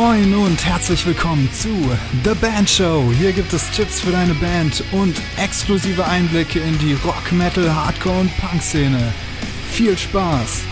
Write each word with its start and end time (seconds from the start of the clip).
Moin 0.00 0.34
und 0.34 0.64
herzlich 0.64 1.04
willkommen 1.04 1.46
zu 1.52 1.68
The 2.24 2.34
Band 2.40 2.70
Show. 2.70 3.12
Hier 3.18 3.32
gibt 3.32 3.52
es 3.52 3.70
Tipps 3.72 4.00
für 4.00 4.10
deine 4.10 4.32
Band 4.32 4.82
und 4.92 5.20
exklusive 5.36 6.06
Einblicke 6.06 6.58
in 6.58 6.78
die 6.78 6.94
Rock, 7.04 7.30
Metal, 7.32 7.70
Hardcore 7.74 8.20
und 8.20 8.30
Punk-Szene. 8.38 9.12
Viel 9.70 9.98
Spaß! 9.98 10.62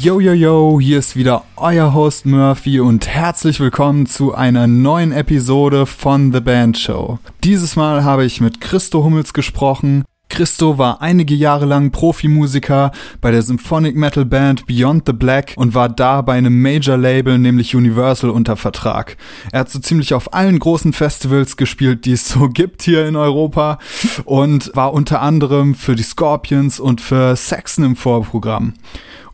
Yo, 0.00 0.18
yo, 0.18 0.32
yo, 0.32 0.80
hier 0.80 0.98
ist 0.98 1.14
wieder 1.14 1.44
euer 1.56 1.92
Host 1.92 2.24
Murphy 2.24 2.80
und 2.80 3.06
herzlich 3.06 3.60
willkommen 3.60 4.06
zu 4.06 4.34
einer 4.34 4.66
neuen 4.66 5.12
Episode 5.12 5.84
von 5.84 6.32
The 6.32 6.40
Band 6.40 6.78
Show. 6.78 7.18
Dieses 7.44 7.76
Mal 7.76 8.02
habe 8.02 8.24
ich 8.24 8.40
mit 8.40 8.62
Christo 8.62 9.04
Hummels 9.04 9.34
gesprochen. 9.34 10.06
Christo 10.34 10.78
war 10.78 11.00
einige 11.00 11.32
Jahre 11.32 11.64
lang 11.64 11.92
Profimusiker 11.92 12.90
bei 13.20 13.30
der 13.30 13.42
Symphonic 13.42 13.94
Metal 13.94 14.24
Band 14.24 14.66
Beyond 14.66 15.04
the 15.06 15.12
Black 15.12 15.52
und 15.54 15.74
war 15.74 15.88
da 15.88 16.22
bei 16.22 16.32
einem 16.32 16.60
Major 16.60 16.96
Label, 16.96 17.38
nämlich 17.38 17.76
Universal, 17.76 18.30
unter 18.30 18.56
Vertrag. 18.56 19.16
Er 19.52 19.60
hat 19.60 19.70
so 19.70 19.78
ziemlich 19.78 20.12
auf 20.12 20.34
allen 20.34 20.58
großen 20.58 20.92
Festivals 20.92 21.56
gespielt, 21.56 22.04
die 22.04 22.14
es 22.14 22.28
so 22.28 22.48
gibt 22.52 22.82
hier 22.82 23.06
in 23.06 23.14
Europa 23.14 23.78
und 24.24 24.72
war 24.74 24.92
unter 24.92 25.22
anderem 25.22 25.76
für 25.76 25.94
die 25.94 26.02
Scorpions 26.02 26.80
und 26.80 27.00
für 27.00 27.36
Saxon 27.36 27.84
im 27.84 27.94
Vorprogramm. 27.94 28.74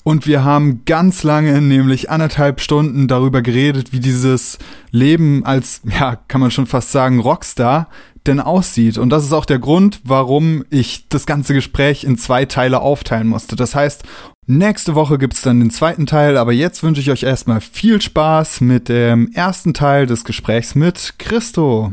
Und 0.03 0.27
wir 0.27 0.45
haben 0.45 0.85
ganz 0.87 1.23
lange, 1.23 1.61
nämlich 1.61 2.11
anderthalb 2.11 2.61
Stunden 2.61 3.07
darüber 3.07 3.43
geredet, 3.43 3.93
wie 3.93 4.01
dieses 4.01 4.59
Leben 4.91 5.45
als, 5.45 5.83
ja, 5.85 6.17
kann 6.17 6.41
man 6.41 6.51
schon 6.51 6.67
fast 6.67 6.91
sagen, 6.91 7.21
Rockstar 7.21 7.89
denn 8.27 8.41
aussieht. 8.41 8.99
Und 8.99 9.11
das 9.11 9.25
ist 9.25 9.33
auch 9.33 9.47
der 9.47 9.59
Grund, 9.59 10.01
warum 10.05 10.65
ich 10.71 11.09
das 11.09 11.27
ganze 11.27 11.55
Gespräch 11.55 12.05
in 12.05 12.19
zwei 12.19 12.45
Teile 12.45 12.81
aufteilen 12.81 13.27
musste. 13.27 13.57
Das 13.57 13.75
heißt, 13.75 14.05
nächste 14.47 14.95
Woche 14.95 15.19
gibt's 15.19 15.43
dann 15.43 15.61
den 15.61 15.71
zweiten 15.71 16.07
Teil, 16.07 16.37
aber 16.37 16.53
jetzt 16.53 16.83
wünsche 16.83 17.01
ich 17.01 17.11
euch 17.11 17.23
erstmal 17.23 17.61
viel 17.61 18.01
Spaß 18.01 18.61
mit 18.61 18.89
dem 18.89 19.31
ersten 19.33 19.75
Teil 19.75 20.07
des 20.07 20.25
Gesprächs 20.25 20.75
mit 20.75 21.15
Christo. 21.19 21.93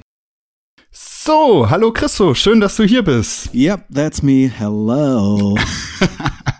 So, 0.91 1.69
hallo 1.69 1.91
Christo, 1.91 2.33
schön, 2.33 2.59
dass 2.59 2.75
du 2.75 2.83
hier 2.83 3.03
bist. 3.03 3.53
Yep, 3.53 3.85
that's 3.93 4.23
me. 4.23 4.49
Hello. 4.53 5.57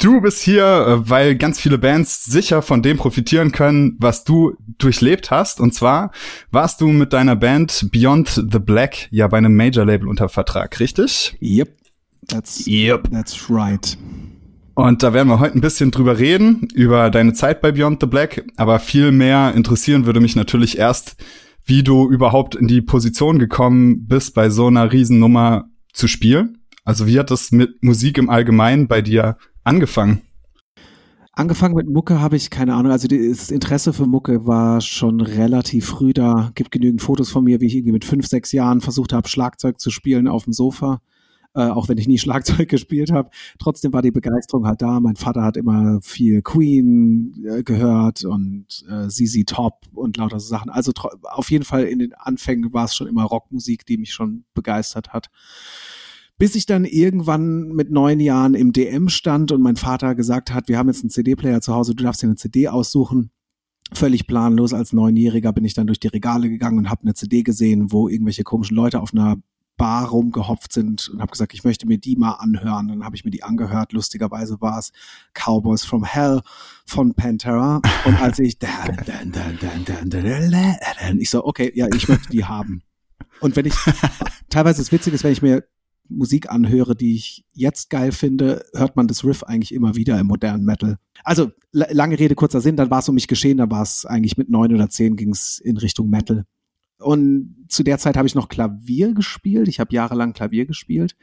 Du 0.00 0.22
bist 0.22 0.40
hier, 0.40 0.64
äh, 0.64 1.10
weil 1.10 1.36
ganz 1.36 1.60
viele 1.60 1.76
Bands 1.76 2.24
sicher 2.24 2.62
von 2.62 2.82
dem 2.82 2.96
profitieren 2.96 3.52
können, 3.52 3.96
was 3.98 4.24
du 4.24 4.56
durchlebt 4.78 5.30
hast. 5.30 5.60
Und 5.60 5.74
zwar 5.74 6.10
warst 6.50 6.80
du 6.80 6.88
mit 6.88 7.12
deiner 7.12 7.36
Band 7.36 7.88
Beyond 7.92 8.46
the 8.50 8.58
Black 8.58 9.08
ja 9.10 9.28
bei 9.28 9.36
einem 9.36 9.54
Major-Label 9.54 10.08
unter 10.08 10.30
Vertrag, 10.30 10.80
richtig? 10.80 11.36
Yep, 11.42 11.76
that's, 12.28 12.66
yep. 12.66 13.10
that's 13.10 13.50
right. 13.50 13.98
Und 14.72 15.02
da 15.02 15.12
werden 15.12 15.28
wir 15.28 15.38
heute 15.38 15.58
ein 15.58 15.60
bisschen 15.60 15.90
drüber 15.90 16.18
reden, 16.18 16.66
über 16.72 17.10
deine 17.10 17.34
Zeit 17.34 17.60
bei 17.60 17.70
Beyond 17.70 18.00
the 18.00 18.06
Black. 18.06 18.46
Aber 18.56 18.78
viel 18.78 19.12
mehr 19.12 19.52
interessieren 19.54 20.06
würde 20.06 20.20
mich 20.20 20.34
natürlich 20.34 20.78
erst, 20.78 21.16
wie 21.66 21.82
du 21.82 22.08
überhaupt 22.08 22.54
in 22.54 22.68
die 22.68 22.80
Position 22.80 23.38
gekommen 23.38 24.06
bist, 24.06 24.34
bei 24.34 24.48
so 24.48 24.68
einer 24.68 24.90
Riesennummer 24.90 25.66
zu 25.92 26.08
spielen. 26.08 26.56
Also 26.86 27.06
wie 27.06 27.18
hat 27.18 27.30
das 27.30 27.52
mit 27.52 27.82
Musik 27.82 28.16
im 28.16 28.30
Allgemeinen 28.30 28.88
bei 28.88 29.02
dir 29.02 29.36
angefangen? 29.64 30.22
Angefangen 31.32 31.74
mit 31.74 31.88
Mucke 31.88 32.20
habe 32.20 32.36
ich 32.36 32.50
keine 32.50 32.74
Ahnung. 32.74 32.92
Also 32.92 33.08
das 33.08 33.50
Interesse 33.50 33.92
für 33.92 34.06
Mucke 34.06 34.46
war 34.46 34.80
schon 34.80 35.20
relativ 35.20 35.86
früh 35.86 36.12
da. 36.12 36.50
Gibt 36.54 36.70
genügend 36.70 37.00
Fotos 37.00 37.30
von 37.30 37.44
mir, 37.44 37.60
wie 37.60 37.66
ich 37.66 37.76
irgendwie 37.76 37.92
mit 37.92 38.04
fünf, 38.04 38.26
sechs 38.26 38.52
Jahren 38.52 38.80
versucht 38.80 39.12
habe, 39.12 39.28
Schlagzeug 39.28 39.80
zu 39.80 39.90
spielen 39.90 40.28
auf 40.28 40.44
dem 40.44 40.52
Sofa. 40.52 41.00
Äh, 41.54 41.62
auch 41.62 41.88
wenn 41.88 41.98
ich 41.98 42.06
nie 42.06 42.18
Schlagzeug 42.18 42.68
gespielt 42.68 43.10
habe. 43.10 43.30
Trotzdem 43.58 43.92
war 43.92 44.02
die 44.02 44.10
Begeisterung 44.10 44.66
halt 44.66 44.82
da. 44.82 45.00
Mein 45.00 45.16
Vater 45.16 45.42
hat 45.42 45.56
immer 45.56 46.00
viel 46.02 46.42
Queen 46.42 47.44
äh, 47.48 47.62
gehört 47.62 48.24
und 48.24 48.66
äh, 48.90 49.08
ZZ 49.08 49.44
Top 49.46 49.86
und 49.94 50.16
lauter 50.16 50.40
so 50.40 50.48
Sachen. 50.48 50.68
Also 50.68 50.92
auf 51.22 51.50
jeden 51.50 51.64
Fall 51.64 51.84
in 51.84 52.00
den 52.00 52.12
Anfängen 52.12 52.72
war 52.72 52.84
es 52.84 52.94
schon 52.94 53.06
immer 53.06 53.24
Rockmusik, 53.24 53.86
die 53.86 53.98
mich 53.98 54.12
schon 54.12 54.44
begeistert 54.52 55.12
hat 55.12 55.30
bis 56.40 56.54
ich 56.54 56.64
dann 56.64 56.86
irgendwann 56.86 57.68
mit 57.68 57.90
neun 57.90 58.18
Jahren 58.18 58.54
im 58.54 58.72
DM 58.72 59.10
stand 59.10 59.52
und 59.52 59.60
mein 59.60 59.76
Vater 59.76 60.14
gesagt 60.14 60.54
hat, 60.54 60.68
wir 60.68 60.78
haben 60.78 60.88
jetzt 60.88 61.02
einen 61.02 61.10
CD-Player 61.10 61.60
zu 61.60 61.74
Hause, 61.74 61.94
du 61.94 62.02
darfst 62.02 62.22
dir 62.22 62.28
eine 62.28 62.36
CD 62.36 62.66
aussuchen. 62.66 63.30
Völlig 63.92 64.26
planlos 64.26 64.72
als 64.72 64.94
Neunjähriger 64.94 65.52
bin 65.52 65.66
ich 65.66 65.74
dann 65.74 65.86
durch 65.86 66.00
die 66.00 66.08
Regale 66.08 66.48
gegangen 66.48 66.78
und 66.78 66.88
habe 66.88 67.02
eine 67.02 67.12
CD 67.12 67.42
gesehen, 67.42 67.92
wo 67.92 68.08
irgendwelche 68.08 68.42
komischen 68.42 68.74
Leute 68.74 69.00
auf 69.00 69.12
einer 69.12 69.36
Bar 69.76 70.08
rumgehopft 70.08 70.72
sind 70.72 71.10
und 71.10 71.20
habe 71.20 71.30
gesagt, 71.30 71.52
ich 71.52 71.62
möchte 71.62 71.86
mir 71.86 71.98
die 71.98 72.16
mal 72.16 72.32
anhören. 72.32 72.88
Dann 72.88 73.04
habe 73.04 73.16
ich 73.16 73.24
mir 73.26 73.30
die 73.30 73.42
angehört. 73.42 73.92
Lustigerweise 73.92 74.62
war 74.62 74.78
es 74.78 74.92
Cowboys 75.34 75.84
from 75.84 76.04
Hell 76.04 76.40
von 76.86 77.12
Pantera. 77.12 77.82
Und 78.06 78.18
als 78.18 78.38
ich 78.38 78.58
ich 81.20 81.28
so, 81.28 81.44
okay, 81.44 81.70
ja, 81.74 81.86
ich 81.94 82.08
möchte 82.08 82.30
die 82.30 82.46
haben. 82.46 82.82
Und 83.40 83.56
wenn 83.56 83.66
ich, 83.66 83.74
teilweise 84.48 84.80
ist 84.80 84.90
witzig, 84.90 85.12
ist, 85.12 85.24
wenn 85.24 85.32
ich 85.32 85.42
mir 85.42 85.64
Musik 86.10 86.50
anhöre, 86.50 86.96
die 86.96 87.14
ich 87.14 87.44
jetzt 87.52 87.90
geil 87.90 88.12
finde, 88.12 88.64
hört 88.74 88.96
man 88.96 89.08
das 89.08 89.24
Riff 89.24 89.42
eigentlich 89.42 89.72
immer 89.72 89.96
wieder 89.96 90.18
im 90.18 90.26
modernen 90.26 90.64
Metal. 90.64 90.98
Also 91.24 91.50
lange 91.72 92.18
Rede, 92.18 92.34
kurzer 92.34 92.60
Sinn, 92.60 92.76
dann 92.76 92.90
war 92.90 92.98
es 92.98 93.08
um 93.08 93.14
mich 93.14 93.28
geschehen, 93.28 93.58
dann 93.58 93.70
war 93.70 93.82
es 93.82 94.04
eigentlich 94.06 94.36
mit 94.36 94.50
neun 94.50 94.74
oder 94.74 94.90
zehn 94.90 95.16
ging 95.16 95.30
es 95.30 95.58
in 95.58 95.76
Richtung 95.76 96.10
Metal. 96.10 96.44
Und 96.98 97.64
zu 97.68 97.82
der 97.82 97.98
Zeit 97.98 98.16
habe 98.16 98.28
ich 98.28 98.34
noch 98.34 98.48
Klavier 98.48 99.14
gespielt. 99.14 99.68
Ich 99.68 99.80
habe 99.80 99.94
jahrelang 99.94 100.34
Klavier 100.34 100.66
gespielt. 100.66 101.16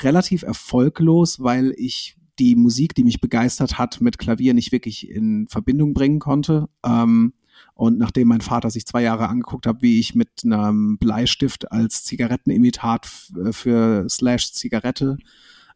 Relativ 0.00 0.42
erfolglos, 0.42 1.40
weil 1.40 1.72
ich 1.76 2.16
die 2.38 2.56
Musik, 2.56 2.94
die 2.94 3.04
mich 3.04 3.20
begeistert 3.20 3.78
hat, 3.78 4.00
mit 4.00 4.18
Klavier 4.18 4.54
nicht 4.54 4.72
wirklich 4.72 5.08
in 5.08 5.46
Verbindung 5.48 5.94
bringen 5.94 6.18
konnte. 6.18 6.68
Ähm, 6.84 7.34
und 7.80 7.98
nachdem 7.98 8.28
mein 8.28 8.42
Vater 8.42 8.68
sich 8.68 8.84
zwei 8.84 9.00
Jahre 9.00 9.30
angeguckt 9.30 9.66
hat, 9.66 9.80
wie 9.80 10.00
ich 10.00 10.14
mit 10.14 10.28
einem 10.44 10.98
Bleistift 10.98 11.72
als 11.72 12.04
Zigarettenimitat 12.04 13.08
äh, 13.42 13.52
für 13.52 14.06
Slash 14.06 14.52
Zigarette 14.52 15.16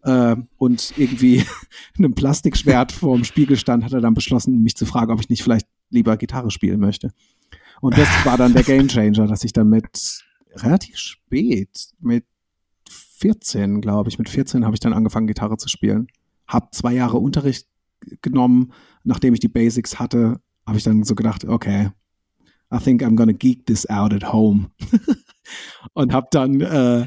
äh, 0.02 0.36
und 0.58 0.92
irgendwie 0.98 1.46
einem 1.98 2.14
Plastikschwert 2.14 2.92
vorm 2.92 3.24
Spiegel 3.24 3.56
stand, 3.56 3.84
hat 3.84 3.94
er 3.94 4.02
dann 4.02 4.12
beschlossen, 4.12 4.62
mich 4.62 4.76
zu 4.76 4.84
fragen, 4.84 5.12
ob 5.12 5.20
ich 5.20 5.30
nicht 5.30 5.42
vielleicht 5.42 5.66
lieber 5.88 6.18
Gitarre 6.18 6.50
spielen 6.50 6.78
möchte. 6.78 7.10
Und 7.80 7.96
das 7.96 8.08
war 8.26 8.36
dann 8.36 8.52
der 8.52 8.64
Game 8.64 8.88
Changer, 8.88 9.26
dass 9.26 9.42
ich 9.42 9.54
dann 9.54 9.70
mit 9.70 10.22
relativ 10.56 10.98
spät, 10.98 11.88
mit 12.00 12.26
14, 13.16 13.80
glaube 13.80 14.10
ich, 14.10 14.18
mit 14.18 14.28
14 14.28 14.66
habe 14.66 14.76
ich 14.76 14.80
dann 14.80 14.92
angefangen, 14.92 15.26
Gitarre 15.26 15.56
zu 15.56 15.70
spielen. 15.70 16.08
Hab 16.46 16.74
zwei 16.74 16.92
Jahre 16.92 17.16
Unterricht 17.16 17.66
genommen, 18.20 18.74
nachdem 19.04 19.32
ich 19.32 19.40
die 19.40 19.48
Basics 19.48 19.98
hatte, 19.98 20.42
habe 20.66 20.78
ich 20.78 20.84
dann 20.84 21.04
so 21.04 21.14
gedacht, 21.14 21.44
okay, 21.44 21.90
I 22.72 22.78
think 22.78 23.02
I'm 23.02 23.16
gonna 23.16 23.32
geek 23.32 23.66
this 23.66 23.88
out 23.88 24.12
at 24.12 24.32
home. 24.32 24.70
und 25.92 26.12
habe 26.12 26.26
dann, 26.30 26.60
äh, 26.60 27.06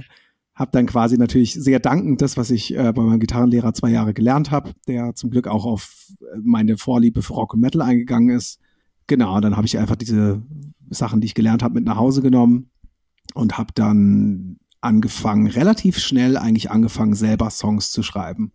hab 0.56 0.72
dann 0.72 0.86
quasi 0.86 1.18
natürlich 1.18 1.54
sehr 1.54 1.80
dankend 1.80 2.22
das, 2.22 2.38
was 2.38 2.52
ich 2.52 2.76
äh, 2.76 2.94
bei 2.94 3.02
meinem 3.02 3.20
Gitarrenlehrer 3.20 3.74
zwei 3.74 3.90
Jahre 3.90 4.14
gelernt 4.14 4.52
habe, 4.52 4.74
der 4.88 5.16
zum 5.16 5.30
Glück 5.30 5.48
auch 5.48 5.66
auf 5.66 6.08
meine 6.42 6.78
Vorliebe 6.78 7.22
für 7.22 7.34
Rock 7.34 7.54
und 7.54 7.60
Metal 7.60 7.82
eingegangen 7.82 8.36
ist. 8.36 8.60
Genau, 9.08 9.40
dann 9.40 9.56
habe 9.56 9.68
ich 9.68 9.78
einfach 9.78 9.96
diese 9.96 10.42
Sachen, 10.90 11.22
die 11.22 11.26
ich 11.28 11.36
gelernt 11.36 11.64
habe, 11.64 11.76
mit 11.76 11.86
nach 11.86 11.98
Hause 11.98 12.22
genommen 12.22 12.70
und 13.34 13.58
habe 13.58 13.72
dann 13.74 14.60
angefangen, 14.82 15.48
relativ 15.48 15.98
schnell 15.98 16.38
eigentlich 16.38 16.72
angefangen, 16.72 17.14
selber 17.14 17.50
Songs 17.50 17.92
zu 17.92 18.04
schreiben 18.04 18.52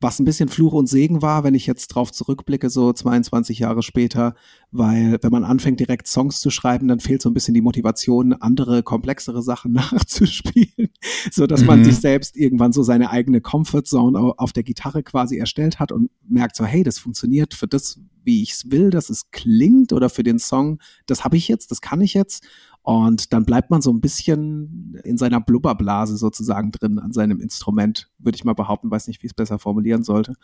was 0.00 0.18
ein 0.18 0.24
bisschen 0.24 0.48
Fluch 0.48 0.72
und 0.72 0.88
Segen 0.88 1.22
war, 1.22 1.44
wenn 1.44 1.54
ich 1.54 1.66
jetzt 1.66 1.88
drauf 1.88 2.12
zurückblicke, 2.12 2.70
so 2.70 2.92
22 2.92 3.58
Jahre 3.60 3.82
später, 3.82 4.34
weil 4.70 5.18
wenn 5.22 5.30
man 5.30 5.44
anfängt, 5.44 5.80
direkt 5.80 6.06
Songs 6.06 6.40
zu 6.40 6.50
schreiben, 6.50 6.88
dann 6.88 7.00
fehlt 7.00 7.22
so 7.22 7.30
ein 7.30 7.34
bisschen 7.34 7.54
die 7.54 7.60
Motivation, 7.60 8.32
andere, 8.32 8.82
komplexere 8.82 9.42
Sachen 9.42 9.72
nachzuspielen, 9.92 10.90
so 11.30 11.46
dass 11.46 11.60
mhm. 11.62 11.66
man 11.66 11.84
sich 11.84 11.96
selbst 11.96 12.36
irgendwann 12.36 12.72
so 12.72 12.82
seine 12.82 13.10
eigene 13.10 13.40
Comfortzone 13.40 14.34
auf 14.36 14.52
der 14.52 14.62
Gitarre 14.62 15.02
quasi 15.02 15.38
erstellt 15.38 15.78
hat 15.80 15.92
und 15.92 16.10
merkt 16.28 16.56
so, 16.56 16.64
hey, 16.64 16.82
das 16.82 16.98
funktioniert 16.98 17.54
für 17.54 17.66
das, 17.66 18.00
wie 18.24 18.42
ich 18.42 18.52
es 18.52 18.70
will, 18.70 18.90
dass 18.90 19.10
es 19.10 19.30
klingt 19.30 19.92
oder 19.92 20.08
für 20.10 20.22
den 20.22 20.38
Song, 20.38 20.80
das 21.06 21.24
habe 21.24 21.36
ich 21.36 21.48
jetzt, 21.48 21.70
das 21.70 21.80
kann 21.80 22.00
ich 22.00 22.14
jetzt 22.14 22.44
und 22.84 23.32
dann 23.32 23.46
bleibt 23.46 23.70
man 23.70 23.80
so 23.80 23.90
ein 23.90 24.02
bisschen 24.02 25.00
in 25.04 25.16
seiner 25.16 25.40
Blubberblase 25.40 26.18
sozusagen 26.18 26.70
drin 26.70 26.98
an 26.98 27.12
seinem 27.12 27.40
Instrument, 27.40 28.10
würde 28.18 28.36
ich 28.36 28.44
mal 28.44 28.52
behaupten, 28.52 28.90
weiß 28.90 29.08
nicht, 29.08 29.22
wie 29.22 29.26
ich 29.26 29.30
es 29.30 29.36
besser 29.36 29.58
formulieren 29.58 30.04
sollte. 30.04 30.34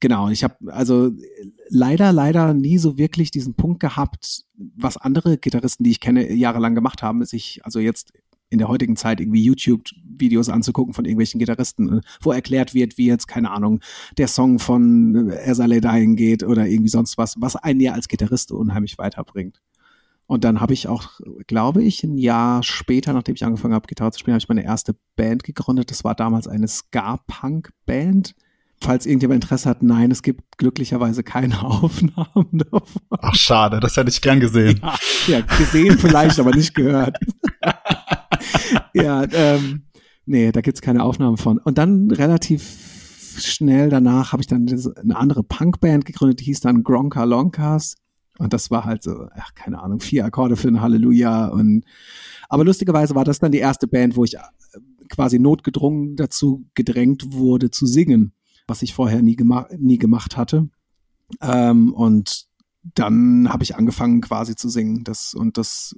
Genau, 0.00 0.28
ich 0.28 0.42
habe 0.42 0.56
also 0.72 1.12
leider, 1.68 2.12
leider 2.12 2.52
nie 2.52 2.78
so 2.78 2.98
wirklich 2.98 3.30
diesen 3.30 3.54
Punkt 3.54 3.78
gehabt, 3.78 4.44
was 4.56 4.96
andere 4.96 5.38
Gitarristen, 5.38 5.84
die 5.84 5.92
ich 5.92 6.00
kenne, 6.00 6.32
jahrelang 6.32 6.74
gemacht 6.74 7.00
haben, 7.00 7.24
sich 7.24 7.60
also 7.64 7.78
jetzt 7.78 8.12
in 8.50 8.58
der 8.58 8.66
heutigen 8.66 8.96
Zeit 8.96 9.20
irgendwie 9.20 9.44
YouTube-Videos 9.44 10.48
anzugucken 10.48 10.94
von 10.94 11.04
irgendwelchen 11.04 11.38
Gitarristen, 11.38 12.00
wo 12.20 12.32
erklärt 12.32 12.74
wird, 12.74 12.98
wie 12.98 13.06
jetzt, 13.06 13.28
keine 13.28 13.52
Ahnung, 13.52 13.78
der 14.18 14.26
Song 14.26 14.58
von 14.58 15.30
Ersale 15.30 15.80
Dying 15.80 16.16
geht 16.16 16.42
oder 16.42 16.66
irgendwie 16.66 16.90
sonst 16.90 17.16
was, 17.18 17.36
was 17.38 17.54
einen 17.54 17.78
ja 17.78 17.92
als 17.92 18.08
Gitarrist 18.08 18.50
unheimlich 18.50 18.98
weiterbringt. 18.98 19.62
Und 20.32 20.44
dann 20.44 20.62
habe 20.62 20.72
ich 20.72 20.88
auch, 20.88 21.20
glaube 21.46 21.82
ich, 21.82 22.04
ein 22.04 22.16
Jahr 22.16 22.62
später, 22.62 23.12
nachdem 23.12 23.34
ich 23.34 23.44
angefangen 23.44 23.74
habe, 23.74 23.86
Gitarre 23.86 24.12
zu 24.12 24.18
spielen, 24.18 24.32
habe 24.32 24.40
ich 24.40 24.48
meine 24.48 24.64
erste 24.64 24.96
Band 25.14 25.44
gegründet. 25.44 25.90
Das 25.90 26.04
war 26.04 26.14
damals 26.14 26.48
eine 26.48 26.66
Ska-Punk-Band. 26.66 28.34
falls 28.82 29.04
irgendjemand 29.04 29.44
Interesse 29.44 29.68
hat, 29.68 29.82
nein, 29.82 30.10
es 30.10 30.22
gibt 30.22 30.56
glücklicherweise 30.56 31.22
keine 31.22 31.62
Aufnahmen 31.62 32.48
davon. 32.50 33.02
Ach, 33.10 33.34
schade, 33.34 33.78
das 33.78 33.94
hätte 33.98 34.08
ich 34.08 34.22
gern 34.22 34.40
gesehen. 34.40 34.80
Ja, 34.82 34.96
ja 35.26 35.40
gesehen 35.42 35.98
vielleicht, 35.98 36.40
aber 36.40 36.56
nicht 36.56 36.74
gehört. 36.74 37.18
ja, 38.94 39.24
ähm, 39.34 39.82
nee, 40.24 40.50
da 40.50 40.62
gibt's 40.62 40.80
keine 40.80 41.02
Aufnahmen 41.02 41.36
von. 41.36 41.58
Und 41.58 41.76
dann 41.76 42.10
relativ 42.10 43.36
schnell 43.38 43.90
danach 43.90 44.32
habe 44.32 44.40
ich 44.40 44.46
dann 44.46 44.66
eine 44.96 45.14
andere 45.14 45.42
Punkband 45.42 46.06
gegründet, 46.06 46.40
die 46.40 46.44
hieß 46.44 46.60
dann 46.60 46.82
Gronka 46.82 47.24
Lonkas. 47.24 47.96
Und 48.38 48.52
das 48.52 48.70
war 48.70 48.84
halt 48.84 49.02
so, 49.02 49.28
ach, 49.36 49.54
keine 49.54 49.82
Ahnung, 49.82 50.00
vier 50.00 50.24
Akkorde 50.24 50.56
für 50.56 50.68
ein 50.68 50.80
Halleluja. 50.80 51.48
Und 51.48 51.84
aber 52.48 52.64
lustigerweise 52.64 53.14
war 53.14 53.24
das 53.24 53.38
dann 53.38 53.52
die 53.52 53.58
erste 53.58 53.86
Band, 53.86 54.16
wo 54.16 54.24
ich 54.24 54.34
äh, 54.34 54.40
quasi 55.08 55.38
notgedrungen 55.38 56.16
dazu 56.16 56.64
gedrängt 56.74 57.32
wurde 57.32 57.70
zu 57.70 57.86
singen 57.86 58.32
was 58.66 58.82
ich 58.82 58.94
vorher 58.94 59.22
nie, 59.22 59.36
gema 59.36 59.68
nie 59.76 59.98
gemacht 59.98 60.36
hatte. 60.36 60.68
Ähm, 61.40 61.92
und 61.92 62.46
dann 62.94 63.48
habe 63.48 63.64
ich 63.64 63.76
angefangen 63.76 64.20
quasi 64.20 64.56
zu 64.56 64.68
singen. 64.68 65.04
Das 65.04 65.34
und 65.34 65.58
das. 65.58 65.96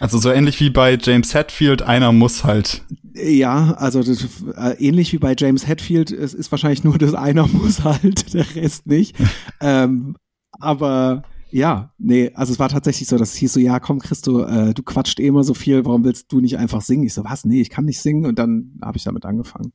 Also 0.00 0.18
so 0.18 0.30
ähnlich 0.30 0.58
wie 0.60 0.70
bei 0.70 0.98
James 1.00 1.34
Hetfield, 1.34 1.82
einer 1.82 2.12
muss 2.12 2.42
halt. 2.42 2.82
Ja, 3.14 3.74
also 3.74 4.02
das, 4.02 4.26
äh, 4.56 4.76
ähnlich 4.78 5.12
wie 5.12 5.18
bei 5.18 5.34
James 5.38 5.68
Hetfield, 5.68 6.10
es 6.10 6.34
ist 6.34 6.50
wahrscheinlich 6.50 6.82
nur 6.82 6.98
das 6.98 7.14
einer 7.14 7.46
muss 7.52 7.84
halt, 7.84 8.34
der 8.34 8.54
Rest 8.56 8.86
nicht. 8.86 9.16
ähm, 9.60 10.16
aber 10.52 11.22
ja, 11.54 11.92
nee, 11.98 12.32
also 12.34 12.52
es 12.52 12.58
war 12.58 12.68
tatsächlich 12.68 13.08
so, 13.08 13.16
dass 13.16 13.30
es 13.30 13.36
hieß 13.36 13.52
so, 13.52 13.60
ja, 13.60 13.78
komm, 13.78 14.00
Christo, 14.00 14.42
äh, 14.42 14.74
du 14.74 14.82
quatscht 14.82 15.20
eh 15.20 15.28
immer 15.28 15.44
so 15.44 15.54
viel, 15.54 15.84
warum 15.84 16.02
willst 16.02 16.32
du 16.32 16.40
nicht 16.40 16.58
einfach 16.58 16.80
singen? 16.80 17.04
Ich 17.04 17.14
so, 17.14 17.22
was? 17.22 17.44
Nee, 17.44 17.60
ich 17.60 17.70
kann 17.70 17.84
nicht 17.84 18.00
singen 18.00 18.26
und 18.26 18.40
dann 18.40 18.76
habe 18.82 18.98
ich 18.98 19.04
damit 19.04 19.24
angefangen. 19.24 19.72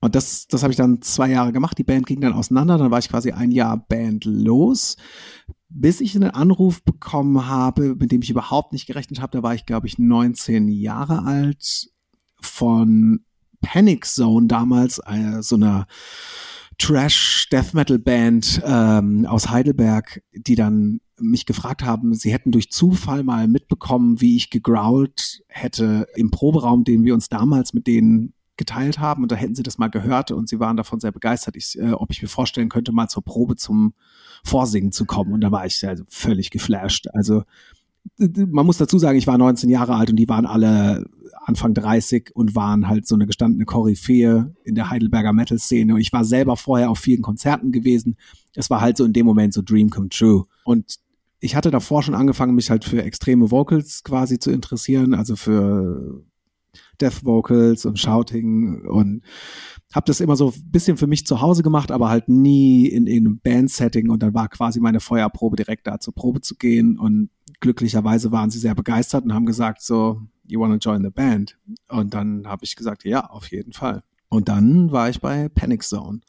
Und 0.00 0.14
das, 0.14 0.48
das 0.48 0.62
habe 0.62 0.70
ich 0.70 0.76
dann 0.76 1.00
zwei 1.00 1.30
Jahre 1.30 1.52
gemacht. 1.52 1.78
Die 1.78 1.84
Band 1.84 2.06
ging 2.06 2.20
dann 2.20 2.34
auseinander. 2.34 2.76
Dann 2.76 2.90
war 2.90 2.98
ich 2.98 3.08
quasi 3.08 3.32
ein 3.32 3.50
Jahr 3.50 3.78
Band 3.78 4.26
los, 4.26 4.98
bis 5.70 6.02
ich 6.02 6.14
einen 6.16 6.30
Anruf 6.30 6.82
bekommen 6.84 7.46
habe, 7.46 7.94
mit 7.94 8.12
dem 8.12 8.20
ich 8.20 8.28
überhaupt 8.28 8.74
nicht 8.74 8.86
gerechnet 8.86 9.22
habe. 9.22 9.38
Da 9.38 9.42
war 9.42 9.54
ich, 9.54 9.64
glaube 9.64 9.86
ich, 9.86 9.98
19 9.98 10.68
Jahre 10.68 11.24
alt 11.24 11.88
von 12.42 13.24
Panic 13.62 14.04
Zone 14.04 14.48
damals, 14.48 15.00
äh, 15.06 15.40
so 15.40 15.56
einer 15.56 15.86
Trash 16.78 17.48
Death 17.50 17.74
Metal 17.74 17.98
Band 17.98 18.62
ähm, 18.64 19.26
aus 19.26 19.50
Heidelberg, 19.50 20.22
die 20.32 20.54
dann 20.54 21.00
mich 21.20 21.46
gefragt 21.46 21.84
haben, 21.84 22.14
sie 22.14 22.32
hätten 22.32 22.50
durch 22.50 22.70
Zufall 22.70 23.22
mal 23.22 23.46
mitbekommen, 23.46 24.20
wie 24.20 24.36
ich 24.36 24.50
gegrowlt 24.50 25.42
hätte 25.48 26.06
im 26.16 26.30
Proberaum, 26.30 26.84
den 26.84 27.04
wir 27.04 27.14
uns 27.14 27.28
damals 27.28 27.74
mit 27.74 27.86
denen 27.86 28.34
geteilt 28.56 28.98
haben 28.98 29.22
und 29.22 29.32
da 29.32 29.36
hätten 29.36 29.54
sie 29.54 29.62
das 29.62 29.78
mal 29.78 29.88
gehört 29.88 30.30
und 30.30 30.48
sie 30.48 30.60
waren 30.60 30.76
davon 30.76 31.00
sehr 31.00 31.12
begeistert, 31.12 31.56
ich, 31.56 31.78
äh, 31.78 31.92
ob 31.92 32.10
ich 32.10 32.22
mir 32.22 32.28
vorstellen 32.28 32.68
könnte, 32.68 32.92
mal 32.92 33.08
zur 33.08 33.24
Probe 33.24 33.56
zum 33.56 33.94
Vorsingen 34.44 34.92
zu 34.92 35.04
kommen. 35.04 35.32
Und 35.32 35.40
da 35.40 35.50
war 35.50 35.64
ich 35.64 35.86
also 35.86 36.04
völlig 36.08 36.50
geflasht. 36.50 37.08
Also 37.12 37.44
man 38.18 38.66
muss 38.66 38.78
dazu 38.78 38.98
sagen, 38.98 39.18
ich 39.18 39.26
war 39.26 39.38
19 39.38 39.70
Jahre 39.70 39.94
alt 39.94 40.10
und 40.10 40.16
die 40.16 40.28
waren 40.28 40.46
alle 40.46 41.06
Anfang 41.44 41.74
30 41.74 42.30
und 42.34 42.54
waren 42.54 42.88
halt 42.88 43.06
so 43.06 43.14
eine 43.14 43.26
gestandene 43.26 43.64
Koryphäe 43.64 44.54
in 44.64 44.74
der 44.74 44.90
Heidelberger 44.90 45.32
Metal-Szene. 45.32 45.94
Und 45.94 46.00
ich 46.00 46.12
war 46.12 46.24
selber 46.24 46.56
vorher 46.56 46.90
auf 46.90 46.98
vielen 46.98 47.22
Konzerten 47.22 47.72
gewesen. 47.72 48.16
Es 48.54 48.70
war 48.70 48.80
halt 48.80 48.96
so 48.96 49.04
in 49.04 49.12
dem 49.12 49.26
Moment 49.26 49.52
so 49.52 49.62
Dream 49.62 49.90
come 49.90 50.08
true. 50.08 50.44
Und 50.64 50.98
ich 51.40 51.56
hatte 51.56 51.70
davor 51.70 52.02
schon 52.02 52.14
angefangen, 52.14 52.54
mich 52.54 52.70
halt 52.70 52.84
für 52.84 53.02
extreme 53.02 53.50
Vocals 53.50 54.04
quasi 54.04 54.38
zu 54.38 54.50
interessieren, 54.52 55.14
also 55.14 55.34
für 55.34 56.24
Death 57.00 57.24
Vocals 57.24 57.84
und 57.84 57.98
Shouting 57.98 58.86
und 58.86 59.22
habe 59.92 60.06
das 60.06 60.20
immer 60.20 60.36
so 60.36 60.50
ein 60.50 60.70
bisschen 60.70 60.96
für 60.96 61.06
mich 61.06 61.26
zu 61.26 61.40
Hause 61.40 61.62
gemacht, 61.62 61.90
aber 61.90 62.08
halt 62.08 62.28
nie 62.28 62.86
in 62.86 63.06
irgendeinem 63.06 63.40
Band-Setting 63.40 64.08
und 64.08 64.22
dann 64.22 64.34
war 64.34 64.48
quasi 64.48 64.80
meine 64.80 65.00
Feuerprobe 65.00 65.56
direkt 65.56 65.86
da 65.86 65.98
zur 66.00 66.14
Probe 66.14 66.40
zu 66.40 66.54
gehen 66.54 66.98
und 66.98 67.28
glücklicherweise 67.60 68.32
waren 68.32 68.50
sie 68.50 68.58
sehr 68.58 68.74
begeistert 68.74 69.24
und 69.24 69.34
haben 69.34 69.44
gesagt 69.44 69.82
so, 69.82 70.22
you 70.46 70.60
wanna 70.60 70.76
join 70.76 71.02
the 71.02 71.10
band? 71.10 71.58
Und 71.88 72.14
dann 72.14 72.46
habe 72.46 72.64
ich 72.64 72.76
gesagt, 72.76 73.04
ja, 73.04 73.26
auf 73.26 73.50
jeden 73.50 73.72
Fall. 73.72 74.02
Und 74.28 74.48
dann 74.48 74.92
war 74.92 75.08
ich 75.10 75.20
bei 75.20 75.48
Panic 75.48 75.82
Zone 75.82 76.20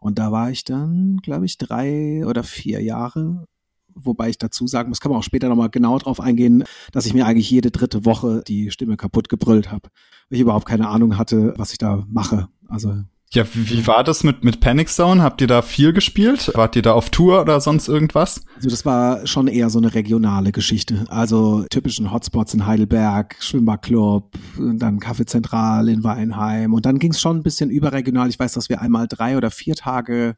und 0.00 0.18
da 0.18 0.32
war 0.32 0.50
ich 0.50 0.64
dann, 0.64 1.18
glaube 1.22 1.46
ich, 1.46 1.58
drei 1.58 2.26
oder 2.26 2.42
vier 2.42 2.82
Jahre 2.82 3.46
Wobei 3.94 4.30
ich 4.30 4.38
dazu 4.38 4.66
sagen 4.66 4.88
muss, 4.88 5.00
kann 5.00 5.10
man 5.10 5.18
auch 5.18 5.24
später 5.24 5.48
nochmal 5.48 5.70
genau 5.70 5.98
drauf 5.98 6.20
eingehen, 6.20 6.64
dass 6.92 7.06
ich 7.06 7.14
mir 7.14 7.26
eigentlich 7.26 7.50
jede 7.50 7.70
dritte 7.70 8.04
Woche 8.04 8.42
die 8.46 8.70
Stimme 8.70 8.96
kaputt 8.96 9.28
gebrüllt 9.28 9.70
habe. 9.70 9.88
Weil 10.28 10.36
ich 10.36 10.40
überhaupt 10.40 10.66
keine 10.66 10.88
Ahnung 10.88 11.18
hatte, 11.18 11.54
was 11.56 11.72
ich 11.72 11.78
da 11.78 12.04
mache. 12.08 12.48
Also 12.68 13.02
ja, 13.32 13.44
wie, 13.54 13.86
war 13.86 14.04
das 14.04 14.24
mit, 14.24 14.44
mit 14.44 14.60
Panic 14.60 14.90
Zone? 14.90 15.22
Habt 15.22 15.40
ihr 15.40 15.46
da 15.46 15.62
viel 15.62 15.94
gespielt? 15.94 16.50
Wart 16.54 16.76
ihr 16.76 16.82
da 16.82 16.92
auf 16.92 17.08
Tour 17.08 17.40
oder 17.40 17.62
sonst 17.62 17.88
irgendwas? 17.88 18.44
Also 18.56 18.68
das 18.68 18.84
war 18.84 19.26
schon 19.26 19.48
eher 19.48 19.70
so 19.70 19.78
eine 19.78 19.94
regionale 19.94 20.52
Geschichte. 20.52 21.06
Also 21.08 21.64
typischen 21.70 22.12
Hotspots 22.12 22.52
in 22.52 22.66
Heidelberg, 22.66 23.36
Schwimmbadclub, 23.40 24.32
dann 24.58 25.00
Kaffeezentral 25.00 25.88
in 25.88 26.04
Weinheim. 26.04 26.74
Und 26.74 26.84
dann 26.84 26.98
ging 26.98 27.12
es 27.12 27.22
schon 27.22 27.38
ein 27.38 27.42
bisschen 27.42 27.70
überregional. 27.70 28.28
Ich 28.28 28.38
weiß, 28.38 28.52
dass 28.52 28.68
wir 28.68 28.82
einmal 28.82 29.08
drei 29.08 29.38
oder 29.38 29.50
vier 29.50 29.76
Tage 29.76 30.36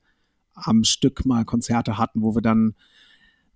am 0.54 0.84
Stück 0.84 1.26
mal 1.26 1.44
Konzerte 1.44 1.98
hatten, 1.98 2.22
wo 2.22 2.36
wir 2.36 2.42
dann 2.42 2.74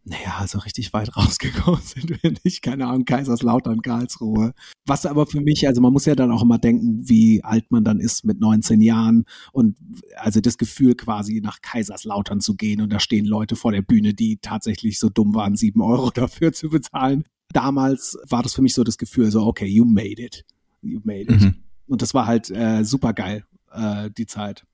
naja, 0.09 0.37
also 0.39 0.59
richtig 0.59 0.93
weit 0.93 1.15
rausgekommen 1.17 1.83
sind 1.83 2.23
wir 2.23 2.33
nicht, 2.45 2.63
keine 2.63 2.87
Ahnung, 2.87 3.05
Kaiserslautern, 3.05 3.83
Karlsruhe. 3.83 4.55
Was 4.87 5.07
aber 5.07 5.27
für 5.27 5.41
mich, 5.41 5.67
also 5.67 5.81
man 5.81 5.93
muss 5.93 6.07
ja 6.07 6.15
dann 6.15 6.33
auch 6.33 6.43
immer 6.43 6.59
denken, 6.59 7.09
wie 7.09 7.45
alt 7.45 7.71
man 7.71 7.85
dann 7.85 8.01
ist 8.01 8.25
mit 8.25 8.41
19 8.41 8.81
Jahren 8.81 9.25
und 9.53 9.77
also 10.17 10.41
das 10.41 10.59
Gefühl 10.59 10.95
quasi 10.95 11.41
nach 11.43 11.61
Kaiserslautern 11.61 12.41
zu 12.41 12.55
gehen 12.55 12.81
und 12.81 12.93
da 12.93 13.01
stehen 13.01 13.27
Leute 13.27 13.57
vor 13.57 13.73
der 13.73 13.83
Bühne, 13.83 14.15
die 14.15 14.39
tatsächlich 14.41 14.99
so 14.99 15.09
dumm 15.09 15.35
waren, 15.35 15.57
sieben 15.57 15.83
Euro 15.83 16.11
dafür 16.15 16.53
zu 16.53 16.71
bezahlen. 16.71 17.25
Damals 17.53 18.19
war 18.29 18.43
das 18.43 18.55
für 18.55 18.63
mich 18.63 18.75
so 18.75 18.85
das 18.85 18.99
Gefühl, 18.99 19.31
so 19.31 19.47
okay, 19.47 19.67
you 19.67 19.85
made 19.85 20.23
it, 20.23 20.45
you 20.83 21.01
made 21.05 21.33
it. 21.33 21.41
Mhm. 21.41 21.55
Und 21.87 22.03
das 22.03 22.15
war 22.15 22.27
halt 22.27 22.51
äh, 22.51 22.85
super 22.85 23.15
geil, 23.15 23.45
äh, 23.73 24.11
die 24.17 24.27
Zeit. 24.27 24.65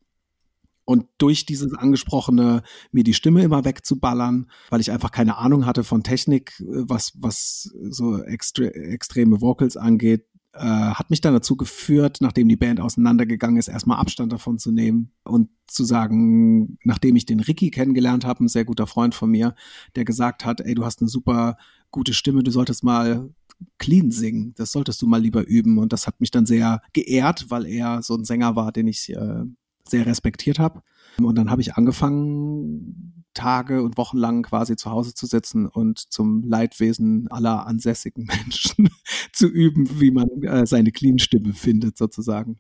Und 0.84 1.06
durch 1.18 1.46
dieses 1.46 1.72
angesprochene, 1.74 2.62
mir 2.92 3.04
die 3.04 3.14
Stimme 3.14 3.42
immer 3.42 3.64
wegzuballern, 3.64 4.50
weil 4.70 4.80
ich 4.80 4.90
einfach 4.90 5.10
keine 5.10 5.38
Ahnung 5.38 5.66
hatte 5.66 5.84
von 5.84 6.02
Technik, 6.02 6.60
äh, 6.60 6.64
was, 6.88 7.12
was 7.20 7.74
so 7.88 8.22
extre 8.22 8.74
extreme 8.74 9.40
Vocals 9.40 9.76
angeht, 9.76 10.26
äh, 10.54 10.60
hat 10.60 11.10
mich 11.10 11.20
dann 11.20 11.34
dazu 11.34 11.56
geführt, 11.56 12.18
nachdem 12.20 12.48
die 12.48 12.56
Band 12.56 12.80
auseinandergegangen 12.80 13.56
ist, 13.56 13.68
erstmal 13.68 13.98
Abstand 13.98 14.32
davon 14.32 14.58
zu 14.58 14.70
nehmen 14.70 15.10
und 15.24 15.48
zu 15.66 15.84
sagen, 15.84 16.78
nachdem 16.84 17.16
ich 17.16 17.26
den 17.26 17.40
Ricky 17.40 17.70
kennengelernt 17.70 18.24
habe, 18.24 18.44
ein 18.44 18.48
sehr 18.48 18.64
guter 18.64 18.86
Freund 18.86 19.14
von 19.14 19.30
mir, 19.30 19.54
der 19.96 20.04
gesagt 20.04 20.44
hat, 20.44 20.60
ey, 20.60 20.74
du 20.74 20.84
hast 20.84 21.00
eine 21.00 21.08
super 21.08 21.56
gute 21.90 22.14
Stimme, 22.14 22.42
du 22.42 22.50
solltest 22.50 22.84
mal 22.84 23.30
clean 23.78 24.10
singen, 24.10 24.54
das 24.56 24.72
solltest 24.72 25.00
du 25.02 25.06
mal 25.06 25.20
lieber 25.20 25.46
üben. 25.46 25.78
Und 25.78 25.92
das 25.92 26.06
hat 26.06 26.20
mich 26.20 26.30
dann 26.30 26.46
sehr 26.46 26.82
geehrt, 26.92 27.46
weil 27.50 27.66
er 27.66 28.02
so 28.02 28.14
ein 28.14 28.24
Sänger 28.24 28.56
war, 28.56 28.72
den 28.72 28.86
ich 28.86 29.10
äh, 29.10 29.44
sehr 29.88 30.06
respektiert 30.06 30.58
habe. 30.58 30.82
Und 31.18 31.36
dann 31.36 31.50
habe 31.50 31.62
ich 31.62 31.74
angefangen, 31.74 33.24
Tage 33.34 33.82
und 33.82 33.96
Wochen 33.96 34.16
lang 34.16 34.42
quasi 34.42 34.76
zu 34.76 34.90
Hause 34.90 35.12
zu 35.14 35.26
sitzen 35.26 35.66
und 35.66 35.98
zum 35.98 36.42
Leidwesen 36.44 37.28
aller 37.30 37.66
ansässigen 37.66 38.24
Menschen 38.44 38.88
zu 39.32 39.48
üben, 39.48 40.00
wie 40.00 40.10
man 40.10 40.28
äh, 40.42 40.66
seine 40.66 40.92
Clean-Stimme 40.92 41.52
findet, 41.52 41.98
sozusagen. 41.98 42.58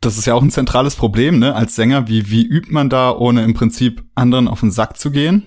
Das 0.00 0.18
ist 0.18 0.26
ja 0.26 0.34
auch 0.34 0.42
ein 0.42 0.50
zentrales 0.50 0.96
Problem, 0.96 1.38
ne? 1.38 1.54
Als 1.54 1.76
Sänger, 1.76 2.08
wie, 2.08 2.30
wie 2.30 2.44
übt 2.44 2.70
man 2.70 2.90
da, 2.90 3.16
ohne 3.16 3.42
im 3.42 3.54
Prinzip 3.54 4.04
anderen 4.14 4.48
auf 4.48 4.60
den 4.60 4.70
Sack 4.70 4.98
zu 4.98 5.10
gehen? 5.10 5.44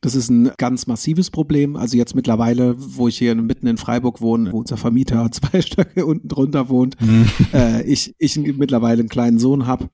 Das 0.00 0.14
ist 0.14 0.28
ein 0.28 0.50
ganz 0.56 0.86
massives 0.86 1.30
Problem. 1.30 1.76
Also 1.76 1.96
jetzt 1.96 2.14
mittlerweile, 2.14 2.74
wo 2.78 3.08
ich 3.08 3.18
hier 3.18 3.34
mitten 3.34 3.66
in 3.66 3.76
Freiburg 3.76 4.20
wohne, 4.20 4.52
wo 4.52 4.58
unser 4.58 4.76
Vermieter 4.76 5.28
zwei 5.32 5.62
Stöcke 5.62 6.06
unten 6.06 6.28
drunter 6.28 6.68
wohnt, 6.68 7.00
mhm. 7.00 7.26
äh, 7.52 7.82
ich, 7.82 8.14
ich 8.18 8.36
mittlerweile 8.36 9.00
einen 9.00 9.08
kleinen 9.08 9.38
Sohn 9.38 9.66
habe. 9.66 9.88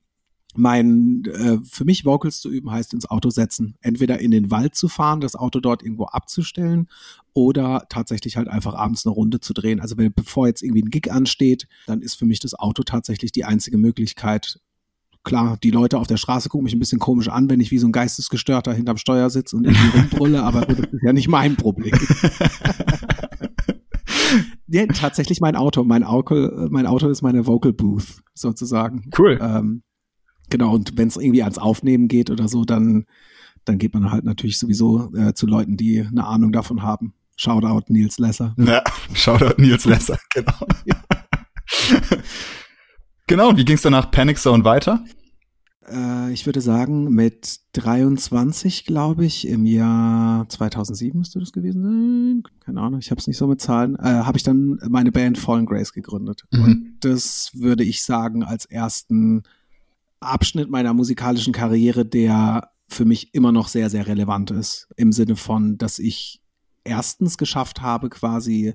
Mein, 0.55 1.25
äh, 1.25 1.59
für 1.65 1.87
mich 1.87 2.05
Vocals 2.05 2.41
zu 2.41 2.51
üben 2.51 2.71
heißt 2.71 2.93
ins 2.93 3.07
Auto 3.07 3.31
setzen. 3.31 3.77
Entweder 3.81 4.19
in 4.21 4.31
den 4.31 4.51
Wald 4.51 4.75
zu 4.75 4.89
fahren, 4.89 5.23
das 5.23 5.35
Auto 5.35 5.61
dort 5.61 5.83
irgendwo 5.83 6.05
abzustellen 6.05 6.89
oder 7.33 7.87
tatsächlich 7.89 8.37
halt 8.37 8.49
einfach 8.49 8.75
abends 8.75 9.07
eine 9.07 9.15
Runde 9.15 9.41
zu 9.41 9.55
drehen. 9.55 9.81
Also 9.81 9.97
wenn, 9.97 10.13
bevor 10.13 10.49
jetzt 10.49 10.63
irgendwie 10.63 10.83
ein 10.83 10.91
Gig 10.91 11.11
ansteht, 11.11 11.69
dann 11.87 12.03
ist 12.03 12.17
für 12.17 12.27
mich 12.27 12.39
das 12.39 12.55
Auto 12.55 12.83
tatsächlich 12.83 13.33
die 13.33 13.45
einzige 13.45 13.79
Möglichkeit, 13.79 14.61
klar, 15.25 15.57
die 15.63 15.71
Leute 15.71 15.99
auf 15.99 16.07
der 16.07 16.17
Straße 16.17 16.49
gucken 16.49 16.65
mich 16.65 16.75
ein 16.75 16.79
bisschen 16.79 16.99
komisch 16.99 17.29
an, 17.29 17.49
wenn 17.51 17.61
ich 17.61 17.71
wie 17.71 17.79
so 17.79 17.87
ein 17.87 17.93
Geistesgestörter 17.93 18.73
hinterm 18.73 18.97
Steuer 18.97 19.31
sitze 19.31 19.57
und 19.57 19.65
irgendwie 19.65 19.99
rumbrülle, 19.99 20.43
aber 20.43 20.63
das 20.63 20.79
ist 20.79 21.03
ja 21.03 21.13
nicht 21.13 21.29
mein 21.29 21.57
Problem. 21.57 21.93
ja, 24.69 24.87
tatsächlich 24.87 25.41
mein 25.41 25.57
Auto. 25.57 25.85
Mein 25.85 26.05
Auto, 26.05 26.69
mein 26.71 26.87
Auto 26.87 27.09
ist 27.09 27.23
meine 27.23 27.47
Vocal 27.47 27.73
Booth 27.73 28.23
sozusagen. 28.35 29.11
Cool. 29.17 29.39
Ähm, 29.41 29.83
genau, 30.51 30.75
und 30.75 30.97
wenn 30.97 31.09
es 31.09 31.17
irgendwie 31.17 31.43
ans 31.43 31.59
Aufnehmen 31.59 32.09
geht 32.09 32.31
oder 32.31 32.49
so, 32.49 32.65
dann, 32.65 33.05
dann 33.65 33.79
geht 33.79 33.95
man 33.95 34.11
halt 34.11 34.25
natürlich 34.25 34.59
sowieso 34.59 35.13
äh, 35.15 35.35
zu 35.35 35.47
Leuten, 35.47 35.77
die 35.77 36.01
eine 36.01 36.27
Ahnung 36.27 36.53
davon 36.53 36.83
haben. 36.83 37.15
Shoutout 37.37 37.85
Nils 37.89 38.19
Lesser. 38.19 38.55
Ja, 38.59 38.83
Shoutout 39.15 39.61
Nils 39.61 39.85
Lesser, 39.85 40.19
genau. 40.33 40.67
Genau, 43.33 43.57
wie 43.57 43.65
ging 43.65 43.77
es 43.77 43.81
dann 43.81 43.93
nach 43.93 44.11
Panic 44.11 44.37
Zone 44.37 44.63
weiter? 44.63 45.03
Äh, 45.91 46.35
ich 46.35 46.45
würde 46.45 46.61
sagen, 46.61 47.15
mit 47.15 47.61
23, 47.73 48.85
glaube 48.85 49.25
ich, 49.25 49.49
im 49.49 49.65
Jahr 49.65 50.47
2007 50.51 51.19
müsste 51.19 51.39
das 51.39 51.51
gewesen 51.51 51.83
sein. 51.83 52.43
Keine 52.61 52.83
Ahnung, 52.83 53.01
ich 53.01 53.11
habe 53.11 53.23
es 53.23 53.27
nicht 53.27 53.39
so 53.39 53.47
mit 53.47 53.59
Zahlen. 53.59 53.97
Äh, 53.97 54.03
habe 54.03 54.37
ich 54.37 54.43
dann 54.43 54.79
meine 54.87 55.13
Band 55.13 55.39
Fallen 55.39 55.65
Grace 55.65 55.95
gegründet. 55.95 56.43
Mhm. 56.51 56.63
Und 56.63 56.97
das 57.01 57.53
würde 57.55 57.85
ich 57.85 58.03
sagen 58.03 58.45
als 58.45 58.67
ersten 58.67 59.45
Abschnitt 60.21 60.69
meiner 60.69 60.93
musikalischen 60.93 61.55
Karriere, 61.55 62.05
der 62.05 62.69
für 62.87 63.07
mich 63.07 63.33
immer 63.33 63.51
noch 63.51 63.69
sehr, 63.69 63.89
sehr 63.89 64.07
relevant 64.07 64.51
ist. 64.51 64.89
Im 64.97 65.11
Sinne 65.11 65.37
von, 65.37 65.79
dass 65.79 65.99
ich 65.99 66.43
erstens 66.85 67.39
geschafft 67.39 67.81
habe, 67.81 68.11
quasi 68.11 68.75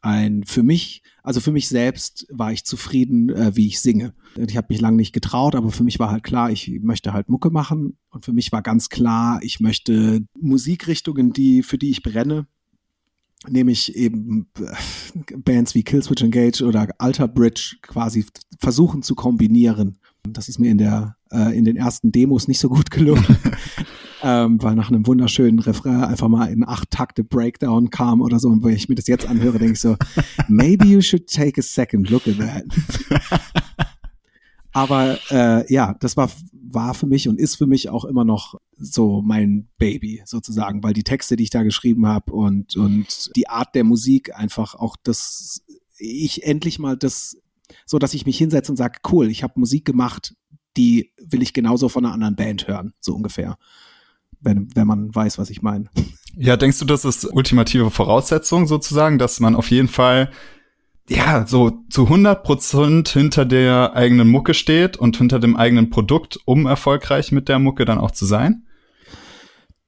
ein 0.00 0.44
für 0.44 0.62
mich, 0.62 1.02
also 1.22 1.40
für 1.40 1.52
mich 1.52 1.68
selbst 1.68 2.26
war 2.30 2.52
ich 2.52 2.64
zufrieden, 2.64 3.30
äh, 3.30 3.56
wie 3.56 3.66
ich 3.66 3.80
singe. 3.80 4.14
Ich 4.36 4.56
habe 4.56 4.68
mich 4.70 4.80
lange 4.80 4.96
nicht 4.96 5.12
getraut, 5.12 5.54
aber 5.54 5.70
für 5.70 5.84
mich 5.84 5.98
war 5.98 6.10
halt 6.10 6.22
klar, 6.22 6.50
ich 6.50 6.70
möchte 6.82 7.12
halt 7.12 7.28
Mucke 7.28 7.50
machen 7.50 7.96
und 8.10 8.24
für 8.24 8.32
mich 8.32 8.52
war 8.52 8.62
ganz 8.62 8.88
klar, 8.88 9.40
ich 9.42 9.60
möchte 9.60 10.24
Musikrichtungen, 10.38 11.32
die 11.32 11.62
für 11.62 11.78
die 11.78 11.90
ich 11.90 12.02
brenne, 12.02 12.46
nämlich 13.48 13.96
eben 13.96 14.48
äh, 14.58 15.36
Bands 15.36 15.74
wie 15.74 15.82
Killswitch 15.82 16.22
Engage 16.22 16.64
oder 16.64 16.88
Alter 16.98 17.28
Bridge 17.28 17.76
quasi 17.82 18.24
versuchen 18.60 19.02
zu 19.02 19.14
kombinieren. 19.14 19.98
Das 20.22 20.48
ist 20.48 20.58
mir 20.58 20.70
in 20.70 20.78
der 20.78 21.16
äh, 21.30 21.56
in 21.56 21.64
den 21.64 21.76
ersten 21.76 22.12
Demos 22.12 22.48
nicht 22.48 22.60
so 22.60 22.68
gut 22.68 22.90
gelungen. 22.90 23.24
ähm, 24.22 24.62
weil 24.62 24.74
nach 24.74 24.88
einem 24.88 25.06
wunderschönen 25.06 25.58
Refrain 25.58 26.04
einfach 26.04 26.28
mal 26.28 26.46
in 26.46 26.66
acht 26.66 26.90
Takte 26.90 27.24
Breakdown 27.24 27.90
kam 27.90 28.20
oder 28.20 28.38
so. 28.38 28.48
Und 28.48 28.64
wenn 28.64 28.74
ich 28.74 28.88
mir 28.88 28.94
das 28.94 29.06
jetzt 29.06 29.26
anhöre, 29.26 29.58
denke 29.58 29.74
ich 29.74 29.80
so, 29.80 29.96
maybe 30.48 30.86
you 30.86 31.00
should 31.00 31.28
take 31.28 31.60
a 31.60 31.62
second 31.62 32.10
look 32.10 32.26
at 32.26 32.38
that. 32.38 32.64
Aber 34.72 35.18
äh, 35.30 35.72
ja, 35.72 35.94
das 36.00 36.16
war, 36.16 36.30
war 36.52 36.94
für 36.94 37.06
mich 37.06 37.28
und 37.28 37.40
ist 37.40 37.56
für 37.56 37.66
mich 37.66 37.88
auch 37.88 38.04
immer 38.04 38.24
noch 38.24 38.54
so 38.76 39.22
mein 39.22 39.68
Baby 39.78 40.22
sozusagen, 40.24 40.82
weil 40.82 40.92
die 40.92 41.02
Texte, 41.02 41.36
die 41.36 41.44
ich 41.44 41.50
da 41.50 41.62
geschrieben 41.62 42.06
habe 42.06 42.32
und, 42.32 42.76
und 42.76 43.34
die 43.34 43.48
Art 43.48 43.74
der 43.74 43.84
Musik 43.84 44.36
einfach 44.36 44.74
auch 44.74 44.96
das, 45.02 45.64
ich 45.98 46.44
endlich 46.44 46.78
mal 46.78 46.96
das, 46.96 47.36
so 47.86 47.98
dass 47.98 48.14
ich 48.14 48.26
mich 48.26 48.38
hinsetze 48.38 48.70
und 48.70 48.76
sage, 48.76 49.00
cool, 49.10 49.30
ich 49.30 49.42
habe 49.42 49.58
Musik 49.58 49.84
gemacht, 49.84 50.36
die 50.76 51.12
will 51.20 51.42
ich 51.42 51.54
genauso 51.54 51.88
von 51.88 52.04
einer 52.04 52.14
anderen 52.14 52.36
Band 52.36 52.68
hören, 52.68 52.92
so 53.00 53.14
ungefähr 53.14 53.58
wenn, 54.40 54.68
wenn 54.74 54.86
man 54.86 55.14
weiß, 55.14 55.38
was 55.38 55.50
ich 55.50 55.62
meine. 55.62 55.86
Ja, 56.36 56.56
denkst 56.56 56.78
du, 56.78 56.84
das 56.84 57.04
ist 57.04 57.24
ultimative 57.24 57.90
Voraussetzung 57.90 58.66
sozusagen, 58.66 59.18
dass 59.18 59.40
man 59.40 59.56
auf 59.56 59.70
jeden 59.70 59.88
Fall 59.88 60.30
ja, 61.08 61.46
so 61.46 61.72
zu 61.90 62.04
100 62.04 62.42
Prozent 62.42 63.08
hinter 63.08 63.44
der 63.44 63.94
eigenen 63.94 64.28
Mucke 64.28 64.54
steht 64.54 64.96
und 64.96 65.16
hinter 65.16 65.38
dem 65.38 65.56
eigenen 65.56 65.90
Produkt, 65.90 66.38
um 66.44 66.66
erfolgreich 66.66 67.32
mit 67.32 67.48
der 67.48 67.58
Mucke 67.58 67.84
dann 67.84 67.98
auch 67.98 68.10
zu 68.10 68.26
sein? 68.26 68.64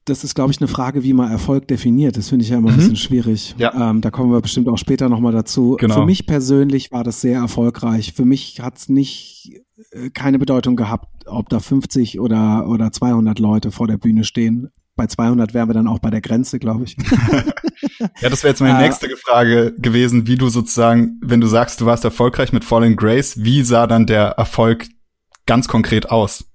Das 0.07 0.25
ist, 0.25 0.35
glaube 0.35 0.50
ich, 0.50 0.61
eine 0.61 0.69
Frage, 0.69 1.04
wie 1.04 1.12
man 1.12 1.30
Erfolg 1.30 1.69
definiert. 1.69 2.16
Das 2.16 2.30
finde 2.30 2.45
ich 2.45 2.50
ja 2.50 2.57
immer 2.57 2.71
ein 2.71 2.75
mhm. 2.75 2.78
bisschen 2.78 2.97
schwierig. 2.97 3.54
Ja. 3.59 3.90
Ähm, 3.90 4.00
da 4.00 4.11
kommen 4.11 4.33
wir 4.33 4.40
bestimmt 4.40 4.66
auch 4.69 4.78
später 4.78 5.09
nochmal 5.11 5.33
dazu. 5.33 5.76
Genau. 5.78 5.95
Für 5.95 6.07
mich 6.07 6.26
persönlich 6.26 6.90
war 6.90 7.04
das 7.04 7.21
sehr 7.21 7.38
erfolgreich. 7.38 8.14
Für 8.14 8.25
mich 8.25 8.61
hat 8.61 8.78
es 8.78 8.88
nicht 8.88 9.61
keine 10.14 10.38
Bedeutung 10.38 10.76
gehabt, 10.76 11.09
ob 11.26 11.49
da 11.49 11.61
50 11.61 12.20
oder, 12.20 12.68
oder 12.68 12.92
200 12.92 13.38
Leute 13.38 13.73
vor 13.73 13.87
der 13.87 13.99
Bühne 13.99 14.25
stehen. 14.25 14.70
Bei 14.97 15.06
200 15.06 15.54
wären 15.54 15.68
wir 15.68 15.75
dann 15.75 15.88
auch 15.88 15.99
bei 15.99 16.11
der 16.11 16.20
Grenze, 16.20 16.59
glaube 16.59 16.85
ich. 16.85 16.97
ja, 18.20 18.28
das 18.28 18.42
wäre 18.42 18.52
jetzt 18.52 18.61
meine 18.61 18.78
äh, 18.78 18.82
nächste 18.82 19.09
Frage 19.16 19.75
gewesen, 19.78 20.26
wie 20.26 20.37
du 20.37 20.49
sozusagen, 20.49 21.18
wenn 21.23 21.40
du 21.40 21.47
sagst, 21.47 21.80
du 21.80 21.87
warst 21.87 22.04
erfolgreich 22.04 22.52
mit 22.52 22.64
Fallen 22.64 22.97
Grace, 22.97 23.42
wie 23.42 23.62
sah 23.62 23.87
dann 23.87 24.06
der 24.06 24.32
Erfolg 24.32 24.87
ganz 25.47 25.68
konkret 25.68 26.11
aus? 26.11 26.50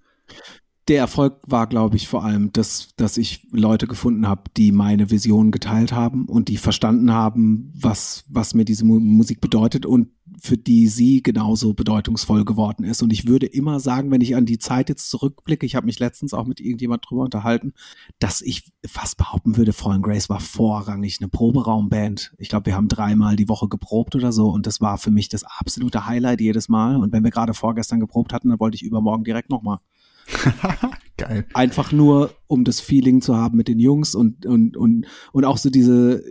Der 0.88 1.00
Erfolg 1.00 1.42
war, 1.48 1.66
glaube 1.66 1.96
ich, 1.96 2.08
vor 2.08 2.24
allem, 2.24 2.54
dass, 2.54 2.90
dass 2.96 3.18
ich 3.18 3.48
Leute 3.52 3.88
gefunden 3.88 4.28
habe, 4.28 4.44
die 4.56 4.72
meine 4.72 5.10
Vision 5.10 5.50
geteilt 5.50 5.94
haben 5.94 6.26
und 6.26 6.48
die 6.48 6.58
verstanden 6.58 7.12
haben, 7.12 7.72
was, 7.76 8.24
was 8.30 8.54
mir 8.54 8.66
diese 8.66 8.86
Musik 8.86 9.42
bedeutet 9.42 9.88
und 9.88 10.10
für 10.40 10.58
die 10.58 10.88
sie 10.88 11.24
genauso 11.24 11.74
bedeutungsvoll 11.74 12.46
geworden 12.46 12.84
ist. 12.84 13.02
Und 13.02 13.12
ich 13.12 13.28
würde 13.28 13.48
immer 13.48 13.80
sagen, 13.80 14.12
wenn 14.12 14.22
ich 14.22 14.36
an 14.36 14.46
die 14.46 14.60
Zeit 14.60 14.90
jetzt 14.90 15.10
zurückblicke, 15.10 15.66
ich 15.66 15.76
habe 15.76 15.88
mich 15.88 15.98
letztens 15.98 16.36
auch 16.36 16.46
mit 16.46 16.60
irgendjemand 16.60 17.04
drüber 17.08 17.24
unterhalten, 17.24 17.74
dass 18.20 18.42
ich 18.42 18.72
fast 18.86 19.18
behaupten 19.18 19.58
würde, 19.58 19.74
Fallen 19.74 20.04
Grace 20.04 20.30
war 20.30 20.40
vorrangig 20.40 21.18
eine 21.20 21.30
Proberaumband. 21.30 22.34
Ich 22.38 22.50
glaube, 22.50 22.68
wir 22.68 22.76
haben 22.76 22.90
dreimal 22.90 23.36
die 23.36 23.50
Woche 23.50 23.68
geprobt 23.70 24.14
oder 24.16 24.32
so 24.32 24.50
und 24.50 24.68
das 24.68 24.82
war 24.82 25.00
für 25.00 25.12
mich 25.12 25.30
das 25.30 25.44
absolute 25.44 26.06
Highlight 26.06 26.42
jedes 26.42 26.70
Mal. 26.70 26.98
Und 26.98 27.12
wenn 27.12 27.24
wir 27.24 27.32
gerade 27.32 27.56
vorgestern 27.56 28.00
geprobt 28.00 28.34
hatten, 28.34 28.50
dann 28.50 28.60
wollte 28.60 28.76
ich 28.76 28.84
übermorgen 28.84 29.24
direkt 29.24 29.50
nochmal. 29.50 29.80
Geil. 31.18 31.46
Einfach 31.54 31.92
nur, 31.92 32.34
um 32.48 32.64
das 32.64 32.80
Feeling 32.80 33.22
zu 33.22 33.36
haben 33.36 33.58
mit 33.58 33.68
den 33.68 33.80
Jungs 33.80 34.16
und, 34.16 34.46
und, 34.46 34.76
und, 34.76 35.06
und 35.32 35.46
auch 35.46 35.58
so 35.58 35.70
diese, 35.70 36.24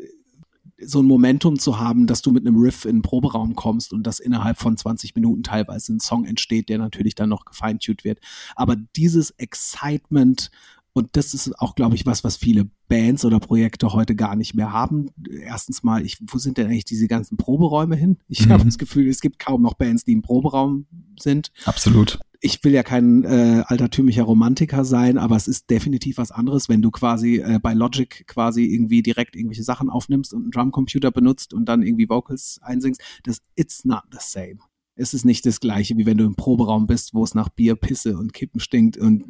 so 0.78 1.02
ein 1.02 1.06
Momentum 1.06 1.58
zu 1.58 1.78
haben, 1.78 2.06
dass 2.06 2.22
du 2.22 2.30
mit 2.30 2.46
einem 2.46 2.56
Riff 2.56 2.84
in 2.84 2.96
den 2.96 3.02
Proberaum 3.02 3.54
kommst 3.54 3.92
und 3.92 4.06
dass 4.06 4.18
innerhalb 4.18 4.58
von 4.58 4.76
20 4.76 5.14
Minuten 5.14 5.42
teilweise 5.42 5.94
ein 5.94 6.00
Song 6.00 6.24
entsteht, 6.24 6.68
der 6.68 6.78
natürlich 6.78 7.14
dann 7.14 7.28
noch 7.28 7.44
gefeintuned 7.44 8.04
wird. 8.04 8.20
Aber 8.56 8.76
dieses 8.96 9.30
Excitement 9.30 10.50
und 10.96 11.16
das 11.16 11.34
ist 11.34 11.58
auch, 11.58 11.74
glaube 11.74 11.96
ich, 11.96 12.06
was, 12.06 12.22
was 12.22 12.36
viele 12.36 12.70
Bands 12.86 13.24
oder 13.24 13.40
Projekte 13.40 13.92
heute 13.92 14.14
gar 14.14 14.36
nicht 14.36 14.54
mehr 14.54 14.72
haben. 14.72 15.10
Erstens 15.28 15.82
mal, 15.82 16.06
ich, 16.06 16.18
wo 16.28 16.38
sind 16.38 16.56
denn 16.56 16.68
eigentlich 16.68 16.84
diese 16.84 17.08
ganzen 17.08 17.36
Proberäume 17.36 17.96
hin? 17.96 18.18
Ich 18.28 18.46
mhm. 18.46 18.52
habe 18.52 18.64
das 18.64 18.78
Gefühl, 18.78 19.08
es 19.08 19.20
gibt 19.20 19.40
kaum 19.40 19.60
noch 19.60 19.74
Bands, 19.74 20.04
die 20.04 20.12
im 20.12 20.22
Proberaum 20.22 20.86
sind. 21.18 21.50
Absolut 21.64 22.20
ich 22.44 22.62
will 22.62 22.74
ja 22.74 22.82
kein 22.82 23.24
äh, 23.24 23.62
altertümlicher 23.66 24.24
Romantiker 24.24 24.84
sein, 24.84 25.16
aber 25.16 25.34
es 25.34 25.48
ist 25.48 25.70
definitiv 25.70 26.18
was 26.18 26.30
anderes, 26.30 26.68
wenn 26.68 26.82
du 26.82 26.90
quasi 26.90 27.36
äh, 27.36 27.58
bei 27.58 27.72
Logic 27.72 28.26
quasi 28.26 28.64
irgendwie 28.64 29.02
direkt 29.02 29.34
irgendwelche 29.34 29.62
Sachen 29.62 29.88
aufnimmst 29.88 30.34
und 30.34 30.42
einen 30.42 30.50
Drumcomputer 30.50 31.10
benutzt 31.10 31.54
und 31.54 31.64
dann 31.64 31.82
irgendwie 31.82 32.06
Vocals 32.10 32.60
einsingst. 32.62 33.00
Das 33.22 33.38
it's 33.56 33.86
not 33.86 34.02
the 34.12 34.18
same. 34.20 34.58
Es 34.94 35.14
ist 35.14 35.24
nicht 35.24 35.46
das 35.46 35.58
gleiche, 35.58 35.96
wie 35.96 36.04
wenn 36.04 36.18
du 36.18 36.24
im 36.24 36.36
Proberaum 36.36 36.86
bist, 36.86 37.14
wo 37.14 37.24
es 37.24 37.34
nach 37.34 37.48
Bier, 37.48 37.76
Pisse 37.76 38.18
und 38.18 38.34
Kippen 38.34 38.60
stinkt 38.60 38.98
und 38.98 39.24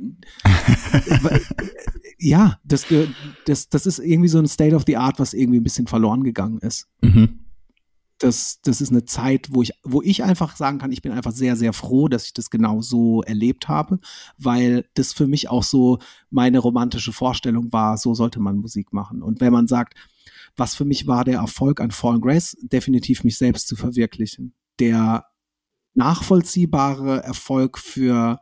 ja, 2.19 2.59
das, 2.65 2.87
das, 3.47 3.69
das 3.69 3.87
ist 3.87 4.01
irgendwie 4.01 4.29
so 4.29 4.39
ein 4.39 4.49
State 4.49 4.75
of 4.75 4.83
the 4.89 4.97
Art, 4.97 5.21
was 5.21 5.35
irgendwie 5.35 5.61
ein 5.61 5.65
bisschen 5.65 5.87
verloren 5.87 6.25
gegangen 6.25 6.59
ist. 6.59 6.89
Mhm 7.01 7.45
das, 8.19 8.61
das 8.63 8.81
ist 8.81 8.91
eine 8.91 9.05
Zeit, 9.05 9.49
wo 9.51 9.63
ich, 9.63 9.73
wo 9.83 10.01
ich 10.01 10.23
einfach 10.23 10.57
sagen 10.57 10.79
kann, 10.79 10.93
ich 10.93 11.03
bin 11.03 11.13
einfach 11.13 11.33
sehr, 11.33 11.57
sehr 11.57 11.73
froh, 11.73 12.09
dass 12.09 12.27
ich 12.27 12.33
das 12.33 12.51
genau 12.51 12.81
so 12.81 13.23
erlebt 13.23 13.69
habe, 13.69 13.99
weil 14.39 14.87
das 14.95 15.13
für 15.13 15.27
mich 15.27 15.51
auch 15.51 15.63
so 15.63 15.99
meine 16.31 16.59
romantische 16.59 17.13
Vorstellung 17.13 17.73
war, 17.73 17.99
so 17.99 18.15
sollte 18.15 18.41
man 18.41 18.59
Musik 18.59 18.93
machen. 18.93 19.23
Und 19.23 19.41
wenn 19.41 19.53
man 19.53 19.67
sagt, 19.67 19.95
was 20.57 20.75
für 20.75 20.85
mich 20.85 21.07
war 21.07 21.25
der 21.25 21.39
Erfolg 21.39 21.81
an 21.81 21.91
Fallen 21.91 22.21
Grace, 22.21 22.57
definitiv 22.63 23.25
mich 23.25 23.37
selbst 23.37 23.67
zu 23.67 23.77
verwirklichen. 23.77 24.55
Der 24.79 25.27
nachvollziehbare 25.95 27.23
Erfolg 27.23 27.79
für 27.79 28.41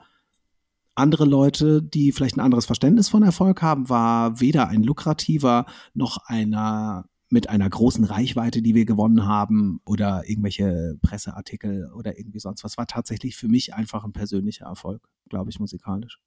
andere 0.94 1.24
Leute, 1.24 1.82
die 1.82 2.12
vielleicht 2.12 2.36
ein 2.36 2.40
anderes 2.40 2.66
Verständnis 2.66 3.08
von 3.08 3.22
Erfolg 3.22 3.62
haben, 3.62 3.88
war 3.88 4.40
weder 4.40 4.68
ein 4.68 4.82
lukrativer 4.82 5.66
noch 5.94 6.18
einer 6.26 7.06
mit 7.32 7.48
einer 7.48 7.68
großen 7.68 8.04
Reichweite, 8.04 8.62
die 8.62 8.74
wir 8.74 8.84
gewonnen 8.84 9.26
haben 9.26 9.80
oder 9.84 10.22
irgendwelche 10.26 10.96
Presseartikel 11.02 11.90
oder 11.96 12.18
irgendwie 12.18 12.38
sonst 12.38 12.62
was, 12.62 12.76
war 12.76 12.86
tatsächlich 12.86 13.36
für 13.36 13.48
mich 13.48 13.74
einfach 13.74 14.04
ein 14.04 14.12
persönlicher 14.12 14.66
Erfolg, 14.66 15.02
glaube 15.28 15.50
ich, 15.50 15.58
musikalisch. 15.58 16.20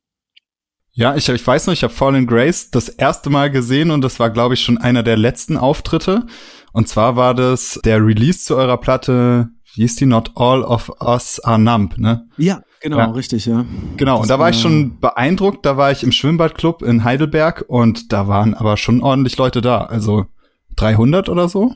Ja, 0.91 1.15
ich, 1.15 1.27
ich 1.27 1.45
weiß 1.45 1.67
noch, 1.67 1.73
ich 1.73 1.83
habe 1.83 1.93
Fallen 1.93 2.25
Grace 2.25 2.71
das 2.71 2.89
erste 2.89 3.29
Mal 3.29 3.51
gesehen 3.51 3.91
und 3.91 4.01
das 4.01 4.19
war, 4.19 4.29
glaube 4.29 4.53
ich, 4.53 4.61
schon 4.61 4.77
einer 4.77 5.03
der 5.03 5.17
letzten 5.17 5.57
Auftritte. 5.57 6.25
Und 6.71 6.87
zwar 6.87 7.15
war 7.15 7.33
das 7.33 7.79
der 7.83 8.03
Release 8.03 8.39
zu 8.39 8.55
eurer 8.55 8.77
Platte, 8.77 9.49
wie 9.75 9.81
hieß 9.81 9.97
die? 9.97 10.05
Not 10.05 10.31
All 10.35 10.63
of 10.63 10.89
Us 11.01 11.41
Are 11.41 11.59
Numb, 11.59 11.97
ne? 11.97 12.29
Ja, 12.37 12.61
genau, 12.79 12.97
ja. 12.97 13.05
richtig, 13.11 13.45
ja. 13.45 13.65
Genau, 13.97 14.15
das 14.15 14.21
und 14.21 14.29
da 14.29 14.39
war 14.39 14.49
ich 14.49 14.59
schon 14.59 14.99
beeindruckt. 15.01 15.65
Da 15.65 15.75
war 15.75 15.91
ich 15.91 16.01
im 16.01 16.13
Schwimmbadclub 16.13 16.81
in 16.81 17.03
Heidelberg 17.03 17.65
und 17.67 18.13
da 18.13 18.29
waren 18.29 18.53
aber 18.53 18.77
schon 18.77 19.01
ordentlich 19.01 19.37
Leute 19.37 19.59
da. 19.59 19.81
Also 19.81 20.27
300 20.75 21.29
oder 21.29 21.49
so? 21.49 21.73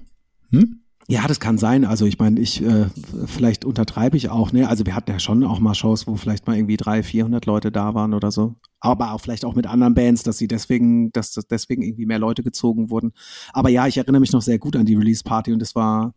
Hm? 0.52 0.82
Ja, 1.08 1.26
das 1.28 1.40
kann 1.40 1.58
sein. 1.58 1.86
Also 1.86 2.06
ich 2.06 2.20
meine, 2.20 2.40
ich 2.40 2.64
äh, 2.64 2.86
vielleicht 3.26 3.66
untertreibe 3.66 4.16
ich 4.16 4.30
auch. 4.30 4.52
Ne, 4.52 4.70
also 4.70 4.86
wir 4.86 4.96
hatten 4.96 5.10
ja 5.10 5.20
schon 5.20 5.44
auch 5.44 5.60
mal 5.60 5.74
Shows, 5.74 6.06
wo 6.06 6.16
vielleicht 6.16 6.46
mal 6.46 6.56
irgendwie 6.56 6.78
300, 6.78 7.04
400 7.04 7.46
Leute 7.48 7.72
da 7.72 7.96
waren 7.96 8.14
oder 8.14 8.30
so. 8.30 8.58
Aber 8.80 9.14
auch 9.14 9.20
vielleicht 9.20 9.44
auch 9.44 9.56
mit 9.56 9.66
anderen 9.66 9.96
Bands, 9.96 10.22
dass 10.22 10.38
sie 10.38 10.48
deswegen, 10.48 11.12
dass 11.12 11.32
das 11.32 11.48
deswegen 11.48 11.82
irgendwie 11.82 12.06
mehr 12.06 12.20
Leute 12.20 12.44
gezogen 12.44 12.92
wurden. 12.92 13.14
Aber 13.54 13.70
ja, 13.70 13.88
ich 13.88 13.98
erinnere 13.98 14.20
mich 14.20 14.34
noch 14.34 14.44
sehr 14.44 14.60
gut 14.60 14.76
an 14.76 14.86
die 14.86 14.96
Release 14.96 15.24
Party 15.24 15.52
und 15.52 15.60
das 15.60 15.74
war 15.74 16.14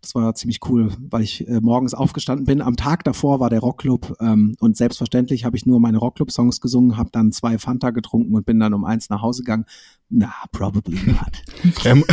das 0.00 0.14
war 0.14 0.34
ziemlich 0.34 0.60
cool, 0.68 0.92
weil 1.10 1.22
ich 1.22 1.46
äh, 1.48 1.60
morgens 1.60 1.94
aufgestanden 1.94 2.46
bin. 2.46 2.62
Am 2.62 2.76
Tag 2.76 3.04
davor 3.04 3.40
war 3.40 3.50
der 3.50 3.60
Rockclub 3.60 4.16
ähm, 4.20 4.54
und 4.60 4.76
selbstverständlich 4.76 5.44
habe 5.44 5.56
ich 5.56 5.66
nur 5.66 5.80
meine 5.80 5.98
Rockclub-Songs 5.98 6.60
gesungen, 6.60 6.96
habe 6.96 7.10
dann 7.12 7.32
zwei 7.32 7.58
Fanta 7.58 7.90
getrunken 7.90 8.34
und 8.34 8.46
bin 8.46 8.60
dann 8.60 8.74
um 8.74 8.84
eins 8.84 9.10
nach 9.10 9.22
Hause 9.22 9.42
gegangen. 9.42 9.64
Na, 10.10 10.32
probably 10.52 10.98
not. 11.06 11.84
ähm, 11.84 12.04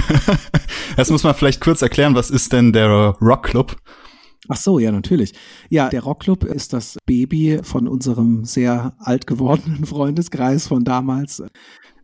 das 0.97 1.09
muss 1.09 1.23
man 1.23 1.33
vielleicht 1.33 1.61
kurz 1.61 1.81
erklären. 1.81 2.15
Was 2.15 2.29
ist 2.29 2.51
denn 2.53 2.73
der 2.73 2.89
Rockclub? 3.21 3.75
Ach 4.47 4.57
so, 4.57 4.79
ja, 4.79 4.91
natürlich. 4.91 5.33
Ja, 5.69 5.89
der 5.89 6.03
Rockclub 6.03 6.43
ist 6.43 6.73
das 6.73 6.97
Baby 7.05 7.59
von 7.63 7.87
unserem 7.87 8.45
sehr 8.45 8.95
alt 8.99 9.27
gewordenen 9.27 9.85
Freundeskreis 9.85 10.67
von 10.67 10.83
damals 10.83 11.41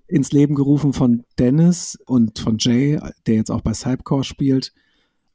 ins 0.07 0.31
Leben 0.31 0.55
gerufen 0.55 0.93
von 0.93 1.23
Dennis 1.39 1.97
und 2.05 2.39
von 2.39 2.57
Jay, 2.59 2.99
der 3.27 3.35
jetzt 3.35 3.51
auch 3.51 3.61
bei 3.61 3.73
Cypcore 3.73 4.23
spielt 4.23 4.73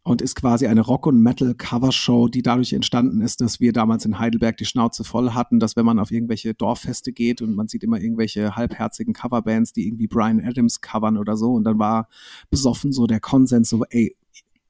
und 0.07 0.23
ist 0.23 0.37
quasi 0.37 0.69
eine 0.69 0.83
Rock- 0.83 1.09
und 1.09 1.21
Metal-Covershow, 1.21 2.29
die 2.29 2.43
dadurch 2.43 2.73
entstanden 2.73 3.21
ist, 3.23 3.41
dass 3.41 3.59
wir 3.59 3.73
damals 3.73 4.05
in 4.05 4.21
Heidelberg 4.21 4.57
die 4.57 4.65
Schnauze 4.65 5.03
voll 5.03 5.33
hatten, 5.33 5.59
dass 5.59 5.75
wenn 5.75 5.85
man 5.85 5.99
auf 5.99 6.13
irgendwelche 6.13 6.55
Dorffeste 6.55 7.13
geht 7.13 7.43
und 7.43 7.57
man 7.57 7.67
sieht 7.67 7.83
immer 7.83 8.01
irgendwelche 8.01 8.55
halbherzigen 8.55 9.15
Coverbands, 9.15 9.73
die 9.73 9.89
irgendwie 9.89 10.07
Brian 10.07 10.41
Adams 10.41 10.81
covern 10.81 11.17
oder 11.17 11.37
so 11.37 11.55
und 11.55 11.65
dann 11.65 11.81
war 11.81 12.09
besoffen 12.51 12.93
so 12.93 13.09
der 13.09 13.19
Konsens 13.19 13.69
so, 13.69 13.83
ey, 13.91 14.17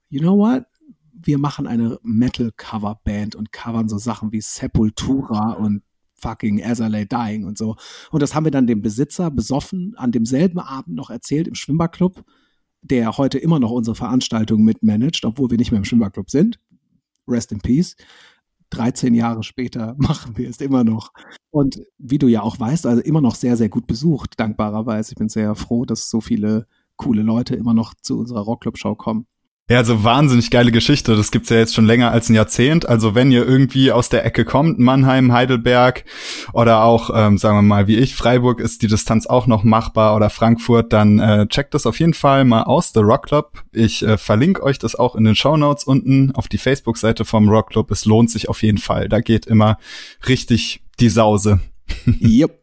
you 0.09 0.21
know 0.21 0.39
what? 0.39 0.65
Wir 1.13 1.37
machen 1.37 1.67
eine 1.67 1.99
Metal-Cover-Band 2.03 3.35
und 3.35 3.53
covern 3.53 3.91
so 3.91 3.99
Sachen 3.99 4.33
wie 4.33 4.41
Sepultura 4.41 5.53
und 5.53 5.83
fucking 6.15 6.65
As 6.65 6.81
I 6.81 6.85
Lay 6.85 7.05
Dying 7.05 7.45
und 7.45 7.59
so. 7.59 7.77
Und 8.11 8.23
das 8.23 8.35
haben 8.35 8.45
wir 8.45 8.53
dann 8.53 8.67
dem 8.67 8.81
Besitzer 8.81 9.31
besoffen 9.31 9.97
an 9.99 10.13
demselben 10.13 10.61
Abend 10.61 10.97
noch 10.97 11.11
erzählt 11.11 11.47
im 11.47 11.55
Schwimmbadclub 11.55 12.25
der 12.91 13.17
heute 13.17 13.39
immer 13.39 13.59
noch 13.59 13.71
unsere 13.71 13.95
Veranstaltung 13.97 14.63
mitmanagt, 14.63 15.25
obwohl 15.25 15.51
wir 15.51 15.59
nicht 15.59 15.71
mehr 15.71 15.79
im 15.79 15.85
Schwimmbadclub 15.85 16.31
sind. 16.31 16.59
Rest 17.29 17.53
in 17.53 17.59
Peace. 17.59 17.97
13 18.71 19.15
Jahre 19.15 19.43
später 19.43 19.95
machen 19.99 20.37
wir 20.37 20.49
es 20.49 20.61
immer 20.61 20.85
noch. 20.85 21.13
Und 21.51 21.81
wie 21.99 22.19
du 22.19 22.29
ja 22.29 22.43
auch 22.43 22.59
weißt, 22.59 22.87
also 22.87 23.03
immer 23.03 23.21
noch 23.21 23.35
sehr, 23.35 23.57
sehr 23.57 23.69
gut 23.69 23.87
besucht, 23.87 24.39
dankbarerweise. 24.39 25.13
Ich 25.13 25.19
bin 25.19 25.29
sehr 25.29 25.55
froh, 25.55 25.85
dass 25.85 26.11
so 26.11 26.21
viele 26.21 26.67
coole 26.97 27.23
Leute 27.23 27.55
immer 27.57 27.75
noch 27.75 27.95
zu 27.95 28.19
unserer 28.19 28.41
Rockclub-Show 28.41 28.95
kommen. 28.95 29.27
Ja, 29.69 29.79
also 29.79 30.05
wahnsinnig 30.05 30.53
geile 30.53 30.71
Geschichte. 30.71 31.17
Das 31.17 31.33
gibt's 31.33 31.49
ja 31.49 31.57
jetzt 31.57 31.75
schon 31.75 31.87
länger 31.87 32.13
als 32.13 32.29
ein 32.29 32.37
Jahrzehnt. 32.37 32.89
Also 32.89 33.17
wenn 33.17 33.33
ihr 33.33 33.45
irgendwie 33.45 33.91
aus 33.91 34.09
der 34.09 34.25
Ecke 34.25 34.45
kommt, 34.45 34.79
Mannheim, 34.79 35.33
Heidelberg 35.33 36.05
oder 36.53 36.85
auch, 36.85 37.11
ähm, 37.13 37.37
sagen 37.37 37.59
wir 37.59 37.63
mal, 37.63 37.89
wie 37.89 37.97
ich, 37.97 38.15
Freiburg 38.15 38.61
ist 38.61 38.83
die 38.83 38.87
Distanz 38.87 39.27
auch 39.27 39.49
noch 39.49 39.65
machbar 39.65 40.15
oder 40.15 40.31
Frankfurt, 40.31 40.93
dann 40.93 41.19
äh, 41.19 41.49
checkt 41.49 41.75
das 41.75 41.85
auf 41.85 41.99
jeden 41.99 42.15
Fall 42.15 42.45
mal 42.45 42.63
aus, 42.63 42.93
The 42.93 43.01
Rock 43.01 43.27
Club. 43.27 43.65
Ich 43.73 44.05
äh, 44.05 44.19
verlinke 44.19 44.63
euch 44.63 44.79
das 44.79 44.95
auch 44.95 45.17
in 45.17 45.25
den 45.25 45.35
Show 45.35 45.57
Notes 45.57 45.83
unten 45.83 46.31
auf 46.37 46.47
die 46.47 46.59
Facebook-Seite 46.59 47.25
vom 47.25 47.49
Rock 47.49 47.71
Club. 47.71 47.91
Es 47.91 48.05
lohnt 48.05 48.31
sich 48.31 48.49
auf 48.49 48.63
jeden 48.63 48.79
Fall. 48.79 49.09
Da 49.09 49.19
geht 49.19 49.47
immer 49.47 49.79
richtig 50.29 50.85
die 51.01 51.09
Sause. 51.09 51.59
yep. 52.23 52.61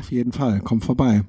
Auf 0.00 0.10
jeden 0.10 0.32
Fall. 0.32 0.58
Kommt 0.58 0.84
vorbei. 0.84 1.22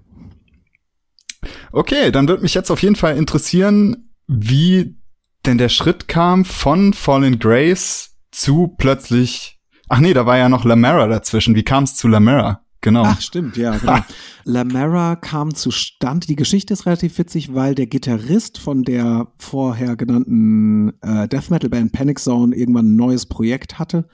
Okay, 1.72 2.12
dann 2.12 2.28
wird 2.28 2.42
mich 2.42 2.56
jetzt 2.56 2.72
auf 2.72 2.82
jeden 2.82 2.96
Fall 2.96 3.16
interessieren, 3.16 4.07
wie 4.28 4.98
denn 5.46 5.58
der 5.58 5.70
Schritt 5.70 6.08
kam 6.08 6.46
von 6.46 6.94
Fallen 6.94 7.40
Grace 7.40 8.18
zu 8.32 8.76
plötzlich, 8.78 9.60
ach 9.88 10.00
nee, 10.00 10.14
da 10.14 10.26
war 10.26 10.38
ja 10.38 10.50
noch 10.50 10.66
Lamera 10.66 11.08
dazwischen. 11.08 11.56
Wie 11.56 11.64
kam 11.64 11.86
es 11.86 11.96
zu 11.96 12.08
Lamera? 12.08 12.62
Genau. 12.82 13.04
Ach, 13.06 13.20
stimmt, 13.20 13.58
ja, 13.58 13.76
genau. 13.78 14.00
Lamera 14.44 15.16
kam 15.16 15.56
zustande. 15.56 16.28
Die 16.28 16.36
Geschichte 16.36 16.74
ist 16.74 16.86
relativ 16.86 17.18
witzig, 17.18 17.54
weil 17.54 17.76
der 17.76 17.88
Gitarrist 17.88 18.60
von 18.60 18.84
der 18.84 19.28
vorher 19.40 19.96
genannten 19.96 20.94
äh, 21.02 21.28
Death 21.28 21.50
Metal 21.50 21.70
Band 21.70 21.92
Panic 21.92 22.20
Zone 22.20 22.56
irgendwann 22.56 22.94
ein 22.94 22.96
neues 22.96 23.26
Projekt 23.26 23.80
hatte 23.80 24.08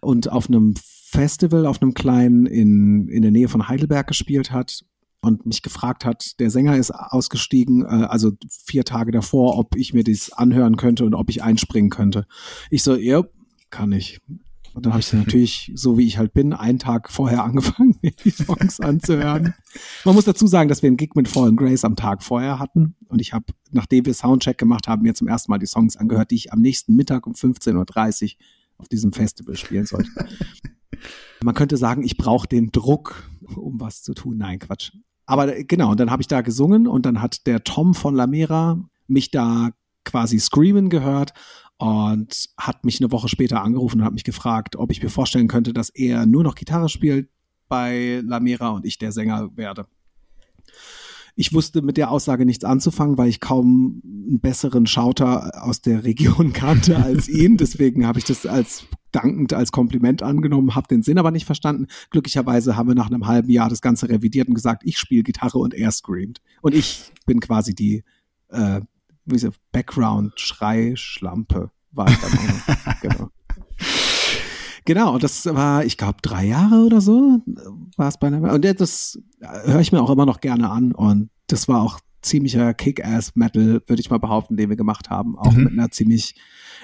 und 0.00 0.30
auf 0.30 0.48
einem 0.48 0.74
Festival, 0.76 1.66
auf 1.66 1.80
einem 1.80 1.94
kleinen 1.94 2.46
in, 2.46 3.08
in 3.08 3.22
der 3.22 3.30
Nähe 3.30 3.48
von 3.48 3.68
Heidelberg 3.68 4.06
gespielt 4.06 4.52
hat 4.52 4.84
und 5.22 5.46
mich 5.46 5.62
gefragt 5.62 6.04
hat, 6.04 6.38
der 6.40 6.50
Sänger 6.50 6.76
ist 6.76 6.90
ausgestiegen, 6.90 7.82
äh, 7.82 8.06
also 8.06 8.32
vier 8.48 8.84
Tage 8.84 9.12
davor, 9.12 9.56
ob 9.56 9.76
ich 9.76 9.94
mir 9.94 10.04
das 10.04 10.32
anhören 10.32 10.76
könnte 10.76 11.04
und 11.04 11.14
ob 11.14 11.30
ich 11.30 11.42
einspringen 11.42 11.90
könnte. 11.90 12.26
Ich 12.70 12.82
so, 12.82 12.96
ja, 12.96 13.22
kann 13.70 13.92
ich. 13.92 14.20
Und 14.74 14.84
dann 14.84 14.92
habe 14.92 15.00
ich 15.00 15.12
natürlich, 15.12 15.70
so 15.74 15.96
wie 15.96 16.06
ich 16.06 16.18
halt 16.18 16.34
bin, 16.34 16.52
einen 16.52 16.80
Tag 16.80 17.08
vorher 17.08 17.44
angefangen, 17.44 17.96
die 18.02 18.30
Songs 18.30 18.80
anzuhören. 18.80 19.54
Man 20.04 20.14
muss 20.14 20.24
dazu 20.24 20.48
sagen, 20.48 20.68
dass 20.68 20.82
wir 20.82 20.88
einen 20.88 20.96
Gig 20.96 21.10
mit 21.14 21.28
Fallen 21.28 21.56
Grace 21.56 21.84
am 21.84 21.94
Tag 21.94 22.22
vorher 22.22 22.58
hatten. 22.58 22.96
Und 23.08 23.20
ich 23.20 23.32
habe, 23.32 23.46
nachdem 23.70 24.06
wir 24.06 24.14
Soundcheck 24.14 24.58
gemacht 24.58 24.88
haben, 24.88 25.02
mir 25.02 25.14
zum 25.14 25.28
ersten 25.28 25.52
Mal 25.52 25.58
die 25.58 25.66
Songs 25.66 25.96
angehört, 25.96 26.32
die 26.32 26.36
ich 26.36 26.52
am 26.52 26.60
nächsten 26.60 26.96
Mittag 26.96 27.28
um 27.28 27.34
15.30 27.34 28.24
Uhr 28.24 28.44
auf 28.78 28.88
diesem 28.88 29.12
Festival 29.12 29.56
spielen 29.56 29.86
sollte. 29.86 30.10
Man 31.42 31.54
könnte 31.54 31.76
sagen, 31.76 32.02
ich 32.02 32.16
brauche 32.16 32.48
den 32.48 32.70
Druck, 32.72 33.30
um 33.56 33.80
was 33.80 34.02
zu 34.02 34.14
tun. 34.14 34.38
Nein, 34.38 34.58
Quatsch. 34.58 34.92
Aber 35.32 35.56
äh, 35.56 35.64
genau, 35.64 35.92
und 35.92 35.98
dann 35.98 36.10
habe 36.10 36.20
ich 36.20 36.28
da 36.28 36.42
gesungen 36.42 36.86
und 36.86 37.06
dann 37.06 37.22
hat 37.22 37.46
der 37.46 37.64
Tom 37.64 37.94
von 37.94 38.14
Lamera 38.14 38.78
mich 39.06 39.30
da 39.30 39.70
quasi 40.04 40.38
screamen 40.38 40.90
gehört 40.90 41.32
und 41.78 42.50
hat 42.58 42.84
mich 42.84 43.00
eine 43.00 43.10
Woche 43.12 43.30
später 43.30 43.62
angerufen 43.62 44.00
und 44.00 44.04
hat 44.04 44.12
mich 44.12 44.24
gefragt, 44.24 44.76
ob 44.76 44.92
ich 44.92 45.02
mir 45.02 45.08
vorstellen 45.08 45.48
könnte, 45.48 45.72
dass 45.72 45.88
er 45.88 46.26
nur 46.26 46.42
noch 46.44 46.54
Gitarre 46.54 46.90
spielt 46.90 47.30
bei 47.68 48.20
Lamera 48.22 48.68
und 48.72 48.84
ich 48.84 48.98
der 48.98 49.10
Sänger 49.10 49.56
werde. 49.56 49.86
Ich 51.34 51.54
wusste 51.54 51.82
mit 51.82 51.96
der 51.96 52.10
Aussage 52.10 52.44
nichts 52.44 52.64
anzufangen, 52.64 53.16
weil 53.16 53.28
ich 53.28 53.40
kaum 53.40 54.02
einen 54.04 54.40
besseren 54.40 54.86
Schauter 54.86 55.64
aus 55.64 55.80
der 55.80 56.04
Region 56.04 56.52
kannte 56.54 56.96
als 56.98 57.28
ihn. 57.28 57.56
Deswegen 57.56 58.06
habe 58.06 58.18
ich 58.18 58.24
das 58.24 58.46
als 58.46 58.84
dankend 59.12 59.52
als 59.52 59.72
Kompliment 59.72 60.22
angenommen, 60.22 60.74
habe 60.74 60.88
den 60.88 61.02
Sinn 61.02 61.18
aber 61.18 61.30
nicht 61.30 61.44
verstanden. 61.46 61.86
Glücklicherweise 62.10 62.76
haben 62.76 62.88
wir 62.88 62.94
nach 62.94 63.10
einem 63.10 63.26
halben 63.26 63.50
Jahr 63.50 63.68
das 63.68 63.82
Ganze 63.82 64.08
revidiert 64.08 64.48
und 64.48 64.54
gesagt, 64.54 64.82
ich 64.84 64.98
spiele 64.98 65.22
Gitarre 65.22 65.58
und 65.58 65.74
er 65.74 65.92
screamt. 65.92 66.40
Und 66.62 66.74
ich 66.74 67.12
bin 67.26 67.40
quasi 67.40 67.74
die 67.74 68.04
äh, 68.48 68.80
Background-Schrei-Schlampe, 69.72 71.70
war 71.92 72.10
ich 72.10 72.16
dann 72.18 72.32
auch. 72.32 73.00
genau. 73.02 73.28
Genau, 74.84 75.18
das 75.18 75.46
war, 75.46 75.84
ich 75.84 75.96
glaube, 75.96 76.18
drei 76.22 76.46
Jahre 76.46 76.84
oder 76.84 77.00
so 77.00 77.40
war 77.96 78.08
es 78.08 78.18
bei 78.18 78.26
einer. 78.28 78.52
Und 78.52 78.64
das 78.80 79.18
höre 79.40 79.80
ich 79.80 79.92
mir 79.92 80.02
auch 80.02 80.10
immer 80.10 80.26
noch 80.26 80.40
gerne 80.40 80.70
an. 80.70 80.92
Und 80.92 81.30
das 81.46 81.68
war 81.68 81.82
auch 81.82 82.00
ziemlicher 82.22 82.72
Kick-Ass-Metal, 82.74 83.82
würde 83.86 84.00
ich 84.00 84.10
mal 84.10 84.18
behaupten, 84.18 84.56
den 84.56 84.68
wir 84.68 84.76
gemacht 84.76 85.10
haben. 85.10 85.38
Auch 85.38 85.52
mhm. 85.52 85.64
mit 85.64 85.72
einer 85.72 85.90
ziemlich 85.90 86.34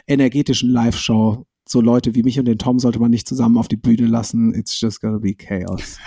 energetischen 0.06 0.70
Live-Show, 0.70 1.46
so 1.66 1.80
Leute 1.80 2.14
wie 2.14 2.22
mich 2.22 2.38
und 2.38 2.46
den 2.46 2.58
Tom 2.58 2.78
sollte 2.78 2.98
man 2.98 3.10
nicht 3.10 3.28
zusammen 3.28 3.58
auf 3.58 3.68
die 3.68 3.76
Bühne 3.76 4.06
lassen. 4.06 4.54
It's 4.54 4.80
just 4.80 5.00
gonna 5.00 5.18
be 5.18 5.34
chaos. 5.34 5.98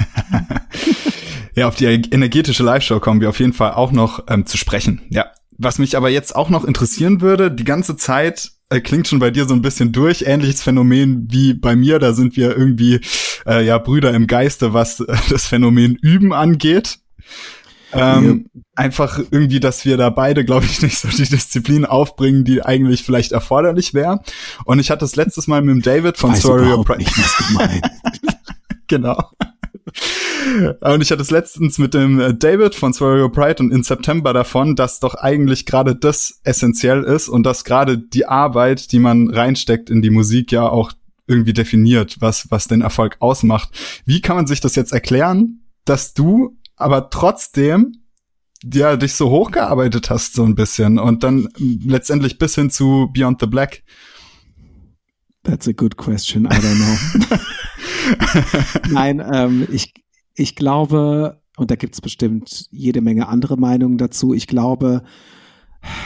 ja, 1.55 1.67
auf 1.67 1.75
die 1.75 1.85
energetische 1.85 2.63
Live-Show 2.63 2.99
kommen 2.99 3.21
wir 3.21 3.29
auf 3.29 3.39
jeden 3.39 3.53
Fall 3.53 3.73
auch 3.73 3.91
noch 3.91 4.25
ähm, 4.27 4.45
zu 4.45 4.57
sprechen. 4.57 5.01
Ja. 5.09 5.27
Was 5.57 5.77
mich 5.77 5.95
aber 5.95 6.09
jetzt 6.09 6.35
auch 6.35 6.49
noch 6.49 6.65
interessieren 6.65 7.21
würde, 7.21 7.51
die 7.51 7.63
ganze 7.63 7.95
Zeit 7.95 8.47
äh, 8.47 8.60
klingt 8.79 9.07
schon 9.07 9.19
bei 9.19 9.31
dir 9.31 9.45
so 9.45 9.53
ein 9.53 9.61
bisschen 9.61 9.91
durch, 9.91 10.23
ähnliches 10.25 10.61
Phänomen 10.61 11.27
wie 11.29 11.53
bei 11.53 11.75
mir. 11.75 11.99
Da 11.99 12.13
sind 12.13 12.37
wir 12.37 12.55
irgendwie 12.55 13.01
äh, 13.45 13.65
ja 13.65 13.77
Brüder 13.77 14.13
im 14.13 14.27
Geiste, 14.27 14.73
was 14.73 15.01
äh, 15.01 15.15
das 15.29 15.47
Phänomen 15.47 15.95
Üben 15.95 16.31
angeht. 16.31 16.99
Ähm, 17.93 18.47
ja. 18.53 18.61
Einfach 18.75 19.19
irgendwie, 19.31 19.59
dass 19.59 19.83
wir 19.83 19.97
da 19.97 20.09
beide, 20.09 20.45
glaube 20.45 20.65
ich, 20.65 20.81
nicht 20.81 20.97
so 20.97 21.09
die 21.09 21.27
Disziplin 21.27 21.85
aufbringen, 21.85 22.45
die 22.45 22.63
eigentlich 22.63 23.03
vielleicht 23.03 23.33
erforderlich 23.33 23.93
wäre. 23.93 24.21
Und 24.65 24.79
ich 24.79 24.89
hatte 24.89 25.01
das 25.01 25.15
letztes 25.15 25.47
Mal 25.47 25.61
mit 25.61 25.75
dem 25.75 25.81
David 25.81 26.17
von 26.17 26.33
Story 26.35 26.71
of 26.71 26.85
Pride. 26.85 27.05
genau. 28.87 29.31
Und 30.81 31.01
ich 31.01 31.11
hatte 31.11 31.21
es 31.21 31.31
letztens 31.31 31.77
mit 31.77 31.93
dem 31.93 32.19
äh, 32.19 32.33
David 32.33 32.73
von 32.73 32.93
Swear 32.93 33.29
Pride 33.29 33.61
und 33.61 33.71
in 33.71 33.83
September 33.83 34.33
davon, 34.33 34.75
dass 34.75 34.99
doch 34.99 35.15
eigentlich 35.15 35.65
gerade 35.65 35.95
das 35.95 36.39
essentiell 36.43 37.03
ist 37.03 37.29
und 37.29 37.43
dass 37.43 37.63
gerade 37.63 37.97
die 37.97 38.25
Arbeit, 38.25 38.91
die 38.91 38.99
man 38.99 39.29
reinsteckt 39.29 39.89
in 39.89 40.01
die 40.01 40.09
Musik, 40.09 40.51
ja 40.51 40.67
auch 40.67 40.93
irgendwie 41.27 41.53
definiert, 41.53 42.17
was, 42.19 42.49
was 42.49 42.67
den 42.67 42.81
Erfolg 42.81 43.17
ausmacht. 43.19 43.69
Wie 44.05 44.21
kann 44.21 44.35
man 44.35 44.47
sich 44.47 44.59
das 44.59 44.75
jetzt 44.75 44.91
erklären, 44.91 45.61
dass 45.85 46.13
du 46.13 46.57
aber 46.75 47.09
trotzdem 47.09 48.01
ja, 48.63 48.95
dich 48.95 49.13
so 49.13 49.29
hochgearbeitet 49.29 50.09
hast, 50.09 50.33
so 50.33 50.43
ein 50.43 50.55
bisschen. 50.55 50.99
Und 50.99 51.23
dann 51.23 51.47
letztendlich 51.57 52.37
bis 52.37 52.55
hin 52.55 52.69
zu 52.69 53.09
Beyond 53.13 53.39
the 53.41 53.47
Black. 53.47 53.83
That's 55.43 55.67
a 55.67 55.71
good 55.71 55.97
question. 55.97 56.45
I 56.45 56.49
don't 56.49 56.75
know. 56.75 57.37
Nein, 58.89 59.21
ähm, 59.31 59.67
ich, 59.71 59.93
ich 60.35 60.55
glaube, 60.55 61.41
und 61.57 61.71
da 61.71 61.75
gibt 61.75 61.95
es 61.95 62.01
bestimmt 62.01 62.67
jede 62.71 63.01
Menge 63.01 63.27
andere 63.27 63.57
Meinungen 63.57 63.97
dazu, 63.97 64.33
ich 64.33 64.47
glaube, 64.47 65.03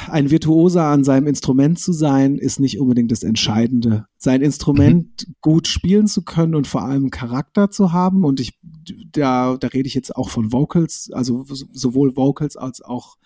ein 0.09 0.31
Virtuoser 0.31 0.85
an 0.85 1.03
seinem 1.03 1.27
Instrument 1.27 1.79
zu 1.79 1.91
sein, 1.91 2.37
ist 2.37 2.59
nicht 2.59 2.79
unbedingt 2.79 3.11
das 3.11 3.23
Entscheidende. 3.23 4.05
Sein 4.17 4.41
Instrument 4.41 5.25
mhm. 5.27 5.33
gut 5.41 5.67
spielen 5.67 6.07
zu 6.07 6.23
können 6.23 6.55
und 6.55 6.65
vor 6.65 6.83
allem 6.83 7.09
Charakter 7.09 7.69
zu 7.69 7.91
haben. 7.91 8.23
Und 8.23 8.39
ich, 8.39 8.57
da, 9.11 9.57
da 9.57 9.67
rede 9.67 9.87
ich 9.87 9.93
jetzt 9.93 10.15
auch 10.15 10.29
von 10.29 10.53
Vocals, 10.53 11.09
also 11.11 11.45
sowohl 11.45 12.15
Vocals 12.15 12.55
als 12.55 12.81
auch 12.81 13.17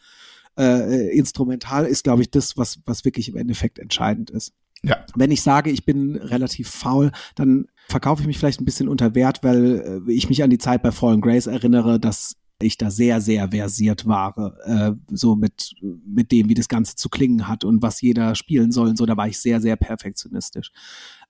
äh, 0.57 1.15
instrumental 1.15 1.85
ist, 1.85 2.03
glaube 2.03 2.23
ich, 2.23 2.31
das, 2.31 2.57
was, 2.57 2.79
was 2.85 3.05
wirklich 3.05 3.29
im 3.29 3.37
Endeffekt 3.37 3.77
entscheidend 3.77 4.31
ist. 4.31 4.53
Ja. 4.81 5.05
Wenn 5.15 5.31
ich 5.31 5.41
sage, 5.41 5.69
ich 5.69 5.85
bin 5.85 6.15
relativ 6.15 6.69
faul, 6.69 7.11
dann 7.35 7.67
verkaufe 7.89 8.21
ich 8.21 8.27
mich 8.27 8.37
vielleicht 8.37 8.61
ein 8.61 8.65
bisschen 8.65 8.87
unter 8.87 9.15
Wert, 9.15 9.43
weil 9.43 10.03
äh, 10.07 10.11
ich 10.11 10.29
mich 10.29 10.43
an 10.43 10.49
die 10.49 10.57
Zeit 10.57 10.81
bei 10.81 10.91
Fallen 10.91 11.21
Grace 11.21 11.47
erinnere, 11.47 11.99
dass 11.99 12.35
ich 12.61 12.77
da 12.77 12.91
sehr, 12.91 13.21
sehr 13.21 13.51
versiert 13.51 14.05
war, 14.05 14.57
äh, 14.65 14.91
so 15.11 15.35
mit, 15.35 15.75
mit 15.81 16.31
dem, 16.31 16.49
wie 16.49 16.53
das 16.53 16.67
Ganze 16.67 16.95
zu 16.95 17.09
klingen 17.09 17.47
hat 17.47 17.63
und 17.63 17.81
was 17.81 18.01
jeder 18.01 18.35
spielen 18.35 18.71
soll 18.71 18.89
und 18.89 18.97
so, 18.97 19.05
da 19.05 19.17
war 19.17 19.27
ich 19.27 19.39
sehr, 19.39 19.61
sehr 19.61 19.75
perfektionistisch. 19.75 20.71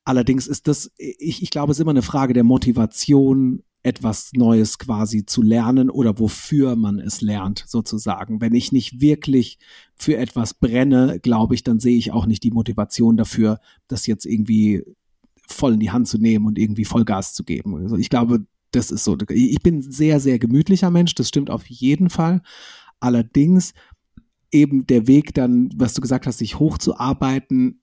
Allerdings 0.03 0.47
ist 0.47 0.67
das, 0.67 0.91
ich, 0.97 1.43
ich 1.43 1.51
glaube, 1.51 1.71
es 1.71 1.77
ist 1.77 1.81
immer 1.81 1.91
eine 1.91 2.01
Frage 2.01 2.33
der 2.33 2.43
Motivation, 2.43 3.63
etwas 3.81 4.31
Neues 4.33 4.77
quasi 4.77 5.25
zu 5.25 5.41
lernen 5.41 5.89
oder 5.89 6.19
wofür 6.19 6.75
man 6.75 6.99
es 6.99 7.21
lernt, 7.21 7.63
sozusagen. 7.65 8.41
Wenn 8.41 8.53
ich 8.53 8.71
nicht 8.71 8.99
wirklich 8.99 9.57
für 9.95 10.17
etwas 10.17 10.53
brenne, 10.53 11.19
glaube 11.21 11.55
ich, 11.55 11.63
dann 11.63 11.79
sehe 11.79 11.97
ich 11.97 12.11
auch 12.11 12.25
nicht 12.25 12.43
die 12.43 12.51
Motivation 12.51 13.15
dafür, 13.15 13.59
das 13.87 14.05
jetzt 14.05 14.25
irgendwie 14.25 14.83
voll 15.51 15.73
in 15.73 15.79
die 15.79 15.91
Hand 15.91 16.07
zu 16.07 16.17
nehmen 16.17 16.45
und 16.45 16.57
irgendwie 16.57 16.85
Vollgas 16.85 17.33
zu 17.33 17.43
geben. 17.43 17.75
Also 17.75 17.97
ich 17.97 18.09
glaube, 18.09 18.45
das 18.71 18.91
ist 18.91 19.03
so. 19.03 19.17
Ich 19.29 19.61
bin 19.61 19.79
ein 19.79 19.91
sehr, 19.91 20.19
sehr 20.19 20.39
gemütlicher 20.39 20.91
Mensch, 20.91 21.15
das 21.15 21.27
stimmt 21.27 21.49
auf 21.49 21.65
jeden 21.67 22.09
Fall. 22.09 22.41
Allerdings 22.99 23.73
eben 24.51 24.85
der 24.87 25.07
Weg 25.07 25.33
dann, 25.33 25.69
was 25.75 25.93
du 25.93 26.01
gesagt 26.01 26.27
hast, 26.27 26.39
sich 26.39 26.59
hochzuarbeiten, 26.59 27.81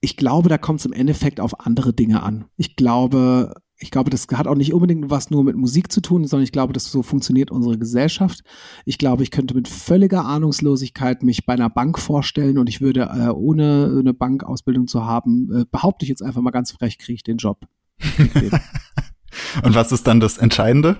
ich 0.00 0.16
glaube, 0.16 0.48
da 0.48 0.58
kommt 0.58 0.80
es 0.80 0.86
im 0.86 0.92
Endeffekt 0.92 1.40
auf 1.40 1.60
andere 1.60 1.92
Dinge 1.92 2.22
an. 2.22 2.44
Ich 2.56 2.76
glaube, 2.76 3.54
ich 3.80 3.90
glaube, 3.90 4.10
das 4.10 4.26
hat 4.32 4.46
auch 4.46 4.56
nicht 4.56 4.74
unbedingt 4.74 5.08
was 5.08 5.30
nur 5.30 5.44
mit 5.44 5.56
Musik 5.56 5.92
zu 5.92 6.00
tun, 6.00 6.26
sondern 6.26 6.44
ich 6.44 6.52
glaube, 6.52 6.72
dass 6.72 6.90
so 6.90 7.02
funktioniert 7.02 7.50
unsere 7.50 7.78
Gesellschaft. 7.78 8.42
Ich 8.84 8.98
glaube, 8.98 9.22
ich 9.22 9.30
könnte 9.30 9.54
mit 9.54 9.68
völliger 9.68 10.24
Ahnungslosigkeit 10.24 11.22
mich 11.22 11.46
bei 11.46 11.52
einer 11.52 11.70
Bank 11.70 11.98
vorstellen 11.98 12.58
und 12.58 12.68
ich 12.68 12.80
würde, 12.80 13.02
äh, 13.02 13.28
ohne 13.28 13.96
eine 14.00 14.14
Bankausbildung 14.14 14.88
zu 14.88 15.04
haben, 15.04 15.50
äh, 15.52 15.64
behaupte 15.70 16.04
ich 16.04 16.08
jetzt 16.08 16.22
einfach 16.22 16.40
mal 16.40 16.50
ganz 16.50 16.72
frech, 16.72 16.98
kriege 16.98 17.14
ich 17.14 17.22
den 17.22 17.36
Job. 17.36 17.66
und 19.62 19.74
was 19.74 19.92
ist 19.92 20.06
dann 20.06 20.18
das 20.20 20.38
Entscheidende? 20.38 20.98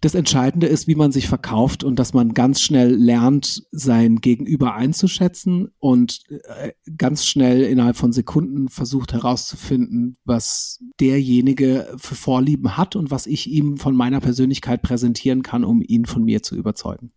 Das 0.00 0.14
Entscheidende 0.14 0.66
ist, 0.66 0.88
wie 0.88 0.94
man 0.94 1.12
sich 1.12 1.28
verkauft 1.28 1.84
und 1.84 1.98
dass 1.98 2.14
man 2.14 2.32
ganz 2.32 2.62
schnell 2.62 2.94
lernt, 2.94 3.64
sein 3.70 4.16
Gegenüber 4.16 4.74
einzuschätzen 4.74 5.68
und 5.78 6.22
äh, 6.28 6.72
ganz 6.96 7.26
schnell 7.26 7.62
innerhalb 7.62 7.96
von 7.96 8.12
Sekunden 8.12 8.68
versucht 8.68 9.12
herauszufinden, 9.12 10.16
was 10.24 10.82
derjenige 11.00 11.92
für 11.98 12.14
Vorlieben 12.14 12.78
hat 12.78 12.96
und 12.96 13.10
was 13.10 13.26
ich 13.26 13.50
ihm 13.50 13.76
von 13.76 13.94
meiner 13.94 14.20
Persönlichkeit 14.20 14.80
präsentieren 14.80 15.42
kann, 15.42 15.64
um 15.64 15.82
ihn 15.82 16.06
von 16.06 16.24
mir 16.24 16.42
zu 16.42 16.56
überzeugen. 16.56 17.12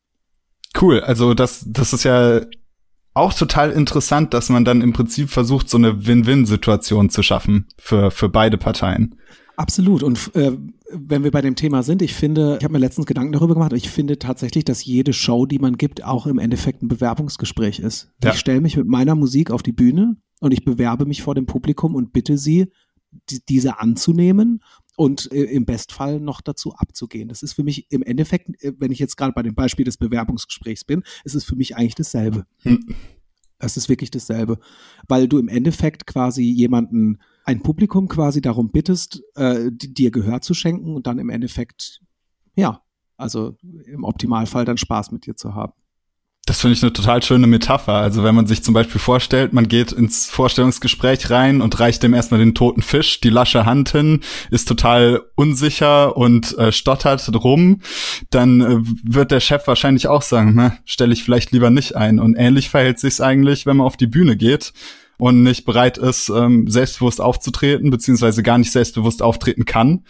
Cool, 0.80 1.00
also 1.00 1.34
das, 1.34 1.66
das 1.68 1.94
ist 1.94 2.04
ja 2.04 2.42
auch 3.14 3.34
total 3.34 3.72
interessant, 3.72 4.34
dass 4.34 4.50
man 4.50 4.66
dann 4.66 4.82
im 4.82 4.92
Prinzip 4.92 5.30
versucht, 5.30 5.70
so 5.70 5.78
eine 5.78 6.06
Win-Win-Situation 6.06 7.10
zu 7.10 7.22
schaffen 7.22 7.68
für, 7.78 8.12
für 8.12 8.28
beide 8.28 8.58
Parteien. 8.58 9.16
Absolut. 9.56 10.04
Und 10.04 10.36
äh, 10.36 10.52
wenn 10.92 11.24
wir 11.24 11.32
bei 11.32 11.42
dem 11.42 11.56
Thema 11.56 11.84
sind, 11.84 12.02
ich 12.02 12.14
finde, 12.14 12.58
ich 12.58 12.64
habe 12.64 12.74
mir 12.74 12.80
letztens 12.80 13.06
Gedanken 13.06 13.34
darüber 13.34 13.54
gemacht, 13.54 13.74
ich 13.74 13.90
finde 13.90 14.18
tatsächlich, 14.18 14.66
dass 14.66 14.86
jede 14.86 15.14
Show, 15.14 15.46
die 15.46 15.60
man 15.60 15.78
gibt, 15.78 16.04
auch 16.04 16.26
im 16.28 16.40
Endeffekt 16.40 16.82
ein 16.82 16.88
Bewerbungsgespräch 16.88 17.80
ist. 17.80 18.12
Ja. 18.24 18.32
Ich 18.32 18.40
stelle 18.40 18.62
mich 18.62 18.78
mit 18.78 18.88
meiner 18.88 19.16
Musik 19.16 19.52
auf 19.52 19.64
die 19.64 19.72
Bühne 19.72 20.18
und 20.40 20.52
ich 20.52 20.66
bewerbe 20.66 21.06
mich 21.06 21.22
vor 21.22 21.36
dem 21.36 21.46
Publikum 21.46 21.96
und 21.96 22.14
bitte 22.14 22.38
sie, 22.38 22.72
die, 23.30 23.46
diese 23.48 23.80
anzunehmen 23.80 24.64
und 24.96 25.32
äh, 25.32 25.44
im 25.44 25.66
Bestfall 25.66 26.20
noch 26.20 26.42
dazu 26.42 26.74
abzugehen. 26.76 27.30
Das 27.30 27.44
ist 27.44 27.54
für 27.54 27.64
mich 27.64 27.92
im 27.92 28.04
Endeffekt, 28.04 28.50
äh, 28.64 28.74
wenn 28.78 28.92
ich 28.92 29.00
jetzt 29.00 29.18
gerade 29.18 29.34
bei 29.34 29.44
dem 29.44 29.56
Beispiel 29.56 29.86
des 29.86 29.98
Bewerbungsgesprächs 29.98 30.84
bin, 30.84 31.04
ist 31.24 31.36
es 31.36 31.44
für 31.44 31.56
mich 31.56 31.76
eigentlich 31.76 31.96
dasselbe. 31.96 32.46
Hm. 32.64 32.96
Es 33.60 33.78
ist 33.78 33.88
wirklich 33.88 34.12
dasselbe, 34.12 34.60
weil 35.08 35.28
du 35.28 35.38
im 35.38 35.48
Endeffekt 35.48 36.06
quasi 36.06 36.44
jemanden 36.44 37.20
ein 37.44 37.62
Publikum 37.62 38.08
quasi 38.08 38.42
darum 38.42 38.72
bittest, 38.72 39.22
äh, 39.36 39.70
dir 39.72 40.12
Gehör 40.12 40.42
zu 40.42 40.54
schenken 40.54 40.96
und 40.96 41.08
dann 41.08 41.20
im 41.20 41.30
Endeffekt, 41.30 42.02
ja, 42.56 42.82
also 43.18 43.58
im 43.86 44.04
Optimalfall 44.04 44.66
dann 44.66 44.78
Spaß 44.78 45.12
mit 45.12 45.26
dir 45.26 45.36
zu 45.36 45.54
haben. 45.54 45.74
Das 46.46 46.60
finde 46.60 46.74
ich 46.74 46.84
eine 46.84 46.92
total 46.92 47.24
schöne 47.24 47.48
Metapher. 47.48 47.94
Also 47.94 48.26
wenn 48.26 48.36
man 48.36 48.48
sich 48.48 48.64
zum 48.64 48.74
Beispiel 48.74 49.00
vorstellt, 49.00 49.54
man 49.54 49.70
geht 49.70 49.94
ins 49.94 50.30
Vorstellungsgespräch 50.30 51.30
rein 51.30 51.62
und 51.62 51.80
reicht 51.80 52.04
dem 52.04 52.14
erstmal 52.14 52.42
den 52.42 52.54
toten 52.54 52.82
Fisch, 52.82 53.22
die 53.22 53.30
lasche 53.30 53.66
Hand 53.66 53.92
hin, 53.92 54.20
ist 54.52 54.68
total 54.68 55.22
unsicher 55.36 56.18
und 56.18 56.58
äh, 56.58 56.74
stottert 56.74 57.32
rum, 57.46 57.80
dann 58.30 58.60
äh, 58.60 58.78
wird 59.04 59.32
der 59.32 59.40
Chef 59.40 59.66
wahrscheinlich 59.68 60.08
auch 60.08 60.22
sagen, 60.22 60.52
na, 60.54 60.78
stelle 60.84 61.14
ich 61.14 61.24
vielleicht 61.24 61.52
lieber 61.52 61.70
nicht 61.70 61.96
ein. 61.96 62.20
Und 62.20 62.36
ähnlich 62.36 62.70
verhält 62.70 63.00
sich's 63.00 63.22
eigentlich, 63.22 63.66
wenn 63.66 63.78
man 63.78 63.88
auf 63.88 63.96
die 63.96 64.08
Bühne 64.08 64.36
geht 64.36 64.74
und 65.18 65.44
nicht 65.44 65.66
bereit 65.66 65.98
ist, 65.98 66.30
ähm, 66.30 66.68
selbstbewusst 66.68 67.22
aufzutreten, 67.22 67.90
beziehungsweise 67.90 68.44
gar 68.44 68.58
nicht 68.58 68.72
selbstbewusst 68.72 69.22
auftreten 69.22 69.66
kann. 69.66 70.04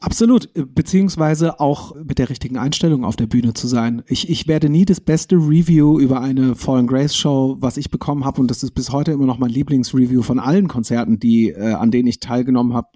Absolut, 0.00 0.48
beziehungsweise 0.54 1.58
auch 1.58 1.96
mit 1.96 2.20
der 2.20 2.30
richtigen 2.30 2.56
Einstellung 2.56 3.04
auf 3.04 3.16
der 3.16 3.26
Bühne 3.26 3.52
zu 3.54 3.66
sein. 3.66 4.04
Ich, 4.06 4.30
ich 4.30 4.46
werde 4.46 4.68
nie 4.68 4.84
das 4.84 5.00
beste 5.00 5.34
Review 5.34 5.98
über 5.98 6.20
eine 6.20 6.54
Fallen 6.54 6.86
Grace 6.86 7.16
Show, 7.16 7.56
was 7.58 7.76
ich 7.76 7.90
bekommen 7.90 8.24
habe, 8.24 8.40
und 8.40 8.48
das 8.48 8.62
ist 8.62 8.72
bis 8.72 8.92
heute 8.92 9.10
immer 9.10 9.26
noch 9.26 9.38
mein 9.38 9.50
Lieblingsreview 9.50 10.22
von 10.22 10.38
allen 10.38 10.68
Konzerten, 10.68 11.18
die 11.18 11.50
äh, 11.50 11.72
an 11.72 11.90
denen 11.90 12.06
ich 12.06 12.20
teilgenommen 12.20 12.74
habe, 12.74 12.86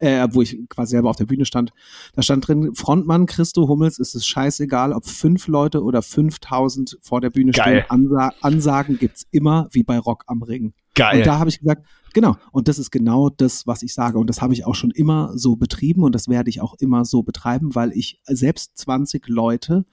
äh, 0.00 0.28
wo 0.32 0.42
ich 0.42 0.58
quasi 0.68 0.90
selber 0.90 1.08
auf 1.08 1.16
der 1.16 1.24
Bühne 1.24 1.46
stand. 1.46 1.72
Da 2.14 2.20
stand 2.20 2.46
drin, 2.46 2.74
Frontmann 2.74 3.24
Christo 3.24 3.66
Hummels 3.66 3.98
ist 3.98 4.14
es 4.14 4.26
scheißegal, 4.26 4.92
ob 4.92 5.06
fünf 5.06 5.46
Leute 5.46 5.82
oder 5.82 6.02
5000 6.02 6.98
vor 7.00 7.22
der 7.22 7.30
Bühne 7.30 7.52
Geil. 7.52 7.84
stehen. 7.86 7.90
Ansa 7.90 8.32
Ansagen 8.42 8.98
gibt's 8.98 9.26
immer, 9.30 9.68
wie 9.72 9.82
bei 9.82 9.98
Rock 9.98 10.24
am 10.26 10.42
Ring. 10.42 10.74
Geil. 10.94 11.18
Und 11.18 11.26
da 11.26 11.38
habe 11.38 11.50
ich 11.50 11.60
gesagt, 11.60 11.86
genau, 12.12 12.36
und 12.52 12.68
das 12.68 12.78
ist 12.78 12.90
genau 12.90 13.30
das, 13.30 13.66
was 13.66 13.82
ich 13.82 13.94
sage. 13.94 14.18
Und 14.18 14.28
das 14.28 14.42
habe 14.42 14.52
ich 14.52 14.66
auch 14.66 14.74
schon 14.74 14.90
immer 14.90 15.32
so 15.36 15.56
betrieben 15.56 16.02
und 16.02 16.14
das 16.14 16.28
werde 16.28 16.50
ich 16.50 16.60
auch 16.60 16.74
immer 16.78 17.04
so 17.04 17.22
betreiben, 17.22 17.74
weil 17.74 17.92
ich 17.92 18.20
selbst 18.26 18.76
20 18.78 19.28
Leute 19.28 19.84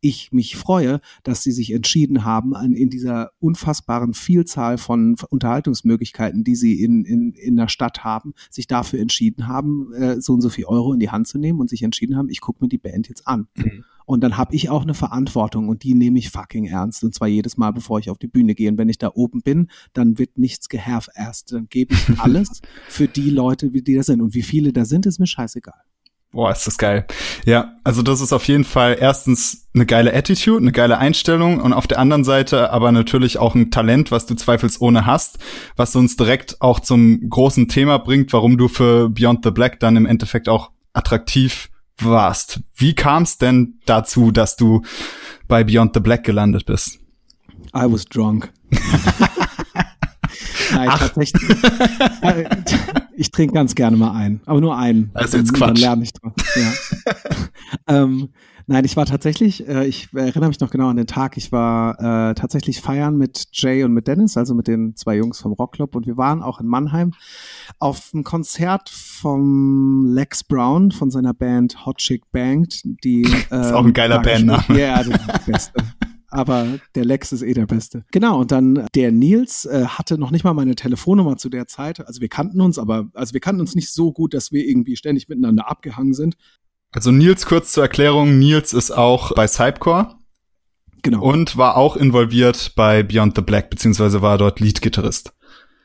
ich 0.00 0.32
mich 0.32 0.56
freue, 0.56 1.00
dass 1.22 1.42
sie 1.42 1.52
sich 1.52 1.72
entschieden 1.72 2.24
haben, 2.24 2.54
in 2.74 2.90
dieser 2.90 3.30
unfassbaren 3.38 4.14
Vielzahl 4.14 4.78
von 4.78 5.16
Unterhaltungsmöglichkeiten, 5.28 6.44
die 6.44 6.54
sie 6.54 6.82
in, 6.82 7.04
in, 7.04 7.32
in 7.32 7.56
der 7.56 7.68
Stadt 7.68 8.04
haben, 8.04 8.34
sich 8.50 8.66
dafür 8.66 9.00
entschieden 9.00 9.48
haben, 9.48 9.92
äh, 9.94 10.20
so 10.20 10.34
und 10.34 10.40
so 10.40 10.48
viel 10.48 10.66
Euro 10.66 10.92
in 10.92 11.00
die 11.00 11.10
Hand 11.10 11.26
zu 11.28 11.38
nehmen 11.38 11.60
und 11.60 11.70
sich 11.70 11.82
entschieden 11.82 12.16
haben, 12.16 12.28
ich 12.28 12.40
gucke 12.40 12.64
mir 12.64 12.68
die 12.68 12.78
Band 12.78 13.08
jetzt 13.08 13.26
an. 13.26 13.48
Mhm. 13.56 13.84
Und 14.06 14.20
dann 14.20 14.36
habe 14.36 14.54
ich 14.54 14.70
auch 14.70 14.82
eine 14.82 14.94
Verantwortung 14.94 15.68
und 15.68 15.82
die 15.82 15.94
nehme 15.94 16.18
ich 16.18 16.30
fucking 16.30 16.64
ernst. 16.66 17.02
Und 17.02 17.12
zwar 17.12 17.26
jedes 17.26 17.56
Mal, 17.56 17.72
bevor 17.72 17.98
ich 17.98 18.08
auf 18.08 18.18
die 18.18 18.28
Bühne 18.28 18.54
gehe. 18.54 18.70
Und 18.70 18.78
wenn 18.78 18.88
ich 18.88 18.98
da 18.98 19.10
oben 19.12 19.42
bin, 19.42 19.68
dann 19.92 20.16
wird 20.16 20.38
nichts 20.38 20.68
gehalf 20.68 21.08
erst. 21.16 21.52
Dann 21.52 21.66
gebe 21.68 21.92
ich 21.92 22.20
alles 22.20 22.62
für 22.88 23.08
die 23.08 23.30
Leute, 23.30 23.72
wie 23.72 23.82
die 23.82 23.94
da 23.94 24.04
sind. 24.04 24.22
Und 24.22 24.34
wie 24.34 24.42
viele 24.42 24.72
da 24.72 24.84
sind, 24.84 25.06
ist 25.06 25.18
mir 25.18 25.26
scheißegal. 25.26 25.82
Boah, 26.32 26.50
ist 26.52 26.66
das 26.66 26.76
geil. 26.76 27.06
Ja, 27.44 27.72
also 27.82 28.02
das 28.02 28.20
ist 28.20 28.32
auf 28.32 28.44
jeden 28.44 28.64
Fall 28.64 28.96
erstens 29.00 29.68
eine 29.74 29.86
geile 29.86 30.12
Attitude, 30.12 30.58
eine 30.58 30.72
geile 30.72 30.98
Einstellung 30.98 31.60
und 31.60 31.72
auf 31.72 31.86
der 31.86 31.98
anderen 31.98 32.24
Seite 32.24 32.72
aber 32.72 32.92
natürlich 32.92 33.38
auch 33.38 33.54
ein 33.54 33.70
Talent, 33.70 34.10
was 34.10 34.26
du 34.26 34.34
zweifelsohne 34.34 35.06
hast, 35.06 35.38
was 35.76 35.96
uns 35.96 36.16
direkt 36.16 36.60
auch 36.60 36.80
zum 36.80 37.30
großen 37.30 37.68
Thema 37.68 37.98
bringt, 37.98 38.32
warum 38.32 38.58
du 38.58 38.68
für 38.68 39.08
Beyond 39.08 39.44
the 39.44 39.50
Black 39.50 39.80
dann 39.80 39.96
im 39.96 40.04
Endeffekt 40.04 40.48
auch 40.48 40.72
attraktiv 40.92 41.70
warst. 41.98 42.60
Wie 42.74 42.94
kam 42.94 43.22
es 43.22 43.38
denn 43.38 43.80
dazu, 43.86 44.30
dass 44.30 44.56
du 44.56 44.82
bei 45.48 45.64
Beyond 45.64 45.94
the 45.94 46.00
Black 46.00 46.24
gelandet 46.24 46.66
bist? 46.66 46.98
I 47.74 47.84
was 47.90 48.04
drunk. 48.04 48.52
Nein, 50.72 50.88
Ach. 50.90 50.98
tatsächlich. 50.98 51.42
ich 53.16 53.30
trinke 53.30 53.54
ganz 53.54 53.74
gerne 53.74 53.96
mal 53.96 54.12
ein, 54.12 54.40
aber 54.46 54.60
nur 54.60 54.76
einen. 54.76 55.10
Das 55.14 55.26
ist 55.26 55.34
jetzt 55.34 55.54
Quatsch. 55.54 55.68
Dann 55.68 55.76
lerne 55.76 56.02
ich 56.02 56.12
drauf. 56.12 56.32
Ja. 56.56 56.72
ähm, 58.02 58.28
nein, 58.66 58.84
ich 58.84 58.96
war 58.96 59.06
tatsächlich, 59.06 59.66
äh, 59.68 59.86
ich 59.86 60.08
erinnere 60.14 60.48
mich 60.48 60.60
noch 60.60 60.70
genau 60.70 60.88
an 60.88 60.96
den 60.96 61.06
Tag, 61.06 61.36
ich 61.36 61.52
war 61.52 61.98
äh, 62.30 62.34
tatsächlich 62.34 62.80
feiern 62.80 63.16
mit 63.16 63.46
Jay 63.52 63.84
und 63.84 63.92
mit 63.92 64.06
Dennis, 64.06 64.36
also 64.36 64.54
mit 64.54 64.68
den 64.68 64.96
zwei 64.96 65.16
Jungs 65.16 65.40
vom 65.40 65.52
Rockclub 65.52 65.94
und 65.94 66.06
wir 66.06 66.16
waren 66.16 66.42
auch 66.42 66.60
in 66.60 66.66
Mannheim 66.66 67.12
auf 67.78 68.10
einem 68.12 68.24
Konzert 68.24 68.88
vom 68.90 70.06
Lex 70.06 70.44
Brown 70.44 70.90
von 70.90 71.10
seiner 71.10 71.34
Band 71.34 71.86
Hot 71.86 71.98
Chick 71.98 72.30
Banged, 72.32 72.82
die 73.04 73.22
äh, 73.24 73.26
ist 73.60 73.72
auch 73.72 73.84
ein 73.84 73.92
geiler 73.92 74.20
Bandname. 74.20 74.64
Ja, 74.78 75.02
das 75.02 75.08
ist 75.08 75.28
das 75.28 75.44
Beste 75.44 75.84
aber 76.28 76.78
der 76.94 77.04
Lex 77.04 77.32
ist 77.32 77.42
eh 77.42 77.54
der 77.54 77.66
Beste. 77.66 78.04
Genau, 78.10 78.40
und 78.40 78.52
dann 78.52 78.86
der 78.94 79.12
Nils 79.12 79.64
äh, 79.64 79.86
hatte 79.86 80.18
noch 80.18 80.30
nicht 80.30 80.44
mal 80.44 80.54
meine 80.54 80.74
Telefonnummer 80.74 81.36
zu 81.36 81.48
der 81.48 81.66
Zeit. 81.66 82.06
Also 82.06 82.20
wir 82.20 82.28
kannten 82.28 82.60
uns, 82.60 82.78
aber 82.78 83.08
also 83.14 83.32
wir 83.32 83.40
kannten 83.40 83.60
uns 83.60 83.74
nicht 83.74 83.92
so 83.92 84.12
gut, 84.12 84.34
dass 84.34 84.52
wir 84.52 84.66
irgendwie 84.66 84.96
ständig 84.96 85.28
miteinander 85.28 85.68
abgehangen 85.68 86.14
sind. 86.14 86.36
Also 86.92 87.10
Nils, 87.10 87.46
kurz 87.46 87.72
zur 87.72 87.82
Erklärung, 87.82 88.38
Nils 88.38 88.72
ist 88.72 88.90
auch 88.90 89.32
bei 89.34 89.46
Cypcore. 89.46 90.16
Genau. 91.02 91.22
Und 91.22 91.56
war 91.56 91.76
auch 91.76 91.96
involviert 91.96 92.72
bei 92.74 93.02
Beyond 93.02 93.36
the 93.36 93.42
Black, 93.42 93.70
beziehungsweise 93.70 94.22
war 94.22 94.38
dort 94.38 94.58
Lead-Gitarrist. 94.58 95.32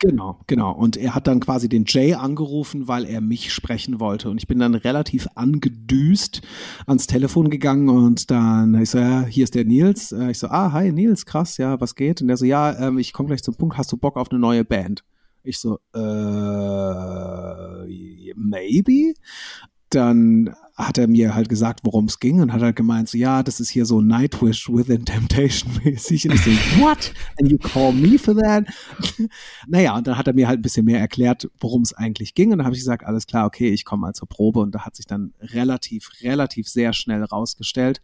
Genau, 0.03 0.39
genau. 0.47 0.71
Und 0.71 0.97
er 0.97 1.13
hat 1.13 1.27
dann 1.27 1.39
quasi 1.39 1.69
den 1.69 1.85
Jay 1.85 2.15
angerufen, 2.15 2.87
weil 2.87 3.05
er 3.05 3.21
mich 3.21 3.53
sprechen 3.53 3.99
wollte. 3.99 4.31
Und 4.31 4.39
ich 4.39 4.47
bin 4.47 4.57
dann 4.57 4.73
relativ 4.73 5.27
angedüst 5.35 6.41
ans 6.87 7.05
Telefon 7.05 7.51
gegangen 7.51 7.87
und 7.87 8.31
dann, 8.31 8.81
ich 8.81 8.89
so, 8.89 8.97
ja, 8.97 9.23
hier 9.25 9.43
ist 9.43 9.53
der 9.53 9.63
Nils. 9.65 10.11
Äh, 10.11 10.31
ich 10.31 10.39
so, 10.39 10.47
ah, 10.47 10.71
hi 10.71 10.91
Nils, 10.91 11.27
krass, 11.27 11.57
ja, 11.57 11.79
was 11.79 11.93
geht? 11.93 12.19
Und 12.23 12.29
er 12.29 12.37
so, 12.37 12.45
ja, 12.45 12.75
ähm, 12.79 12.97
ich 12.97 13.13
komme 13.13 13.27
gleich 13.27 13.43
zum 13.43 13.53
Punkt, 13.55 13.77
hast 13.77 13.91
du 13.91 13.97
Bock 13.97 14.17
auf 14.17 14.31
eine 14.31 14.39
neue 14.39 14.65
Band? 14.65 15.03
Ich 15.43 15.59
so, 15.59 15.77
äh, 15.93 15.99
maybe? 18.35 19.13
Dann 19.89 20.55
hat 20.87 20.97
er 20.97 21.07
mir 21.07 21.35
halt 21.35 21.49
gesagt, 21.49 21.81
worum 21.83 22.05
es 22.05 22.19
ging 22.19 22.41
und 22.41 22.51
hat 22.53 22.61
halt 22.61 22.75
gemeint, 22.75 23.09
so, 23.09 23.17
ja, 23.17 23.43
das 23.43 23.59
ist 23.59 23.69
hier 23.69 23.85
so 23.85 24.01
Nightwish 24.01 24.69
within 24.69 25.05
Temptation 25.05 25.71
mäßig. 25.83 26.27
Und 26.27 26.35
ich 26.35 26.41
so, 26.41 26.51
what? 26.81 27.13
And 27.39 27.51
you 27.51 27.57
call 27.57 27.91
me 27.93 28.17
for 28.17 28.35
that? 28.35 28.65
naja, 29.67 29.95
und 29.97 30.07
dann 30.07 30.17
hat 30.17 30.27
er 30.27 30.33
mir 30.33 30.47
halt 30.47 30.59
ein 30.59 30.61
bisschen 30.61 30.85
mehr 30.85 30.99
erklärt, 30.99 31.49
worum 31.59 31.81
es 31.81 31.93
eigentlich 31.93 32.33
ging. 32.33 32.51
Und 32.51 32.59
dann 32.59 32.65
habe 32.65 32.75
ich 32.75 32.81
gesagt, 32.81 33.05
alles 33.05 33.27
klar, 33.27 33.45
okay, 33.45 33.69
ich 33.69 33.85
komme 33.85 34.01
mal 34.01 34.13
zur 34.13 34.27
Probe. 34.27 34.59
Und 34.59 34.75
da 34.75 34.85
hat 34.85 34.95
sich 34.95 35.05
dann 35.05 35.33
relativ, 35.39 36.09
relativ 36.21 36.67
sehr 36.67 36.93
schnell 36.93 37.23
rausgestellt, 37.23 38.01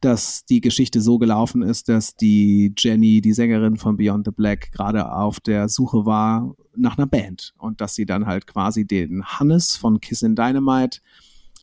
dass 0.00 0.44
die 0.44 0.60
Geschichte 0.60 1.00
so 1.00 1.18
gelaufen 1.18 1.62
ist, 1.62 1.88
dass 1.88 2.14
die 2.14 2.74
Jenny, 2.76 3.22
die 3.22 3.32
Sängerin 3.32 3.76
von 3.76 3.96
Beyond 3.96 4.26
the 4.26 4.32
Black, 4.32 4.70
gerade 4.72 5.10
auf 5.10 5.40
der 5.40 5.68
Suche 5.68 6.04
war 6.04 6.54
nach 6.76 6.98
einer 6.98 7.06
Band 7.06 7.54
und 7.58 7.80
dass 7.80 7.94
sie 7.94 8.04
dann 8.04 8.26
halt 8.26 8.46
quasi 8.46 8.86
den 8.86 9.24
Hannes 9.24 9.76
von 9.76 10.00
Kiss 10.00 10.22
in 10.22 10.36
Dynamite 10.36 11.00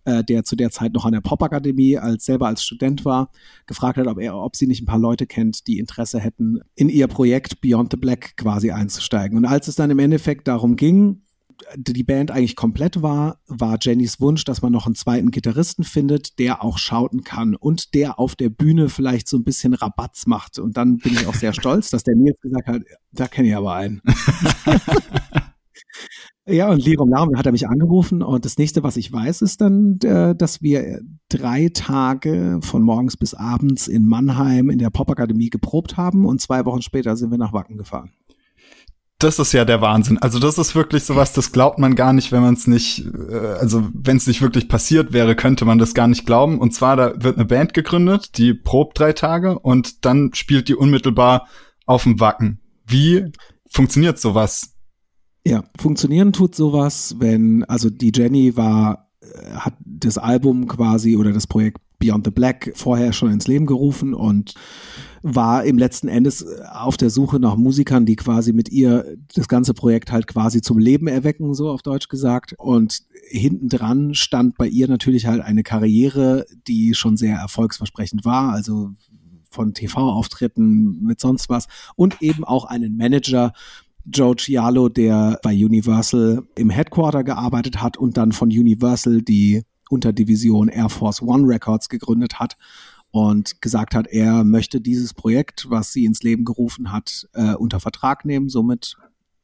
äh, 0.06 0.24
der 0.24 0.44
zu 0.44 0.56
der 0.56 0.72
Zeit 0.72 0.94
noch 0.94 1.06
an 1.06 1.14
der 1.14 1.22
Popakademie 1.22 1.98
als 1.98 2.26
selber 2.26 2.48
als 2.48 2.64
Student 2.64 3.06
war, 3.06 3.30
gefragt 3.66 3.98
hat, 3.98 4.08
ob 4.08 4.20
er, 4.20 4.36
ob 4.36 4.56
sie 4.56 4.68
nicht 4.68 4.82
ein 4.82 4.88
paar 4.88 5.00
Leute 5.00 5.28
kennt, 5.28 5.68
die 5.68 5.80
Interesse 5.80 6.20
hätten, 6.20 6.60
in 6.76 6.90
ihr 6.90 7.08
Projekt 7.08 7.62
Beyond 7.62 7.92
the 7.92 7.98
Black 7.98 8.36
quasi 8.38 8.72
einzusteigen. 8.72 9.38
Und 9.38 9.46
als 9.46 9.68
es 9.68 9.76
dann 9.76 9.92
im 9.92 10.00
Endeffekt 10.00 10.48
darum 10.48 10.76
ging, 10.76 11.22
die 11.76 12.04
Band 12.04 12.32
eigentlich 12.32 12.56
komplett 12.56 13.02
war, 13.02 13.40
war 13.48 13.78
Jennys 13.80 14.20
Wunsch, 14.20 14.44
dass 14.46 14.62
man 14.62 14.72
noch 14.72 14.86
einen 14.86 14.96
zweiten 14.96 15.32
Gitarristen 15.32 15.84
findet, 15.84 16.40
der 16.40 16.64
auch 16.64 16.78
schauten 16.78 17.24
kann 17.24 17.56
und 17.56 17.94
der 17.94 18.20
auf 18.20 18.36
der 18.36 18.50
Bühne 18.50 18.90
vielleicht 18.90 19.28
so 19.28 19.38
ein 19.38 19.44
bisschen 19.44 19.74
Rabatz 19.74 20.26
macht. 20.26 20.60
Und 20.60 20.78
dann 20.78 20.98
bin 20.98 21.14
ich 21.14 21.28
auch 21.28 21.36
sehr 21.36 21.54
stolz, 21.54 21.90
dass 21.90 22.04
der 22.04 22.16
Nils 22.16 22.40
gesagt 22.42 22.68
hat, 22.68 22.82
da 23.12 23.28
kenne 23.28 23.50
ich 23.50 23.56
aber 23.56 23.76
einen. 23.76 24.02
Ja, 26.52 26.70
und 26.70 26.84
Lirum 26.84 27.10
Larum 27.10 27.38
hat 27.38 27.46
er 27.46 27.52
mich 27.52 27.68
angerufen 27.68 28.22
und 28.22 28.44
das 28.44 28.58
nächste, 28.58 28.84
was 28.84 28.98
ich 28.98 29.12
weiß, 29.12 29.42
ist 29.42 29.62
dann, 29.62 29.98
äh, 30.04 30.36
dass 30.36 30.62
wir 30.62 31.00
drei 31.30 31.70
Tage 31.74 32.60
von 32.62 32.84
morgens 32.84 33.16
bis 33.16 33.34
abends 33.34 33.88
in 33.88 34.06
Mannheim 34.06 34.70
in 34.70 34.80
der 34.80 34.90
Popakademie 34.90 35.50
geprobt 35.50 35.98
haben 35.98 36.26
und 36.26 36.42
zwei 36.42 36.66
Wochen 36.66 36.82
später 36.82 37.16
sind 37.16 37.32
wir 37.32 37.38
nach 37.38 37.54
Wacken 37.54 37.78
gefahren. 37.78 38.12
Das 39.22 39.38
ist 39.38 39.54
ja 39.54 39.66
der 39.66 39.82
Wahnsinn. 39.82 40.18
Also 40.18 40.40
das 40.40 40.58
ist 40.58 40.74
wirklich 40.74 41.04
sowas, 41.04 41.32
das 41.32 41.52
glaubt 41.52 41.78
man 41.78 41.96
gar 41.96 42.12
nicht, 42.12 42.32
wenn 42.32 42.42
man 42.42 42.56
es 42.56 42.66
nicht, 42.66 43.06
äh, 43.06 43.36
also 43.60 43.88
wenn 43.94 44.18
es 44.18 44.28
nicht 44.28 44.42
wirklich 44.42 44.68
passiert 44.68 45.14
wäre, 45.14 45.36
könnte 45.36 45.64
man 45.64 45.78
das 45.78 45.94
gar 45.94 46.08
nicht 46.08 46.26
glauben. 46.26 46.60
Und 46.60 46.74
zwar, 46.74 46.96
da 46.96 47.14
wird 47.24 47.38
eine 47.38 47.46
Band 47.46 47.74
gegründet, 47.74 48.38
die 48.38 48.54
probt 48.54 49.00
drei 49.00 49.14
Tage 49.14 49.60
und 49.60 50.06
dann 50.06 50.32
spielt 50.34 50.68
die 50.68 50.76
unmittelbar 50.76 51.48
auf 51.86 52.04
dem 52.04 52.20
Wacken. 52.20 52.60
Wie 52.88 53.32
funktioniert 53.70 54.20
sowas? 54.20 54.71
Ja, 55.46 55.64
funktionieren 55.80 56.34
tut 56.34 56.56
sowas, 56.56 57.16
wenn, 57.20 57.64
also 57.64 57.90
die 57.90 58.12
Jenny 58.14 58.56
war, 58.56 59.10
äh, 59.22 59.52
hat 59.54 59.74
das 59.84 60.18
Album 60.18 60.68
quasi 60.68 61.18
oder 61.18 61.32
das 61.32 61.48
Projekt 61.48 61.80
Beyond 61.98 62.26
the 62.26 62.32
Black 62.32 62.72
vorher 62.76 63.14
schon 63.14 63.32
ins 63.32 63.48
Leben 63.48 63.66
gerufen 63.66 64.14
und 64.14 64.56
war 65.24 65.64
im 65.64 65.78
letzten 65.78 66.08
Endes 66.08 66.42
äh, 66.42 66.64
auf 66.72 66.98
der 66.98 67.10
Suche 67.10 67.40
nach 67.40 67.56
Musikern, 67.56 68.06
die 68.06 68.16
quasi 68.16 68.54
mit 68.54 68.70
ihr 68.70 69.18
das 69.34 69.48
ganze 69.48 69.74
Projekt 69.74 70.12
halt 70.12 70.28
quasi 70.28 70.62
zum 70.62 70.78
Leben 70.78 71.08
erwecken, 71.08 71.54
so 71.54 71.70
auf 71.70 71.82
Deutsch 71.82 72.08
gesagt. 72.08 72.54
Und 72.58 73.04
hinten 73.30 73.70
dran 73.70 74.14
stand 74.14 74.58
bei 74.58 74.68
ihr 74.68 74.88
natürlich 74.88 75.28
halt 75.28 75.42
eine 75.42 75.64
Karriere, 75.64 76.46
die 76.68 76.94
schon 76.94 77.18
sehr 77.18 77.38
erfolgsversprechend 77.38 78.26
war. 78.26 78.52
Also 78.52 78.92
von 79.52 79.74
TV-Auftritten 79.74 81.04
mit 81.04 81.20
sonst 81.20 81.50
was 81.50 81.68
und 81.96 82.22
eben 82.22 82.44
auch 82.44 82.66
einen 82.66 82.96
Manager, 82.96 83.54
Joe 84.06 84.36
Cialo, 84.36 84.90
der 84.90 85.40
bei 85.44 85.54
Universal 85.54 86.44
im 86.56 86.70
Headquarter 86.70 87.24
gearbeitet 87.24 87.82
hat 87.82 87.98
und 87.98 88.18
dann 88.18 88.32
von 88.32 88.50
Universal 88.50 89.22
die 89.22 89.64
Unterdivision 89.90 90.70
Air 90.70 90.90
Force 90.90 91.22
One 91.22 91.48
Records 91.48 91.90
gegründet 91.90 92.40
hat 92.40 92.58
und 93.12 93.62
gesagt 93.62 93.94
hat, 93.94 94.08
er 94.08 94.44
möchte 94.44 94.80
dieses 94.80 95.14
Projekt, 95.14 95.70
was 95.70 95.92
sie 95.92 96.06
ins 96.06 96.24
Leben 96.24 96.46
gerufen 96.46 96.92
hat, 96.92 97.28
äh, 97.34 97.54
unter 97.54 97.80
Vertrag 97.80 98.26
nehmen. 98.26 98.50
Somit 98.50 98.96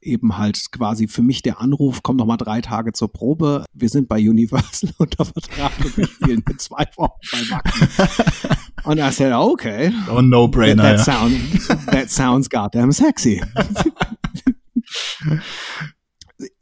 eben 0.02 0.38
halt 0.38 0.72
quasi 0.72 1.08
für 1.08 1.22
mich 1.22 1.42
der 1.42 1.60
Anruf, 1.60 2.04
komm 2.04 2.18
noch 2.18 2.26
mal 2.26 2.38
drei 2.38 2.62
Tage 2.62 2.94
zur 2.94 3.12
Probe. 3.12 3.66
Wir 3.74 3.90
sind 3.90 4.08
bei 4.08 4.18
Universal 4.18 4.92
unter 4.98 5.26
Vertrag 5.26 5.72
und 5.84 5.98
wir 5.98 6.08
spielen 6.08 6.44
in 6.50 6.60
zwei 6.60 6.86
Wochen 6.96 7.20
bei 7.32 7.40
Wacken. 7.50 8.58
Und 8.84 9.00
er 9.00 9.12
said, 9.12 9.34
okay. 9.34 9.92
Oh, 10.10 10.22
no-brainer. 10.22 10.82
That, 10.82 11.06
that, 11.06 11.08
ja. 11.08 11.20
sound, 11.20 11.88
that 11.88 12.10
sounds 12.10 12.50
goddamn 12.50 12.94
sexy. 12.94 13.44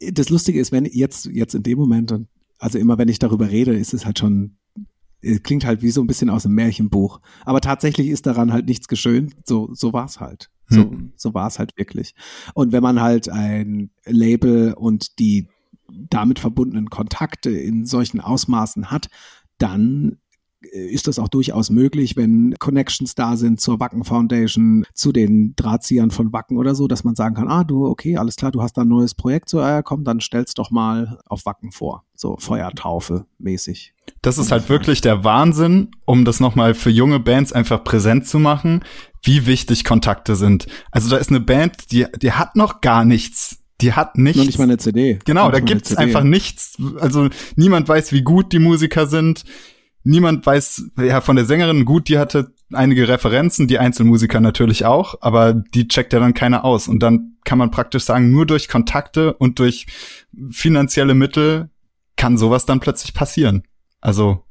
das 0.00 0.28
Lustige 0.28 0.58
ist, 0.58 0.72
wenn 0.72 0.86
jetzt, 0.86 1.26
jetzt 1.26 1.54
in 1.54 1.62
dem 1.62 1.78
Moment 1.78 2.12
also 2.58 2.78
immer 2.78 2.98
wenn 2.98 3.08
ich 3.08 3.18
darüber 3.18 3.50
rede, 3.50 3.76
ist 3.76 3.94
es 3.94 4.06
halt 4.06 4.18
schon, 4.18 4.56
klingt 5.42 5.64
halt 5.64 5.82
wie 5.82 5.90
so 5.90 6.00
ein 6.00 6.06
bisschen 6.06 6.30
aus 6.30 6.46
einem 6.46 6.54
Märchenbuch. 6.54 7.20
Aber 7.44 7.60
tatsächlich 7.60 8.08
ist 8.08 8.26
daran 8.26 8.52
halt 8.52 8.66
nichts 8.66 8.88
geschönt. 8.88 9.34
So, 9.44 9.70
so 9.72 9.92
war 9.92 10.06
es 10.06 10.20
halt. 10.20 10.50
So, 10.68 10.82
hm. 10.82 11.12
so 11.16 11.34
war 11.34 11.46
es 11.46 11.58
halt 11.58 11.76
wirklich. 11.76 12.14
Und 12.54 12.72
wenn 12.72 12.82
man 12.82 13.00
halt 13.00 13.28
ein 13.28 13.90
Label 14.04 14.74
und 14.74 15.18
die 15.18 15.48
damit 15.88 16.38
verbundenen 16.38 16.90
Kontakte 16.90 17.50
in 17.50 17.86
solchen 17.86 18.20
Ausmaßen 18.20 18.90
hat, 18.90 19.08
dann 19.58 20.18
ist 20.72 21.06
das 21.06 21.18
auch 21.18 21.28
durchaus 21.28 21.70
möglich, 21.70 22.16
wenn 22.16 22.54
Connections 22.58 23.14
da 23.14 23.36
sind 23.36 23.60
zur 23.60 23.80
Wacken 23.80 24.04
Foundation, 24.04 24.84
zu 24.94 25.12
den 25.12 25.54
Drahtziehern 25.56 26.10
von 26.10 26.32
Wacken 26.32 26.56
oder 26.56 26.74
so, 26.74 26.88
dass 26.88 27.04
man 27.04 27.14
sagen 27.14 27.34
kann, 27.34 27.48
ah, 27.48 27.64
du, 27.64 27.86
okay, 27.86 28.16
alles 28.16 28.36
klar, 28.36 28.50
du 28.50 28.62
hast 28.62 28.76
da 28.76 28.82
ein 28.82 28.88
neues 28.88 29.14
Projekt, 29.14 29.48
so, 29.48 29.60
äh, 29.60 29.82
komm, 29.84 30.04
dann 30.04 30.20
stell's 30.20 30.54
doch 30.54 30.70
mal 30.70 31.18
auf 31.26 31.46
Wacken 31.46 31.72
vor. 31.72 32.04
So 32.14 32.36
Feuertaufe 32.38 33.26
mäßig. 33.38 33.92
Das 34.22 34.38
ist 34.38 34.50
halt 34.50 34.68
wirklich 34.68 35.00
der 35.00 35.24
Wahnsinn, 35.24 35.90
um 36.04 36.24
das 36.24 36.40
nochmal 36.40 36.74
für 36.74 36.90
junge 36.90 37.20
Bands 37.20 37.52
einfach 37.52 37.84
präsent 37.84 38.26
zu 38.26 38.38
machen, 38.38 38.82
wie 39.26 39.46
wichtig 39.46 39.84
Kontakte 39.84 40.36
sind. 40.36 40.66
Also 40.90 41.10
da 41.10 41.16
ist 41.16 41.30
eine 41.30 41.40
Band, 41.40 41.90
die, 41.92 42.06
die 42.20 42.32
hat 42.32 42.56
noch 42.56 42.80
gar 42.80 43.04
nichts 43.04 43.58
die 43.82 43.92
hat 43.92 44.16
nichts. 44.16 44.38
Noch 44.38 44.46
nicht 44.46 44.58
mal 44.58 44.64
eine 44.64 44.78
CD. 44.78 45.18
Genau, 45.26 45.50
da 45.50 45.60
gibt's 45.60 45.94
einfach 45.94 46.22
nichts. 46.22 46.78
Also 46.98 47.28
niemand 47.56 47.86
weiß, 47.86 48.10
wie 48.12 48.22
gut 48.22 48.54
die 48.54 48.58
Musiker 48.58 49.06
sind 49.06 49.44
niemand 50.06 50.46
weiß, 50.46 50.90
ja, 50.98 51.20
von 51.20 51.36
der 51.36 51.44
Sängerin 51.44 51.84
gut, 51.84 52.08
die 52.08 52.18
hatte 52.18 52.54
einige 52.72 53.08
Referenzen, 53.08 53.66
die 53.66 53.78
Einzelmusiker 53.78 54.40
natürlich 54.40 54.84
auch, 54.84 55.16
aber 55.20 55.52
die 55.52 55.88
checkt 55.88 56.12
ja 56.12 56.20
dann 56.20 56.32
keiner 56.32 56.64
aus. 56.64 56.88
Und 56.88 57.00
dann 57.00 57.36
kann 57.44 57.58
man 57.58 57.70
praktisch 57.70 58.04
sagen, 58.04 58.30
nur 58.30 58.46
durch 58.46 58.68
Kontakte 58.68 59.34
und 59.34 59.58
durch 59.58 59.86
finanzielle 60.50 61.14
Mittel 61.14 61.70
kann 62.16 62.38
sowas 62.38 62.66
dann 62.66 62.80
plötzlich 62.80 63.14
passieren. 63.14 63.64
Also 64.00 64.45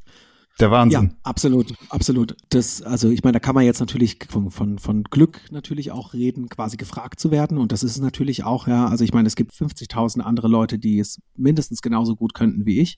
der 0.59 0.71
Wahnsinn. 0.71 1.09
Ja, 1.09 1.17
absolut, 1.23 1.73
absolut. 1.89 2.37
Das, 2.49 2.81
also 2.81 3.09
ich 3.09 3.23
meine, 3.23 3.33
da 3.33 3.39
kann 3.39 3.55
man 3.55 3.65
jetzt 3.65 3.79
natürlich 3.79 4.19
von, 4.29 4.51
von, 4.51 4.79
von 4.79 5.03
Glück 5.03 5.41
natürlich 5.51 5.91
auch 5.91 6.13
reden, 6.13 6.49
quasi 6.49 6.77
gefragt 6.77 7.19
zu 7.19 7.31
werden. 7.31 7.57
Und 7.57 7.71
das 7.71 7.83
ist 7.83 7.91
es 7.91 8.01
natürlich 8.01 8.43
auch, 8.43 8.67
ja. 8.67 8.87
Also 8.87 9.03
ich 9.03 9.13
meine, 9.13 9.27
es 9.27 9.35
gibt 9.35 9.53
50.000 9.53 10.21
andere 10.21 10.47
Leute, 10.47 10.79
die 10.79 10.99
es 10.99 11.19
mindestens 11.35 11.81
genauso 11.81 12.15
gut 12.15 12.33
könnten 12.33 12.65
wie 12.65 12.79
ich 12.79 12.97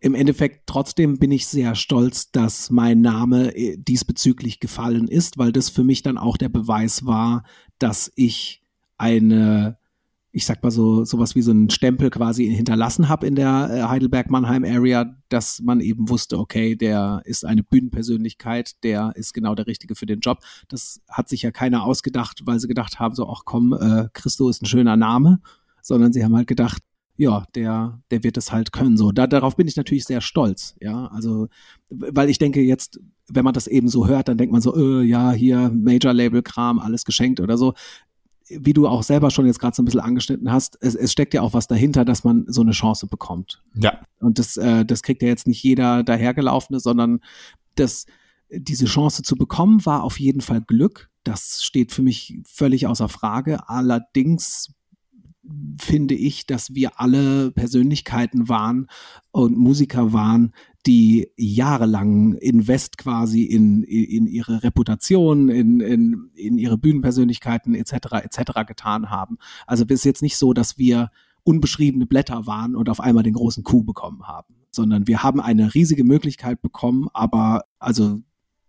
im 0.00 0.14
Endeffekt 0.14 0.66
trotzdem 0.66 1.18
bin 1.18 1.32
ich 1.32 1.46
sehr 1.46 1.74
stolz, 1.74 2.30
dass 2.30 2.70
mein 2.70 3.00
Name 3.00 3.54
äh, 3.56 3.76
diesbezüglich 3.76 4.60
gefallen 4.60 5.08
ist, 5.08 5.38
weil 5.38 5.52
das 5.52 5.70
für 5.70 5.84
mich 5.84 6.02
dann 6.02 6.18
auch 6.18 6.36
der 6.36 6.48
Beweis 6.48 7.04
war, 7.04 7.44
dass 7.78 8.12
ich 8.14 8.62
eine, 8.96 9.77
ich 10.38 10.46
sag 10.46 10.62
mal 10.62 10.70
so, 10.70 11.04
sowas 11.04 11.34
wie 11.34 11.42
so 11.42 11.50
einen 11.50 11.68
Stempel 11.68 12.10
quasi 12.10 12.46
hinterlassen 12.46 13.08
habe 13.08 13.26
in 13.26 13.34
der 13.34 13.70
äh, 13.72 13.82
Heidelberg-Mannheim-Area, 13.88 15.16
dass 15.30 15.60
man 15.60 15.80
eben 15.80 16.08
wusste, 16.08 16.38
okay, 16.38 16.76
der 16.76 17.22
ist 17.24 17.44
eine 17.44 17.64
Bühnenpersönlichkeit, 17.64 18.84
der 18.84 19.10
ist 19.16 19.34
genau 19.34 19.56
der 19.56 19.66
Richtige 19.66 19.96
für 19.96 20.06
den 20.06 20.20
Job. 20.20 20.38
Das 20.68 21.00
hat 21.08 21.28
sich 21.28 21.42
ja 21.42 21.50
keiner 21.50 21.82
ausgedacht, 21.82 22.42
weil 22.44 22.60
sie 22.60 22.68
gedacht 22.68 23.00
haben, 23.00 23.16
so, 23.16 23.28
ach 23.28 23.42
komm, 23.46 23.72
äh, 23.72 24.06
Christo 24.12 24.48
ist 24.48 24.62
ein 24.62 24.66
schöner 24.66 24.96
Name, 24.96 25.40
sondern 25.82 26.12
sie 26.12 26.22
haben 26.22 26.36
halt 26.36 26.46
gedacht, 26.46 26.84
ja, 27.16 27.44
der, 27.56 28.00
der 28.12 28.22
wird 28.22 28.36
es 28.36 28.52
halt 28.52 28.70
können. 28.70 28.96
So, 28.96 29.10
da, 29.10 29.26
darauf 29.26 29.56
bin 29.56 29.66
ich 29.66 29.74
natürlich 29.74 30.04
sehr 30.04 30.20
stolz. 30.20 30.76
Ja, 30.80 31.08
also, 31.08 31.48
weil 31.90 32.30
ich 32.30 32.38
denke 32.38 32.60
jetzt, 32.60 33.00
wenn 33.26 33.44
man 33.44 33.54
das 33.54 33.66
eben 33.66 33.88
so 33.88 34.06
hört, 34.06 34.28
dann 34.28 34.38
denkt 34.38 34.52
man 34.52 34.62
so, 34.62 34.76
äh, 34.76 35.02
ja, 35.02 35.32
hier 35.32 35.72
Major-Label-Kram, 35.74 36.78
alles 36.78 37.04
geschenkt 37.04 37.40
oder 37.40 37.58
so. 37.58 37.74
Wie 38.48 38.72
du 38.72 38.86
auch 38.86 39.02
selber 39.02 39.30
schon 39.30 39.46
jetzt 39.46 39.58
gerade 39.58 39.76
so 39.76 39.82
ein 39.82 39.84
bisschen 39.84 40.00
angeschnitten 40.00 40.50
hast, 40.50 40.78
es, 40.80 40.94
es 40.94 41.12
steckt 41.12 41.34
ja 41.34 41.42
auch 41.42 41.52
was 41.52 41.66
dahinter, 41.66 42.04
dass 42.04 42.24
man 42.24 42.44
so 42.48 42.62
eine 42.62 42.72
Chance 42.72 43.06
bekommt. 43.06 43.62
Ja. 43.74 44.00
Und 44.20 44.38
das, 44.38 44.56
äh, 44.56 44.84
das 44.84 45.02
kriegt 45.02 45.22
ja 45.22 45.28
jetzt 45.28 45.46
nicht 45.46 45.62
jeder 45.62 46.02
dahergelaufene, 46.02 46.80
sondern 46.80 47.20
das, 47.74 48.06
diese 48.50 48.86
Chance 48.86 49.22
zu 49.22 49.36
bekommen, 49.36 49.84
war 49.84 50.02
auf 50.02 50.18
jeden 50.18 50.40
Fall 50.40 50.62
Glück. 50.62 51.10
Das 51.24 51.62
steht 51.62 51.92
für 51.92 52.02
mich 52.02 52.38
völlig 52.46 52.86
außer 52.86 53.08
Frage. 53.08 53.68
Allerdings 53.68 54.72
finde 55.80 56.14
ich, 56.14 56.46
dass 56.46 56.74
wir 56.74 57.00
alle 57.00 57.50
Persönlichkeiten 57.52 58.48
waren 58.48 58.86
und 59.30 59.56
Musiker 59.56 60.12
waren, 60.12 60.52
die 60.88 61.30
jahrelang 61.36 62.32
Invest 62.32 62.96
quasi 62.96 63.42
in, 63.42 63.82
in 63.82 64.26
ihre 64.26 64.62
Reputation, 64.62 65.50
in, 65.50 65.80
in, 65.80 66.30
in 66.34 66.56
ihre 66.56 66.78
Bühnenpersönlichkeiten 66.78 67.74
etc. 67.74 68.24
etc. 68.24 68.66
getan 68.66 69.10
haben. 69.10 69.36
Also 69.66 69.84
es 69.84 69.90
ist 69.90 70.04
jetzt 70.04 70.22
nicht 70.22 70.38
so, 70.38 70.54
dass 70.54 70.78
wir 70.78 71.10
unbeschriebene 71.44 72.06
Blätter 72.06 72.46
waren 72.46 72.74
und 72.74 72.88
auf 72.88 73.00
einmal 73.00 73.22
den 73.22 73.34
großen 73.34 73.64
Coup 73.64 73.84
bekommen 73.84 74.26
haben. 74.26 74.54
sondern 74.70 75.06
wir 75.06 75.22
haben 75.22 75.40
eine 75.40 75.74
riesige 75.74 76.04
Möglichkeit 76.04 76.62
bekommen, 76.62 77.08
aber 77.12 77.64
also 77.78 78.20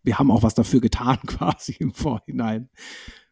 wir 0.03 0.19
haben 0.19 0.31
auch 0.31 0.43
was 0.43 0.55
dafür 0.55 0.81
getan 0.81 1.19
quasi 1.25 1.77
im 1.79 1.93
Vorhinein. 1.93 2.69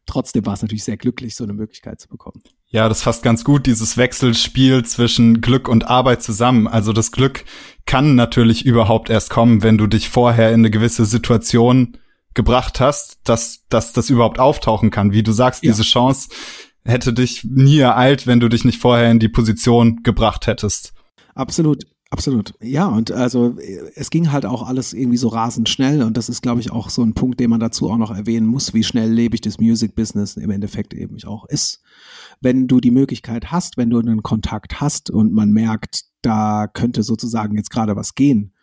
Trotzdem 0.07 0.45
war 0.45 0.53
es 0.53 0.61
natürlich 0.61 0.85
sehr 0.85 0.97
glücklich, 0.97 1.35
so 1.35 1.43
eine 1.43 1.53
Möglichkeit 1.53 1.99
zu 1.99 2.07
bekommen. 2.07 2.41
Ja, 2.69 2.89
das 2.89 3.03
fasst 3.03 3.23
ganz 3.23 3.43
gut 3.43 3.65
dieses 3.65 3.97
Wechselspiel 3.97 4.83
zwischen 4.85 5.41
Glück 5.41 5.67
und 5.67 5.87
Arbeit 5.87 6.23
zusammen. 6.23 6.67
Also 6.67 6.93
das 6.93 7.11
Glück 7.11 7.45
kann 7.85 8.15
natürlich 8.15 8.65
überhaupt 8.65 9.09
erst 9.09 9.29
kommen, 9.29 9.63
wenn 9.63 9.77
du 9.77 9.85
dich 9.85 10.09
vorher 10.09 10.49
in 10.49 10.61
eine 10.61 10.71
gewisse 10.71 11.05
Situation 11.05 11.97
gebracht 12.33 12.79
hast, 12.79 13.19
dass, 13.25 13.65
dass 13.69 13.93
das 13.93 14.09
überhaupt 14.09 14.39
auftauchen 14.39 14.91
kann. 14.91 15.11
Wie 15.11 15.23
du 15.23 15.33
sagst, 15.33 15.63
ja. 15.63 15.71
diese 15.71 15.83
Chance 15.83 16.29
hätte 16.85 17.11
dich 17.11 17.43
nie 17.43 17.79
ereilt, 17.79 18.27
wenn 18.27 18.39
du 18.39 18.47
dich 18.47 18.63
nicht 18.63 18.79
vorher 18.79 19.11
in 19.11 19.19
die 19.19 19.29
Position 19.29 20.03
gebracht 20.03 20.47
hättest. 20.47 20.93
Absolut. 21.35 21.83
Absolut. 22.09 22.53
Ja, 22.61 22.87
und 22.87 23.11
also 23.11 23.57
es 23.95 24.09
ging 24.09 24.31
halt 24.31 24.45
auch 24.45 24.63
alles 24.65 24.93
irgendwie 24.93 25.17
so 25.17 25.27
rasend 25.27 25.67
schnell 25.67 26.01
und 26.03 26.15
das 26.15 26.29
ist, 26.29 26.41
glaube 26.41 26.61
ich, 26.61 26.71
auch 26.71 26.89
so 26.89 27.03
ein 27.03 27.13
Punkt, 27.13 27.39
den 27.39 27.49
man 27.49 27.59
dazu 27.59 27.89
auch 27.89 27.97
noch 27.97 28.11
erwähnen 28.15 28.47
muss, 28.47 28.73
wie 28.73 28.83
schnell 28.83 29.11
lebig 29.11 29.41
das 29.41 29.59
Music 29.59 29.93
Business 29.93 30.37
im 30.37 30.49
Endeffekt 30.49 30.93
eben 30.93 31.21
auch 31.25 31.45
ist. 31.45 31.81
Wenn 32.39 32.67
du 32.67 32.79
die 32.79 32.91
Möglichkeit 32.91 33.51
hast, 33.51 33.75
wenn 33.75 33.89
du 33.89 33.99
einen 33.99 34.23
Kontakt 34.23 34.79
hast 34.79 35.09
und 35.09 35.33
man 35.33 35.51
merkt, 35.51 36.05
da 36.21 36.67
könnte 36.67 37.03
sozusagen 37.03 37.57
jetzt 37.57 37.71
gerade 37.71 37.95
was 37.95 38.15
gehen, 38.15 38.53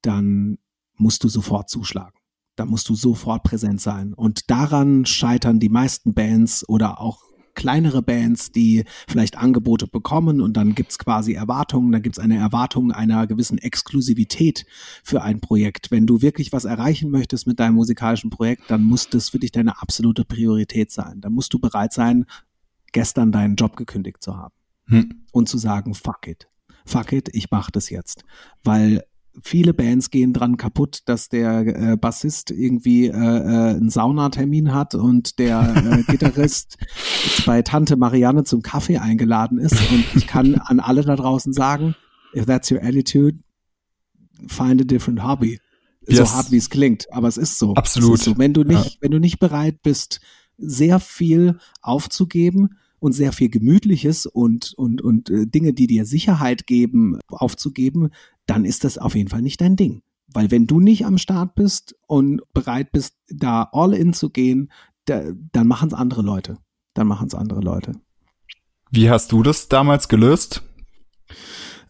dann 0.00 0.58
musst 0.96 1.24
du 1.24 1.28
sofort 1.28 1.68
zuschlagen. 1.68 2.16
Da 2.56 2.64
musst 2.64 2.88
du 2.88 2.94
sofort 2.94 3.42
präsent 3.42 3.80
sein. 3.80 4.14
Und 4.14 4.50
daran 4.50 5.04
scheitern 5.06 5.58
die 5.58 5.68
meisten 5.68 6.14
Bands 6.14 6.66
oder 6.68 7.00
auch 7.00 7.23
kleinere 7.54 8.02
Bands, 8.02 8.52
die 8.52 8.84
vielleicht 9.08 9.38
Angebote 9.38 9.86
bekommen 9.86 10.40
und 10.40 10.56
dann 10.56 10.74
gibt's 10.74 10.98
quasi 10.98 11.32
Erwartungen, 11.32 11.92
dann 11.92 12.02
gibt's 12.02 12.18
eine 12.18 12.36
Erwartung 12.36 12.92
einer 12.92 13.26
gewissen 13.26 13.58
Exklusivität 13.58 14.66
für 15.02 15.22
ein 15.22 15.40
Projekt. 15.40 15.90
Wenn 15.90 16.06
du 16.06 16.22
wirklich 16.22 16.52
was 16.52 16.64
erreichen 16.64 17.10
möchtest 17.10 17.46
mit 17.46 17.60
deinem 17.60 17.74
musikalischen 17.74 18.30
Projekt, 18.30 18.70
dann 18.70 18.82
muss 18.82 19.08
das 19.08 19.28
für 19.28 19.38
dich 19.38 19.52
deine 19.52 19.80
absolute 19.80 20.24
Priorität 20.24 20.90
sein. 20.90 21.20
Dann 21.20 21.32
musst 21.32 21.52
du 21.54 21.58
bereit 21.58 21.92
sein, 21.92 22.26
gestern 22.92 23.32
deinen 23.32 23.56
Job 23.56 23.76
gekündigt 23.76 24.22
zu 24.22 24.36
haben 24.36 24.54
hm. 24.86 25.24
und 25.32 25.48
zu 25.48 25.58
sagen, 25.58 25.94
fuck 25.94 26.26
it. 26.26 26.48
Fuck 26.86 27.12
it, 27.12 27.30
ich 27.32 27.50
mach 27.50 27.70
das 27.70 27.88
jetzt. 27.88 28.24
Weil 28.62 29.04
viele 29.42 29.74
Bands 29.74 30.10
gehen 30.10 30.32
dran 30.32 30.56
kaputt, 30.56 31.00
dass 31.06 31.28
der 31.28 31.66
äh, 31.66 31.96
Bassist 31.96 32.50
irgendwie 32.50 33.06
äh, 33.06 33.10
äh, 33.10 33.76
einen 33.76 33.90
Saunatermin 33.90 34.72
hat 34.72 34.94
und 34.94 35.38
der 35.38 35.74
äh, 35.76 36.02
Gitarrist 36.10 36.78
bei 37.46 37.62
Tante 37.62 37.96
Marianne 37.96 38.44
zum 38.44 38.62
Kaffee 38.62 38.98
eingeladen 38.98 39.58
ist. 39.58 39.76
Und 39.90 40.04
ich 40.14 40.26
kann 40.26 40.56
an 40.56 40.80
alle 40.80 41.02
da 41.02 41.16
draußen 41.16 41.52
sagen, 41.52 41.94
if 42.34 42.46
that's 42.46 42.70
your 42.70 42.82
attitude, 42.82 43.38
find 44.46 44.80
a 44.80 44.84
different 44.84 45.24
hobby. 45.24 45.58
Yes. 46.06 46.18
So 46.18 46.36
hart 46.36 46.50
wie 46.50 46.58
es 46.58 46.70
klingt, 46.70 47.10
aber 47.12 47.28
es 47.28 47.36
ist 47.36 47.58
so. 47.58 47.74
Absolut. 47.74 48.18
Ist 48.18 48.24
so. 48.24 48.38
Wenn 48.38 48.52
du 48.52 48.62
nicht, 48.62 48.84
ja. 48.84 48.96
wenn 49.00 49.10
du 49.10 49.18
nicht 49.18 49.38
bereit 49.38 49.82
bist, 49.82 50.20
sehr 50.58 51.00
viel 51.00 51.58
aufzugeben, 51.80 52.76
und 53.04 53.12
sehr 53.12 53.32
viel 53.32 53.50
Gemütliches 53.50 54.24
und, 54.24 54.72
und, 54.78 55.02
und 55.02 55.28
äh, 55.28 55.46
Dinge, 55.46 55.74
die 55.74 55.86
dir 55.86 56.06
Sicherheit 56.06 56.66
geben, 56.66 57.18
aufzugeben, 57.28 58.08
dann 58.46 58.64
ist 58.64 58.84
das 58.84 58.98
auf 58.98 59.14
jeden 59.14 59.28
Fall 59.28 59.42
nicht 59.42 59.60
dein 59.60 59.76
Ding. 59.76 60.02
Weil 60.32 60.50
wenn 60.50 60.66
du 60.66 60.80
nicht 60.80 61.06
am 61.06 61.18
Start 61.18 61.54
bist 61.54 61.94
und 62.06 62.42
bereit 62.52 62.92
bist, 62.92 63.16
da 63.28 63.68
all 63.72 63.94
in 63.94 64.12
zu 64.12 64.30
gehen, 64.30 64.70
da, 65.04 65.22
dann 65.52 65.66
machen 65.66 65.88
es 65.88 65.94
andere 65.94 66.22
Leute. 66.22 66.58
Dann 66.94 67.06
machen 67.06 67.26
es 67.28 67.34
andere 67.34 67.60
Leute. 67.60 67.92
Wie 68.90 69.10
hast 69.10 69.32
du 69.32 69.42
das 69.42 69.68
damals 69.68 70.08
gelöst? 70.08 70.62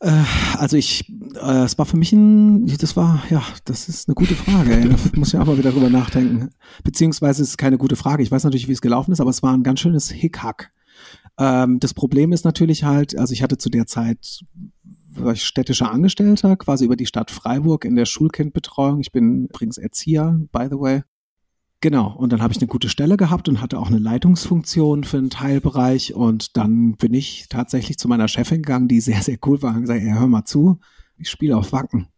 Äh, 0.01 0.25
also 0.59 0.77
ich, 0.77 1.09
äh, 1.41 1.65
es 1.65 1.79
war 1.79 1.87
für 1.87 1.97
mich 1.97 2.13
ein, 2.13 2.67
das 2.67 2.97
war, 2.97 3.23
ja, 3.31 3.43
das 3.65 3.89
ist 3.89 4.09
eine 4.09 4.15
gute 4.15 4.35
Frage. 4.35 4.77
Ey. 4.77 4.89
Da 4.89 4.97
muss 5.17 5.33
ich 5.33 5.41
auch 5.41 5.47
mal 5.47 5.59
wieder 5.59 5.73
drüber 5.73 5.91
nachdenken. 5.91 6.51
Beziehungsweise 6.83 7.43
ist 7.43 7.51
es 7.51 7.57
keine 7.57 7.79
gute 7.79 7.97
Frage. 7.97 8.23
Ich 8.23 8.31
weiß 8.31 8.45
natürlich, 8.45 8.69
wie 8.69 8.73
es 8.73 8.81
gelaufen 8.81 9.13
ist, 9.13 9.21
aber 9.21 9.31
es 9.31 9.43
war 9.43 9.55
ein 9.55 9.63
ganz 9.63 9.81
schönes 9.81 10.11
Hickhack. 10.11 10.73
Ähm, 11.39 11.81
das 11.81 11.95
Problem 11.95 12.33
ist 12.33 12.45
natürlich 12.45 12.85
halt, 12.85 13.19
also 13.19 13.33
ich 13.33 13.43
hatte 13.43 13.59
zu 13.59 13.71
der 13.71 13.87
Zeit 13.87 14.45
städtischer 15.35 15.91
Angestellter, 15.91 16.57
quasi 16.57 16.85
über 16.85 16.97
die 16.97 17.07
Stadt 17.07 17.31
Freiburg 17.31 17.85
in 17.85 17.97
der 17.97 18.07
Schulkindbetreuung. 18.07 19.01
Ich 19.01 19.13
bin 19.13 19.47
übrigens 19.47 19.79
Erzieher, 19.79 20.39
by 20.53 20.67
the 20.71 20.79
way. 20.79 21.03
Genau, 21.81 22.15
und 22.17 22.33
dann 22.33 22.41
habe 22.41 22.53
ich 22.53 22.59
eine 22.59 22.67
gute 22.67 22.89
Stelle 22.89 23.19
gehabt 23.19 23.47
und 23.47 23.61
hatte 23.61 23.79
auch 23.79 23.89
eine 23.89 23.99
Leitungsfunktion 23.99 25.05
für 25.05 25.19
einen 25.19 25.29
Teilbereich. 25.29 26.15
Und 26.15 26.57
dann 26.57 26.97
bin 26.97 27.13
ich 27.13 27.47
tatsächlich 27.51 27.99
zu 27.99 28.09
meiner 28.09 28.27
Chefin 28.27 28.63
gegangen, 28.63 28.89
die 28.89 29.01
sehr, 29.01 29.21
sehr 29.21 29.37
cool 29.45 29.61
war 29.61 29.75
und 29.75 29.83
gesagt, 29.83 30.01
ey, 30.01 30.13
hör 30.13 30.27
mal 30.27 30.47
zu, 30.47 30.81
ich 31.19 31.29
spiele 31.29 31.57
auf 31.57 31.73
Wacken. 31.73 32.09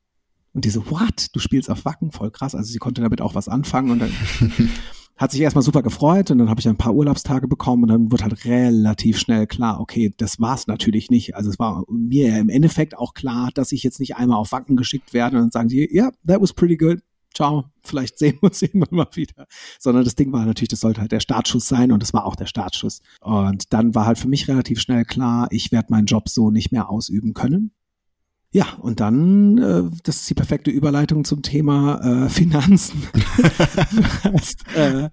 Und 0.52 0.64
die 0.64 0.70
so, 0.70 0.88
what? 0.90 1.34
Du 1.34 1.40
spielst 1.40 1.68
auf 1.68 1.84
Wacken? 1.84 2.12
Voll 2.12 2.30
krass. 2.30 2.54
Also 2.54 2.70
sie 2.70 2.78
konnte 2.78 3.02
damit 3.02 3.20
auch 3.20 3.34
was 3.34 3.48
anfangen. 3.48 3.90
Und 3.90 3.98
dann 3.98 4.12
hat 5.16 5.32
sich 5.32 5.40
erstmal 5.40 5.62
super 5.62 5.82
gefreut 5.82 6.30
und 6.30 6.38
dann 6.38 6.50
habe 6.50 6.60
ich 6.60 6.68
ein 6.68 6.76
paar 6.76 6.94
Urlaubstage 6.94 7.48
bekommen 7.48 7.84
und 7.84 7.88
dann 7.88 8.12
wird 8.12 8.22
halt 8.22 8.44
relativ 8.44 9.18
schnell 9.18 9.46
klar, 9.46 9.80
okay, 9.80 10.12
das 10.16 10.40
war's 10.40 10.66
natürlich 10.66 11.10
nicht. 11.10 11.34
Also 11.34 11.50
es 11.50 11.58
war 11.58 11.84
mir 11.88 12.36
im 12.38 12.50
Endeffekt 12.50 12.96
auch 12.96 13.14
klar, 13.14 13.50
dass 13.54 13.72
ich 13.72 13.82
jetzt 13.82 13.98
nicht 13.98 14.16
einmal 14.16 14.38
auf 14.38 14.52
Wacken 14.52 14.76
geschickt 14.76 15.14
werde 15.14 15.36
und 15.36 15.44
dann 15.44 15.50
sagen 15.50 15.68
sie, 15.68 15.88
ja, 15.90 16.04
yeah, 16.04 16.12
that 16.26 16.40
was 16.40 16.52
pretty 16.52 16.76
good. 16.76 17.00
Ciao, 17.34 17.64
vielleicht 17.82 18.18
sehen 18.18 18.38
wir 18.40 18.44
uns 18.44 18.62
irgendwann 18.62 18.96
mal 18.96 19.08
wieder. 19.14 19.46
Sondern 19.78 20.04
das 20.04 20.16
Ding 20.16 20.32
war 20.32 20.44
natürlich, 20.44 20.68
das 20.68 20.80
sollte 20.80 21.00
halt 21.00 21.12
der 21.12 21.20
Startschuss 21.20 21.68
sein 21.68 21.92
und 21.92 22.02
das 22.02 22.12
war 22.14 22.24
auch 22.24 22.36
der 22.36 22.46
Startschuss. 22.46 23.00
Und 23.20 23.72
dann 23.72 23.94
war 23.94 24.06
halt 24.06 24.18
für 24.18 24.28
mich 24.28 24.48
relativ 24.48 24.80
schnell 24.80 25.04
klar, 25.04 25.48
ich 25.50 25.72
werde 25.72 25.88
meinen 25.90 26.06
Job 26.06 26.28
so 26.28 26.50
nicht 26.50 26.72
mehr 26.72 26.90
ausüben 26.90 27.34
können. 27.34 27.72
Ja, 28.56 28.72
und 28.80 29.00
dann, 29.00 29.58
äh, 29.58 29.82
das 30.02 30.16
ist 30.16 30.30
die 30.30 30.34
perfekte 30.34 30.70
Überleitung 30.70 31.26
zum 31.26 31.42
Thema 31.42 32.24
äh, 32.24 32.30
Finanzen. 32.30 33.02
heißt, 34.24 34.64
äh, 34.74 35.10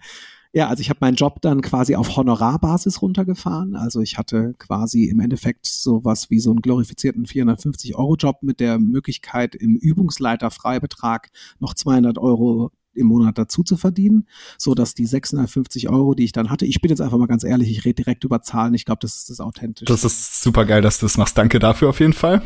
ja, 0.54 0.70
also 0.70 0.80
ich 0.80 0.90
habe 0.90 1.00
meinen 1.02 1.16
Job 1.16 1.42
dann 1.42 1.62
quasi 1.62 1.98
auf 1.98 2.16
Honorarbasis 2.16 3.02
runtergefahren. 3.02 3.76
Also 3.76 4.00
ich 4.00 4.18
hatte 4.18 4.56
quasi 4.60 5.10
im 5.10 5.20
Endeffekt 5.20 5.66
sowas 5.66 6.30
wie 6.30 6.40
so 6.40 6.52
einen 6.52 6.62
glorifizierten 6.62 7.26
450-Euro-Job 7.26 8.44
mit 8.44 8.62
der 8.62 8.80
Möglichkeit, 8.80 9.56
im 9.56 9.76
Übungsleiter-Freibetrag 9.76 11.30
noch 11.60 11.74
200 11.74 12.18
Euro 12.20 12.72
im 12.94 13.08
Monat 13.08 13.38
dazu 13.38 13.64
zu 13.64 13.76
verdienen, 13.76 14.26
so 14.58 14.74
dass 14.74 14.94
die 14.94 15.06
650 15.06 15.90
Euro, 15.90 16.14
die 16.14 16.24
ich 16.24 16.32
dann 16.32 16.50
hatte, 16.50 16.66
ich 16.66 16.80
bin 16.80 16.92
jetzt 16.92 17.02
einfach 17.02 17.18
mal 17.18 17.28
ganz 17.28 17.44
ehrlich, 17.44 17.70
ich 17.70 17.84
rede 17.84 17.96
direkt 17.96 18.24
über 18.24 18.42
Zahlen, 18.42 18.74
ich 18.74 18.86
glaube, 18.86 19.00
das 19.02 19.18
ist 19.18 19.30
das 19.30 19.42
authentisch. 19.42 19.88
Das 19.88 20.06
ist 20.06 20.42
super 20.42 20.64
geil, 20.64 20.82
dass 20.82 21.00
du 21.00 21.08
das 21.08 21.18
machst. 21.18 21.38
Danke 21.38 21.60
dafür 21.60 21.90
auf 21.90 22.00
jeden 22.00 22.14
Fall 22.14 22.42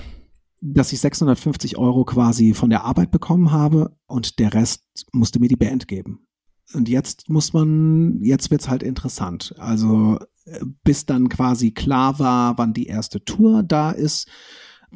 dass 0.60 0.92
ich 0.92 1.00
650 1.00 1.78
Euro 1.78 2.04
quasi 2.06 2.54
von 2.54 2.70
der 2.70 2.84
Arbeit 2.84 3.12
bekommen 3.12 3.52
habe 3.52 3.96
und 4.08 4.40
der 4.40 4.54
Rest 4.54 4.84
musste 5.12 5.40
mir 5.40 5.50
die 5.50 5.56
Band 5.56 5.88
geben. 5.88 6.28
Und 6.74 6.90
jetzt 6.90 7.30
muss 7.30 7.54
man, 7.54 8.22
jetzt 8.22 8.52
wird's 8.52 8.68
halt 8.68 8.84
interessant. 8.84 9.56
Also 9.58 10.20
äh, 10.46 10.60
bis 10.84 11.06
dann 11.06 11.30
quasi 11.30 11.72
klar 11.72 12.20
war, 12.20 12.58
wann 12.58 12.74
die 12.74 12.88
erste 12.88 13.24
Tour 13.24 13.64
da 13.64 13.92
ist, 13.92 14.28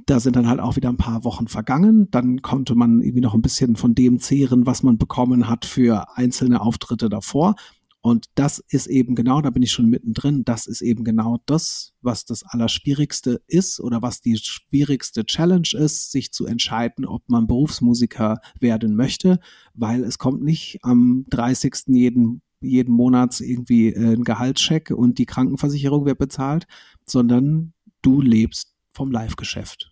da 0.05 0.19
sind 0.19 0.35
dann 0.35 0.47
halt 0.47 0.59
auch 0.59 0.75
wieder 0.75 0.89
ein 0.89 0.97
paar 0.97 1.23
Wochen 1.23 1.47
vergangen. 1.47 2.09
Dann 2.11 2.41
konnte 2.41 2.75
man 2.75 3.01
irgendwie 3.01 3.21
noch 3.21 3.33
ein 3.33 3.41
bisschen 3.41 3.75
von 3.75 3.93
dem 3.93 4.19
zehren, 4.19 4.65
was 4.65 4.83
man 4.83 4.97
bekommen 4.97 5.49
hat 5.49 5.65
für 5.65 6.17
einzelne 6.17 6.61
Auftritte 6.61 7.09
davor. 7.09 7.55
Und 8.01 8.25
das 8.33 8.57
ist 8.69 8.87
eben 8.87 9.13
genau, 9.13 9.41
da 9.41 9.51
bin 9.51 9.61
ich 9.61 9.71
schon 9.71 9.87
mittendrin, 9.87 10.43
das 10.43 10.65
ist 10.65 10.81
eben 10.81 11.03
genau 11.03 11.39
das, 11.45 11.93
was 12.01 12.25
das 12.25 12.43
Allerschwierigste 12.43 13.41
ist 13.45 13.79
oder 13.79 14.01
was 14.01 14.21
die 14.21 14.37
schwierigste 14.37 15.23
Challenge 15.23 15.69
ist, 15.73 16.11
sich 16.11 16.31
zu 16.31 16.47
entscheiden, 16.47 17.05
ob 17.05 17.29
man 17.29 17.45
Berufsmusiker 17.45 18.39
werden 18.59 18.95
möchte, 18.95 19.39
weil 19.75 20.03
es 20.03 20.17
kommt 20.17 20.41
nicht 20.41 20.79
am 20.81 21.25
30. 21.29 21.75
jeden 21.87 22.41
jeden 22.63 22.93
Monat 22.93 23.41
irgendwie 23.41 23.87
äh, 23.89 24.13
ein 24.13 24.23
Gehaltscheck 24.23 24.91
und 24.91 25.17
die 25.17 25.25
Krankenversicherung 25.25 26.05
wird 26.05 26.19
bezahlt, 26.19 26.67
sondern 27.05 27.73
du 28.01 28.21
lebst 28.21 28.75
vom 28.93 29.11
Live-Geschäft. 29.11 29.91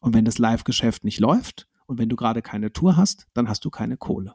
Und 0.00 0.14
wenn 0.14 0.24
das 0.24 0.38
Live-Geschäft 0.38 1.04
nicht 1.04 1.20
läuft 1.20 1.68
und 1.86 1.98
wenn 1.98 2.08
du 2.08 2.16
gerade 2.16 2.42
keine 2.42 2.72
Tour 2.72 2.96
hast, 2.96 3.26
dann 3.34 3.48
hast 3.48 3.64
du 3.64 3.70
keine 3.70 3.96
Kohle. 3.96 4.34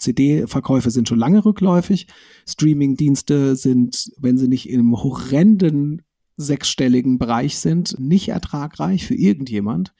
CD-Verkäufe 0.00 0.90
sind 0.90 1.08
schon 1.08 1.18
lange 1.18 1.44
rückläufig. 1.44 2.06
Streaming-Dienste 2.48 3.54
sind, 3.54 4.10
wenn 4.18 4.38
sie 4.38 4.48
nicht 4.48 4.68
im 4.68 5.00
horrenden 5.00 6.02
sechsstelligen 6.36 7.18
Bereich 7.18 7.58
sind, 7.58 7.98
nicht 8.00 8.28
ertragreich 8.30 9.06
für 9.06 9.14
irgendjemand. 9.14 9.94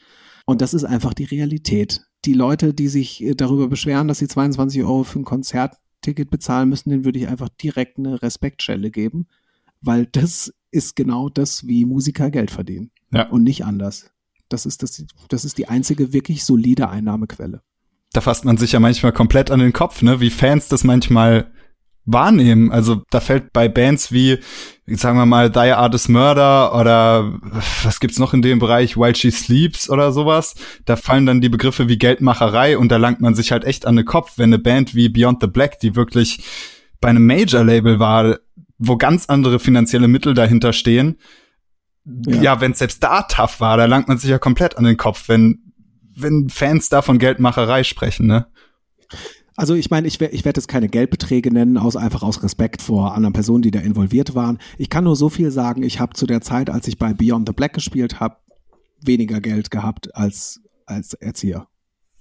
Und 0.47 0.63
das 0.63 0.75
ist 0.75 0.85
einfach 0.85 1.15
die 1.15 1.25
Realität. 1.25 2.01
Die 2.25 2.33
Leute, 2.33 2.75
die 2.75 2.89
sich 2.89 3.23
äh, 3.23 3.35
darüber 3.35 3.69
beschweren, 3.69 4.09
dass 4.09 4.19
sie 4.19 4.29
22 4.29 4.83
Euro 4.83 5.05
für 5.05 5.21
ein 5.21 5.25
Konzertticket 5.25 6.31
bezahlen 6.31 6.71
müssen, 6.71 6.91
denen 6.91 7.05
würde 7.05 7.19
ich 7.19 7.29
einfach 7.29 7.51
direkt 7.51 7.99
eine 7.99 8.23
Respektstelle 8.23 8.91
geben, 8.91 9.29
weil 9.81 10.07
das 10.07 10.53
ist 10.71 10.97
genau 10.97 11.29
das, 11.29 11.67
wie 11.67 11.85
Musiker 11.85 12.31
Geld 12.31 12.51
verdienen. 12.51 12.91
Ja. 13.13 13.29
Und 13.29 13.43
nicht 13.43 13.65
anders. 13.65 14.11
Das 14.49 14.67
ist, 14.67 14.83
das, 14.83 15.05
das 15.29 15.45
ist 15.45 15.59
die 15.59 15.69
einzige 15.69 16.13
wirklich 16.13 16.45
solide 16.45 16.89
Einnahmequelle 16.89 17.63
da 18.13 18.21
fasst 18.21 18.45
man 18.45 18.57
sich 18.57 18.73
ja 18.73 18.81
manchmal 18.81 19.13
komplett 19.13 19.51
an 19.51 19.61
den 19.61 19.73
Kopf, 19.73 20.03
ne? 20.03 20.21
Wie 20.21 20.31
Fans 20.31 20.69
das 20.69 20.85
manchmal 20.85 21.51
wahrnehmen. 22.05 22.73
Also 22.73 23.03
da 23.11 23.21
fällt 23.21 23.53
bei 23.53 23.69
Bands 23.69 24.13
wie, 24.13 24.39
sagen 24.87 25.19
wir 25.19 25.27
mal, 25.27 25.51
Thy 25.51 25.73
Art 25.73 25.95
is 25.95 26.09
Murder 26.09 26.75
oder 26.75 27.39
was 27.83 28.01
gibt's 28.01 28.19
noch 28.19 28.35
in 28.35 28.43
dem 28.43 28.59
Bereich, 28.59 28.97
While 28.97 29.15
She 29.15 29.31
Sleeps 29.31 29.89
oder 29.91 30.13
sowas, 30.13 30.55
da 30.85 30.97
fallen 30.97 31.27
dann 31.27 31.41
die 31.41 31.49
Begriffe 31.49 31.89
wie 31.89 31.99
Geldmacherei 31.99 32.79
und 32.79 32.91
da 32.91 32.97
langt 32.97 33.21
man 33.21 33.35
sich 33.35 33.53
halt 33.53 33.65
echt 33.65 33.87
an 33.87 33.97
den 33.97 34.07
Kopf, 34.07 34.33
wenn 34.37 34.51
eine 34.51 34.59
Band 34.59 34.95
wie 34.95 35.09
Beyond 35.09 35.41
the 35.41 35.47
Black, 35.47 35.79
die 35.81 35.95
wirklich 35.95 36.43
bei 37.01 37.09
einem 37.09 37.27
Major-Label 37.27 37.99
war, 37.99 38.39
wo 38.79 38.97
ganz 38.97 39.27
andere 39.27 39.59
finanzielle 39.59 40.09
Mittel 40.09 40.35
dahinter 40.35 40.73
stehen, 40.73 41.19
ja, 42.05 42.43
ja 42.43 42.61
wenn 42.61 42.75
selbst 42.75 43.03
da 43.03 43.23
tough 43.23 43.61
war, 43.61 43.77
da 43.77 43.85
langt 43.85 44.09
man 44.09 44.19
sich 44.19 44.31
ja 44.31 44.39
komplett 44.39 44.77
an 44.77 44.85
den 44.85 44.97
Kopf, 44.97 45.29
wenn, 45.29 45.70
wenn 46.23 46.49
Fans 46.49 46.89
da 46.89 47.03
von 47.03 47.19
Geldmacherei 47.19 47.85
sprechen, 47.85 48.27
ne? 48.27 48.47
Also 49.57 49.75
ich 49.75 49.91
meine, 49.91 50.09
ich, 50.09 50.21
ich 50.21 50.45
werde 50.45 50.59
jetzt 50.59 50.69
keine 50.69 50.89
Geldbeträge 50.89 51.53
nennen, 51.53 51.77
aus, 51.77 51.95
einfach 51.95 52.23
aus 52.23 52.43
Respekt 52.43 52.81
vor 52.81 53.15
anderen 53.15 53.35
Personen, 53.35 53.61
die 53.61 53.71
da 53.71 53.81
involviert 53.81 54.35
waren. 54.35 54.59
Ich 54.79 54.89
kann 54.89 55.05
nur 55.05 55.17
so 55.17 55.29
viel 55.29 55.51
sagen, 55.51 55.83
ich 55.83 56.01
habe 56.01 56.15
zu 56.15 56.27
der 56.27 56.41
Zeit, 56.41 56.71
als 56.71 56.89
ich 56.89 56.97
bei 56.97 57.13
Beyond 57.13 57.47
the 57.47 57.53
Black 57.53 57.75
gespielt 57.75 58.21
habe, 58.21 58.37
weniger 59.03 59.41
Geld 59.41 59.71
gehabt 59.71 60.15
als, 60.15 60.63
als 60.87 61.13
Erzieher. 61.13 61.67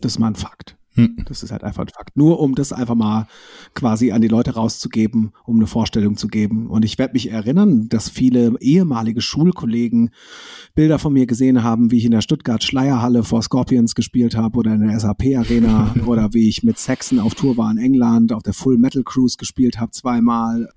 Das 0.02 0.14
ist 0.14 0.20
mal 0.20 0.28
ein 0.28 0.36
Fakt. 0.36 0.79
Hm. 1.00 1.26
Das 1.26 1.44
ist 1.44 1.52
halt 1.52 1.64
einfach 1.64 1.84
ein 1.84 1.90
Fakt. 1.90 2.18
Nur 2.18 2.40
um 2.40 2.56
das 2.56 2.74
einfach 2.74 2.96
mal 2.96 3.28
quasi 3.74 4.12
an 4.12 4.22
die 4.22 4.28
Leute 4.28 4.56
rauszugeben, 4.56 5.32
um 5.46 5.58
eine 5.58 5.68
Vorstellung 5.68 6.18
zu 6.18 6.28
geben. 6.28 6.68
Und 6.68 6.86
ich 6.86 6.98
werde 6.98 7.14
mich 7.14 7.32
erinnern, 7.32 7.90
dass 7.90 8.10
viele 8.10 8.54
ehemalige 8.60 9.22
Schulkollegen 9.22 10.12
Bilder 10.76 11.00
von 11.00 11.14
mir 11.14 11.26
gesehen 11.26 11.64
haben, 11.64 11.92
wie 11.92 11.98
ich 11.98 12.06
in 12.06 12.12
der 12.12 12.22
Stuttgart 12.22 12.64
Schleierhalle 12.64 13.24
vor 13.24 13.42
Scorpions 13.42 13.96
gespielt 13.96 14.36
habe 14.36 14.58
oder 14.58 14.74
in 14.74 14.88
der 14.88 15.00
SAP 15.00 15.38
Arena 15.38 15.94
oder 16.06 16.34
wie 16.34 16.48
ich 16.50 16.64
mit 16.64 16.78
Saxon 16.78 17.20
auf 17.20 17.36
Tour 17.36 17.58
war 17.58 17.72
in 17.72 17.78
England, 17.78 18.34
auf 18.34 18.44
der 18.44 18.54
Full 18.54 18.78
Metal 18.78 19.04
Cruise 19.04 19.38
gespielt 19.38 19.80
habe 19.80 19.92
zweimal. 19.92 20.70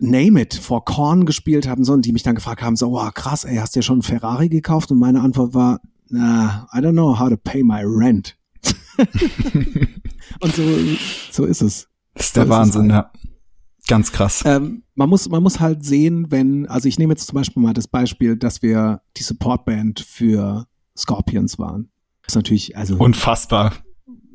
Name 0.00 0.42
it, 0.42 0.54
vor 0.54 0.84
Korn 0.84 1.24
gespielt 1.24 1.66
haben, 1.66 1.84
so, 1.84 1.92
und 1.92 2.04
die 2.04 2.12
mich 2.12 2.22
dann 2.22 2.34
gefragt 2.34 2.60
haben, 2.60 2.76
so, 2.76 2.90
wow, 2.90 3.12
krass, 3.14 3.44
ey, 3.44 3.56
hast 3.56 3.74
du 3.74 3.78
dir 3.78 3.82
schon 3.82 3.96
einen 3.96 4.02
Ferrari 4.02 4.48
gekauft? 4.48 4.90
Und 4.90 4.98
meine 4.98 5.20
Antwort 5.20 5.54
war, 5.54 5.80
nah, 6.08 6.68
I 6.74 6.78
don't 6.78 6.92
know 6.92 7.18
how 7.18 7.30
to 7.30 7.36
pay 7.36 7.62
my 7.62 7.82
rent. 7.84 8.36
und 10.40 10.54
so, 10.54 10.62
so 11.30 11.44
ist 11.44 11.62
es. 11.62 11.88
Das 12.14 12.26
ist 12.26 12.36
der 12.36 12.44
so 12.44 12.50
Wahnsinn, 12.50 12.92
halt. 12.92 13.06
ja. 13.14 13.20
Ganz 13.88 14.12
krass. 14.12 14.42
Ähm, 14.44 14.84
man 14.94 15.08
muss, 15.08 15.28
man 15.28 15.42
muss 15.42 15.58
halt 15.58 15.84
sehen, 15.84 16.30
wenn, 16.30 16.66
also 16.68 16.86
ich 16.86 16.98
nehme 16.98 17.12
jetzt 17.12 17.26
zum 17.26 17.34
Beispiel 17.34 17.62
mal 17.62 17.74
das 17.74 17.88
Beispiel, 17.88 18.36
dass 18.36 18.62
wir 18.62 19.02
die 19.16 19.22
Supportband 19.22 20.00
für 20.00 20.66
Scorpions 20.96 21.58
waren. 21.58 21.90
Das 22.22 22.32
ist 22.32 22.36
natürlich, 22.36 22.76
also. 22.76 22.96
Unfassbar. 22.96 23.72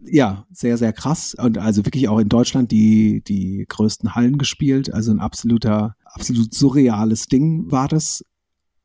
Ja, 0.04 0.46
sehr, 0.52 0.78
sehr 0.78 0.92
krass. 0.94 1.36
Und 1.36 1.58
also 1.58 1.86
wirklich 1.86 2.10
auch 2.10 2.20
in 2.20 2.28
Deutschland 2.28 2.72
die, 2.72 3.24
die 3.24 3.66
größten 3.68 4.14
Hallen 4.14 4.38
gespielt. 4.38 4.94
Also 4.94 5.12
ein 5.12 5.20
absoluter, 5.20 5.96
absolut 6.04 6.54
surreales 6.54 7.28
Ding 7.28 7.72
war 7.72 7.88
das. 7.88 8.26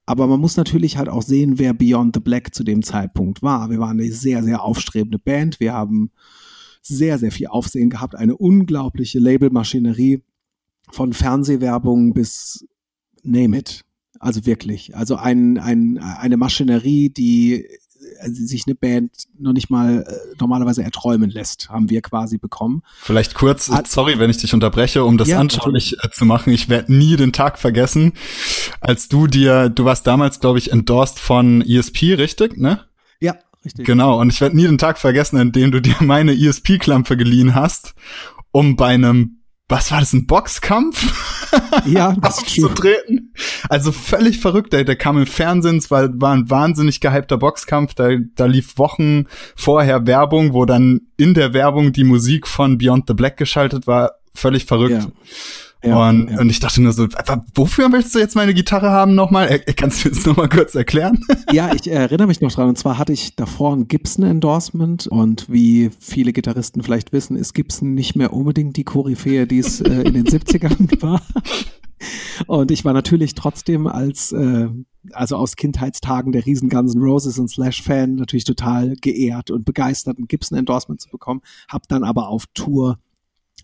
Aber 0.07 0.27
man 0.27 0.41
muss 0.41 0.57
natürlich 0.57 0.97
halt 0.97 1.09
auch 1.09 1.23
sehen, 1.23 1.59
wer 1.59 1.73
Beyond 1.73 2.17
the 2.17 2.21
Black 2.21 2.55
zu 2.55 2.65
dem 2.65 2.83
Zeitpunkt 2.83 3.43
war. 3.43 3.71
Wir 3.71 3.79
waren 3.79 4.01
eine 4.01 4.11
sehr, 4.11 4.43
sehr 4.43 4.63
aufstrebende 4.63 5.19
Band. 5.19 5.61
Wir 5.61 5.73
haben 5.73 6.11
sehr, 6.83 7.19
sehr 7.19 7.31
viel 7.31 7.49
Aufsehen 7.49 7.91
gehabt, 7.91 8.15
eine 8.15 8.37
unglaubliche 8.37 9.19
Labelmaschinerie 9.19 10.23
von 10.91 11.13
Fernsehwerbung 11.13 12.15
bis 12.15 12.67
name 13.23 13.59
it. 13.59 13.85
Also 14.19 14.45
wirklich. 14.47 14.97
Also 14.97 15.17
ein, 15.17 15.59
ein, 15.59 15.99
eine 15.99 16.37
Maschinerie, 16.37 17.11
die 17.11 17.67
sich 18.23 18.65
eine 18.67 18.75
Band 18.75 19.11
noch 19.39 19.53
nicht 19.53 19.71
mal 19.71 20.05
äh, 20.07 20.37
normalerweise 20.39 20.83
erträumen 20.83 21.31
lässt, 21.31 21.69
haben 21.69 21.91
wir 21.91 22.03
quasi 22.03 22.39
bekommen. 22.39 22.83
Vielleicht 23.01 23.35
kurz, 23.35 23.71
ah, 23.71 23.83
sorry, 23.87 24.19
wenn 24.19 24.31
ich 24.31 24.39
dich 24.39 24.55
unterbreche, 24.55 25.05
um 25.05 25.19
das 25.19 25.29
ja, 25.29 25.39
anschaulich 25.39 25.97
äh, 26.03 26.11
zu 26.11 26.25
machen. 26.25 26.53
Ich 26.53 26.69
werde 26.69 26.93
nie 26.93 27.17
den 27.17 27.33
Tag 27.33 27.59
vergessen, 27.59 28.13
als 28.81 29.09
du 29.09 29.27
dir, 29.27 29.69
du 29.69 29.85
warst 29.85 30.07
damals, 30.07 30.41
glaube 30.41 30.59
ich, 30.59 30.73
endorsed 30.73 31.19
von 31.19 31.63
ESP, 31.63 32.15
richtig, 32.17 32.57
ne? 32.57 32.81
Ja, 33.21 33.37
richtig. 33.65 33.87
Genau, 33.87 34.21
und 34.21 34.31
ich 34.33 34.41
werde 34.41 34.57
nie 34.57 34.67
den 34.67 34.79
Tag 34.79 34.99
vergessen, 34.99 35.39
in 35.39 35.53
dem 35.53 35.71
du 35.71 35.81
dir 35.81 35.97
meine 36.01 36.33
ESP-Klampe 36.33 37.17
geliehen 37.17 37.55
hast, 37.55 37.95
um 38.53 38.77
bei 38.77 38.95
einem 38.95 39.40
was 39.71 39.91
war 39.91 40.01
das, 40.01 40.13
ein 40.13 40.27
Boxkampf? 40.27 41.39
Ja, 41.87 42.15
das 42.21 42.39
aufzutreten. 42.43 43.33
Also 43.69 43.91
völlig 43.91 44.39
verrückt, 44.39 44.73
der, 44.73 44.85
der 44.85 44.95
kam 44.95 45.19
im 45.19 45.27
Fernsehen, 45.27 45.79
es 45.79 45.91
war, 45.91 46.09
war 46.21 46.33
ein 46.33 46.49
wahnsinnig 46.49 47.01
gehypter 47.01 47.39
Boxkampf, 47.39 47.95
da, 47.95 48.11
da 48.37 48.47
lief 48.47 48.79
Wochen 48.79 49.25
vorher 49.57 50.07
Werbung, 50.07 50.53
wo 50.53 50.65
dann 50.65 51.01
in 51.17 51.35
der 51.35 51.53
Werbung 51.53 51.93
die 51.93 52.05
Musik 52.05 52.47
von 52.47 52.79
Beyond 52.79 53.07
the 53.09 53.15
Black 53.15 53.37
geschaltet 53.37 53.87
war, 53.87 54.13
völlig 54.33 54.67
verrückt. 54.67 55.03
Ja. 55.03 55.11
Ja, 55.83 56.11
und, 56.11 56.31
ja. 56.31 56.41
und 56.41 56.51
ich 56.51 56.61
dachte 56.61 56.83
nur 56.83 56.93
so, 56.93 57.09
wofür 57.55 57.91
willst 57.91 58.15
du 58.15 58.19
jetzt 58.19 58.37
meine 58.37 58.53
Gitarre 58.53 58.91
haben 58.91 59.15
nochmal? 59.15 59.49
Er, 59.49 59.59
kannst 59.61 60.05
du 60.05 60.11
das 60.11 60.27
nochmal 60.27 60.49
kurz 60.49 60.75
erklären? 60.75 61.25
Ja, 61.53 61.75
ich 61.75 61.91
erinnere 61.91 62.29
mich 62.29 62.41
noch 62.41 62.53
dran. 62.53 62.69
Und 62.69 62.79
zwar 62.79 62.97
hatte 62.97 63.13
ich 63.13 63.35
davor 63.35 63.75
ein 63.75 63.89
Gibson-Endorsement. 63.89 65.09
Und 65.09 65.51
wie 65.51 65.91
viele 65.99 66.33
Gitarristen 66.33 66.83
vielleicht 66.83 67.13
wissen, 67.13 67.37
ist 67.37 67.55
Gibson 67.55 67.95
nicht 67.95 68.15
mehr 68.15 68.33
unbedingt 68.33 68.77
die 68.77 68.85
Koryphäe, 68.85 69.47
die 69.47 69.59
es 69.59 69.81
äh, 69.81 70.03
in 70.03 70.15
den 70.15 70.27
70ern 70.27 71.03
war. 71.03 71.21
Und 72.47 72.71
ich 72.71 72.85
war 72.85 72.93
natürlich 72.93 73.35
trotzdem 73.35 73.87
als, 73.87 74.33
äh, 74.33 74.69
also 75.13 75.37
aus 75.37 75.57
Kindheitstagen 75.57 76.31
der 76.33 76.47
riesen 76.47 76.69
Guns 76.69 76.95
N' 76.95 77.03
Roses 77.03 77.39
und 77.39 77.49
Slash-Fan 77.49 78.15
natürlich 78.15 78.45
total 78.45 78.95
geehrt 78.97 79.51
und 79.51 79.65
begeistert, 79.65 80.19
ein 80.19 80.29
Gibson-Endorsement 80.29 81.01
zu 81.01 81.09
bekommen. 81.09 81.41
Hab 81.69 81.89
dann 81.89 82.05
aber 82.05 82.29
auf 82.29 82.45
Tour 82.55 82.99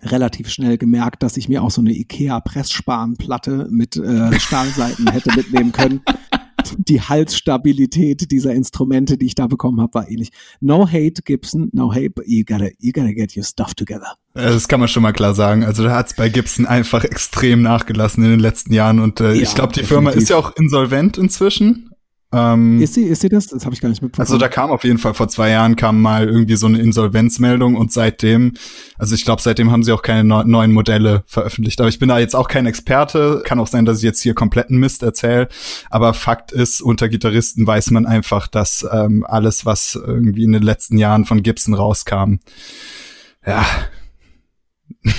relativ 0.02 0.48
schnell 0.48 0.78
gemerkt, 0.78 1.22
dass 1.22 1.36
ich 1.36 1.48
mir 1.48 1.62
auch 1.62 1.70
so 1.70 1.80
eine 1.80 1.92
Ikea-Pressspanplatte 1.92 3.68
mit 3.70 3.96
äh, 3.96 4.38
Stahlseiten 4.38 5.10
hätte 5.10 5.34
mitnehmen 5.34 5.72
können. 5.72 6.00
Die 6.78 7.00
Halsstabilität 7.00 8.32
dieser 8.32 8.52
Instrumente, 8.52 9.16
die 9.16 9.26
ich 9.26 9.36
da 9.36 9.46
bekommen 9.46 9.80
habe, 9.80 9.94
war 9.94 10.10
ähnlich. 10.10 10.30
No 10.60 10.88
hate, 10.88 11.22
Gibson, 11.24 11.70
no 11.72 11.92
hate, 11.92 12.10
but 12.10 12.24
you 12.26 12.44
gotta, 12.44 12.70
you 12.80 12.90
gotta 12.92 13.12
get 13.12 13.36
your 13.36 13.44
stuff 13.44 13.74
together. 13.74 14.16
Das 14.34 14.66
kann 14.66 14.80
man 14.80 14.88
schon 14.88 15.04
mal 15.04 15.12
klar 15.12 15.34
sagen. 15.34 15.64
Also 15.64 15.84
da 15.84 15.94
hat's 15.94 16.14
bei 16.14 16.28
Gibson 16.28 16.66
einfach 16.66 17.04
extrem 17.04 17.62
nachgelassen 17.62 18.24
in 18.24 18.30
den 18.30 18.40
letzten 18.40 18.72
Jahren 18.72 18.98
und 18.98 19.20
äh, 19.20 19.34
ja, 19.34 19.42
ich 19.42 19.54
glaube, 19.54 19.74
die 19.74 19.80
definitiv. 19.80 19.88
Firma 19.88 20.10
ist 20.10 20.28
ja 20.28 20.36
auch 20.36 20.56
insolvent 20.56 21.18
inzwischen. 21.18 21.85
Ähm, 22.32 22.80
ist 22.80 22.94
sie, 22.94 23.04
ist 23.04 23.20
sie 23.20 23.28
das? 23.28 23.46
Das 23.46 23.64
habe 23.64 23.74
ich 23.74 23.80
gar 23.80 23.88
nicht 23.88 24.02
mitbekommen. 24.02 24.26
Also 24.26 24.36
da 24.36 24.48
kam 24.48 24.70
auf 24.70 24.82
jeden 24.82 24.98
Fall 24.98 25.14
vor 25.14 25.28
zwei 25.28 25.50
Jahren 25.50 25.76
kam 25.76 26.02
mal 26.02 26.26
irgendwie 26.26 26.56
so 26.56 26.66
eine 26.66 26.80
Insolvenzmeldung 26.80 27.76
und 27.76 27.92
seitdem, 27.92 28.54
also 28.98 29.14
ich 29.14 29.24
glaube, 29.24 29.42
seitdem 29.42 29.70
haben 29.70 29.84
sie 29.84 29.92
auch 29.92 30.02
keine 30.02 30.24
no 30.24 30.42
neuen 30.42 30.72
Modelle 30.72 31.22
veröffentlicht. 31.26 31.80
Aber 31.80 31.88
ich 31.88 32.00
bin 32.00 32.08
da 32.08 32.18
jetzt 32.18 32.34
auch 32.34 32.48
kein 32.48 32.66
Experte. 32.66 33.42
Kann 33.44 33.60
auch 33.60 33.68
sein, 33.68 33.84
dass 33.84 33.98
ich 33.98 34.04
jetzt 34.04 34.22
hier 34.22 34.34
kompletten 34.34 34.78
Mist 34.78 35.04
erzähle. 35.04 35.48
Aber 35.88 36.14
Fakt 36.14 36.50
ist, 36.50 36.80
unter 36.80 37.08
Gitarristen 37.08 37.66
weiß 37.66 37.92
man 37.92 38.06
einfach, 38.06 38.48
dass 38.48 38.86
ähm, 38.90 39.24
alles, 39.26 39.64
was 39.64 39.94
irgendwie 39.94 40.44
in 40.44 40.52
den 40.52 40.62
letzten 40.62 40.98
Jahren 40.98 41.26
von 41.26 41.42
Gibson 41.42 41.74
rauskam, 41.74 42.38
ja, 43.46 43.64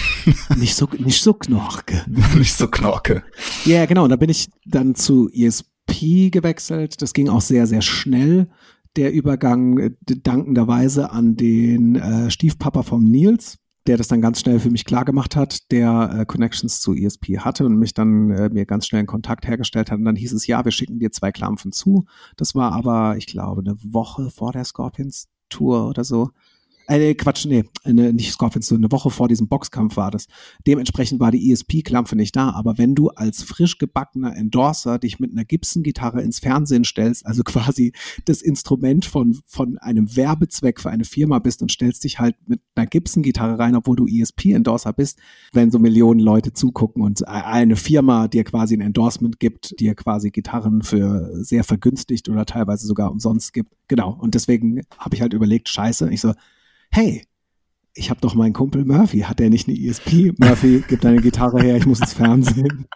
nicht 0.58 0.76
so 0.76 0.90
nicht 0.98 1.22
so 1.22 1.34
knorke. 1.34 2.04
nicht 2.36 2.54
so 2.54 2.68
knorke. 2.68 3.24
Ja, 3.64 3.86
genau. 3.86 4.04
Und 4.04 4.10
da 4.10 4.18
bin 4.18 4.30
ich 4.30 4.50
dann 4.66 4.94
zu 4.94 5.30
ESP 5.30 5.68
P 5.88 6.30
gewechselt. 6.30 7.02
Das 7.02 7.14
ging 7.14 7.30
auch 7.30 7.42
sehr, 7.42 7.66
sehr 7.66 7.82
schnell. 7.82 8.48
Der 8.96 9.12
Übergang 9.12 9.78
äh, 9.80 9.92
dankenderweise 10.06 11.12
an 11.12 11.36
den 11.36 11.96
äh, 11.96 12.30
Stiefpapa 12.30 12.84
vom 12.84 13.04
Nils, 13.04 13.58
der 13.88 13.98
das 13.98 14.08
dann 14.08 14.22
ganz 14.22 14.40
schnell 14.40 14.60
für 14.60 14.70
mich 14.70 14.86
klar 14.86 15.06
gemacht 15.06 15.36
hat, 15.36 15.72
der 15.72 16.20
äh, 16.20 16.26
Connections 16.26 16.82
zu 16.82 16.94
ESP 16.94 17.40
hatte 17.40 17.66
und 17.66 17.78
mich 17.78 17.94
dann 17.94 18.32
äh, 18.32 18.50
mir 18.50 18.66
ganz 18.66 18.86
schnell 18.86 19.00
einen 19.00 19.08
Kontakt 19.08 19.48
hergestellt 19.48 19.92
hat. 19.92 19.98
Und 19.98 20.06
dann 20.06 20.16
hieß 20.16 20.34
es, 20.34 20.46
ja, 20.46 20.64
wir 20.64 20.72
schicken 20.72 21.00
dir 21.00 21.12
zwei 21.12 21.32
Klampfen 21.32 21.72
zu. 21.72 22.06
Das 22.36 22.54
war 22.54 22.74
aber, 22.74 23.18
ich 23.18 23.28
glaube, 23.28 23.62
eine 23.62 23.78
Woche 23.82 24.30
vor 24.30 24.52
der 24.52 24.66
Scorpions 24.66 25.28
Tour 25.50 25.88
oder 25.88 26.04
so. 26.04 26.32
Äh, 26.88 27.16
Quatsch, 27.16 27.46
nee, 27.46 27.66
eine, 27.84 28.14
nicht 28.14 28.32
Scorpions, 28.32 28.68
so 28.68 28.76
eine 28.76 28.92
Woche 28.92 29.10
vor 29.10 29.28
diesem 29.28 29.50
Boxkampf 29.50 29.98
war 29.98 30.10
das. 30.10 30.28
Dementsprechend 30.66 31.20
war 31.20 31.32
die 31.32 31.52
ESP-Klampfe 31.52 32.16
nicht 32.16 32.36
da, 32.36 32.52
aber 32.52 32.78
wenn 32.78 32.96
du 32.96 33.10
als 33.10 33.44
frisch 33.44 33.78
gebackener 33.78 34.36
Endorser 34.36 34.98
dich 34.98 35.20
mit 35.20 35.32
einer 35.32 35.44
Gibson-Gitarre 35.44 36.22
ins 36.22 36.40
Fernsehen 36.40 36.86
stellst, 36.86 37.26
also 37.26 37.44
quasi 37.46 37.92
das 38.24 38.42
Instrument 38.42 39.06
von, 39.06 39.38
von 39.46 39.78
einem 39.80 40.16
Werbezweck 40.16 40.80
für 40.80 40.90
eine 40.90 41.04
Firma 41.04 41.40
bist 41.40 41.62
und 41.62 41.72
stellst 41.72 42.06
dich 42.06 42.20
halt 42.20 42.36
mit 42.48 42.62
einer 42.76 42.88
Gibson-Gitarre 42.88 43.60
rein, 43.60 43.76
obwohl 43.76 43.98
du 43.98 44.08
ESP-Endorser 44.08 44.94
bist, 44.94 45.20
wenn 45.52 45.72
so 45.72 45.80
Millionen 45.80 46.22
Leute 46.22 46.54
zugucken 46.54 47.04
und 47.04 47.28
eine 47.28 47.76
Firma 47.76 48.30
dir 48.30 48.46
quasi 48.46 48.76
ein 48.76 48.82
Endorsement 48.82 49.40
gibt, 49.40 49.78
dir 49.82 49.94
quasi 49.94 50.30
Gitarren 50.30 50.84
für 50.84 51.44
sehr 51.44 51.66
vergünstigt 51.66 52.30
oder 52.30 52.46
teilweise 52.46 52.88
sogar 52.88 53.12
umsonst 53.12 53.52
gibt. 53.52 53.74
Genau. 53.90 54.14
Und 54.14 54.36
deswegen 54.36 54.84
habe 54.98 55.16
ich 55.16 55.22
halt 55.22 55.34
überlegt, 55.34 55.68
scheiße, 55.68 56.10
ich 56.12 56.22
so, 56.22 56.34
hey, 56.90 57.26
ich 57.94 58.10
habe 58.10 58.22
doch 58.22 58.36
meinen 58.36 58.54
Kumpel 58.54 58.86
Murphy, 58.86 59.22
hat 59.22 59.40
der 59.40 59.50
nicht 59.50 59.68
eine 59.68 59.78
ESP? 59.78 60.34
Murphy, 60.38 60.84
gib 60.88 61.02
deine 61.02 61.22
Gitarre 61.22 61.62
her, 61.62 61.78
ich 61.78 61.86
muss 61.86 62.00
ins 62.00 62.14
Fernsehen. 62.14 62.88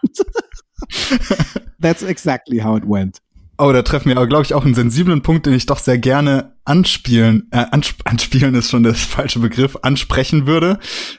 That's 1.80 2.02
exactly 2.02 2.60
how 2.60 2.76
it 2.76 2.84
went. 2.86 3.18
Oh, 3.58 3.72
da 3.72 3.82
treffen 3.82 4.08
wir 4.08 4.16
aber, 4.16 4.26
glaube 4.26 4.44
ich, 4.44 4.54
auch 4.54 4.64
einen 4.64 4.74
sensiblen 4.74 5.22
Punkt, 5.22 5.46
den 5.46 5.54
ich 5.54 5.66
doch 5.66 5.78
sehr 5.78 5.98
gerne 5.98 6.56
anspielen, 6.64 7.48
äh, 7.50 7.66
ansp 7.70 8.00
anspielen 8.04 8.54
ist 8.54 8.70
schon 8.70 8.82
der 8.82 8.94
falsche 8.94 9.38
Begriff, 9.38 9.76
ansprechen 9.82 10.46
würde, 10.46 10.78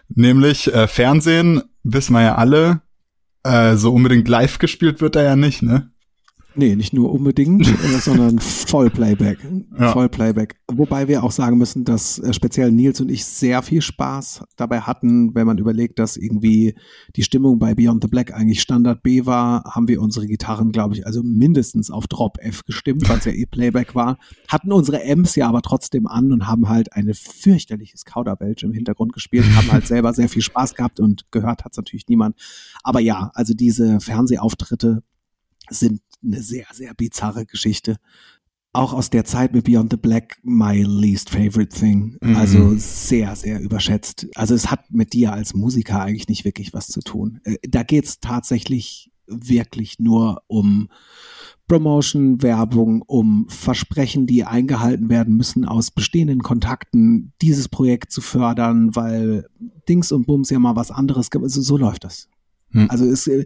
nämlich 0.10 0.74
äh, 0.74 0.88
Fernsehen. 0.88 1.62
wissen 1.84 2.14
wir 2.14 2.22
ja 2.22 2.36
alle, 2.36 2.82
äh, 3.44 3.76
so 3.76 3.94
unbedingt 3.94 4.28
live 4.28 4.60
gespielt 4.60 5.00
wird 5.00 5.16
er 5.16 5.24
ja 5.24 5.36
nicht, 5.36 5.62
ne? 5.62 5.93
Nee, 6.56 6.76
nicht 6.76 6.94
nur 6.94 7.12
unbedingt, 7.12 7.68
äh, 7.84 8.00
sondern 8.00 8.40
Vollplayback. 8.40 9.40
Ja. 9.78 9.92
Vollplayback. 9.92 10.56
Wobei 10.72 11.08
wir 11.08 11.24
auch 11.24 11.32
sagen 11.32 11.58
müssen, 11.58 11.84
dass 11.84 12.20
äh, 12.20 12.34
speziell 12.34 12.72
Nils 12.72 13.02
und 13.02 13.10
ich 13.10 13.26
sehr 13.26 13.62
viel 13.62 13.82
Spaß 13.82 14.44
dabei 14.56 14.82
hatten, 14.82 15.34
wenn 15.34 15.48
man 15.48 15.58
überlegt, 15.58 16.00
dass 16.00 16.16
irgendwie 16.16 16.76
die 17.16 17.24
Stimmung 17.24 17.60
bei 17.60 17.74
Beyond 17.74 18.04
the 18.04 18.08
Black 18.08 18.34
eigentlich 18.34 18.62
Standard 18.62 19.02
B 19.02 19.26
war, 19.26 19.64
haben 19.66 19.88
wir 19.88 20.02
unsere 20.02 20.28
Gitarren, 20.28 20.72
glaube 20.72 20.96
ich, 20.96 21.06
also 21.08 21.24
mindestens 21.24 21.90
auf 21.90 22.08
Drop 22.08 22.38
F 22.40 22.64
gestimmt, 22.66 23.10
weil 23.10 23.18
es 23.18 23.26
ja 23.26 23.32
eh 23.32 23.46
Playback 23.46 23.96
war, 23.96 24.18
hatten 24.48 24.72
unsere 24.72 25.02
Amps 25.04 25.36
ja 25.36 25.48
aber 25.48 25.62
trotzdem 25.62 26.08
an 26.08 26.32
und 26.32 26.48
haben 26.48 26.70
halt 26.70 26.94
eine 26.94 27.14
fürchterliches 27.14 28.06
Kauderwelsch 28.06 28.64
im 28.64 28.74
Hintergrund 28.74 29.14
gespielt, 29.14 29.46
haben 29.56 29.72
halt 29.72 29.88
selber 29.88 30.14
sehr 30.14 30.30
viel 30.30 30.42
Spaß 30.42 30.76
gehabt 30.76 31.00
und 31.00 31.32
gehört 31.32 31.66
hat 31.66 31.72
es 31.72 31.78
natürlich 31.78 32.08
niemand. 32.08 32.40
Aber 32.84 33.00
ja, 33.00 33.32
also 33.34 33.54
diese 33.54 34.00
Fernsehauftritte 34.00 35.04
sind 35.70 36.02
eine 36.24 36.42
sehr, 36.42 36.66
sehr 36.74 36.94
bizarre 36.94 37.46
Geschichte. 37.46 37.98
Auch 38.76 38.94
aus 38.94 39.12
der 39.12 39.24
Zeit 39.24 39.54
mit 39.54 39.66
Beyond 39.66 39.92
the 39.92 39.98
Black 39.98 40.40
my 40.42 40.82
least 40.82 41.30
favorite 41.30 41.78
thing. 41.78 42.18
Mhm. 42.22 42.36
Also 42.36 42.74
sehr, 42.76 43.36
sehr 43.36 43.60
überschätzt. 43.60 44.28
Also 44.34 44.56
es 44.56 44.72
hat 44.72 44.90
mit 44.90 45.14
dir 45.14 45.32
als 45.34 45.54
Musiker 45.54 46.02
eigentlich 46.02 46.28
nicht 46.28 46.44
wirklich 46.44 46.74
was 46.74 46.88
zu 46.88 47.02
tun. 47.02 47.40
Äh, 47.44 47.58
da 47.68 47.84
geht's 47.84 48.20
tatsächlich 48.20 49.12
wirklich 49.28 50.00
nur 50.00 50.42
um 50.48 50.90
Promotion, 51.68 52.42
Werbung, 52.42 53.02
um 53.04 53.48
Versprechen, 53.48 54.28
die 54.28 54.44
eingehalten 54.44 55.10
werden 55.10 55.36
müssen 55.38 55.66
aus 55.66 55.92
bestehenden 55.92 56.44
Kontakten, 56.44 57.32
dieses 57.42 57.70
Projekt 57.70 58.12
zu 58.12 58.22
fördern, 58.22 58.96
weil 58.96 59.48
Dings 59.88 60.12
und 60.12 60.28
Bums 60.28 60.50
ja 60.50 60.60
mal 60.60 60.76
was 60.76 60.92
anderes 60.92 61.32
gibt. 61.32 61.44
Also 61.44 61.62
so 61.62 61.78
läuft 61.78 62.04
das. 62.04 62.28
Hm. 62.72 62.90
Also 62.90 63.06
es, 63.06 63.28
äh, 63.28 63.46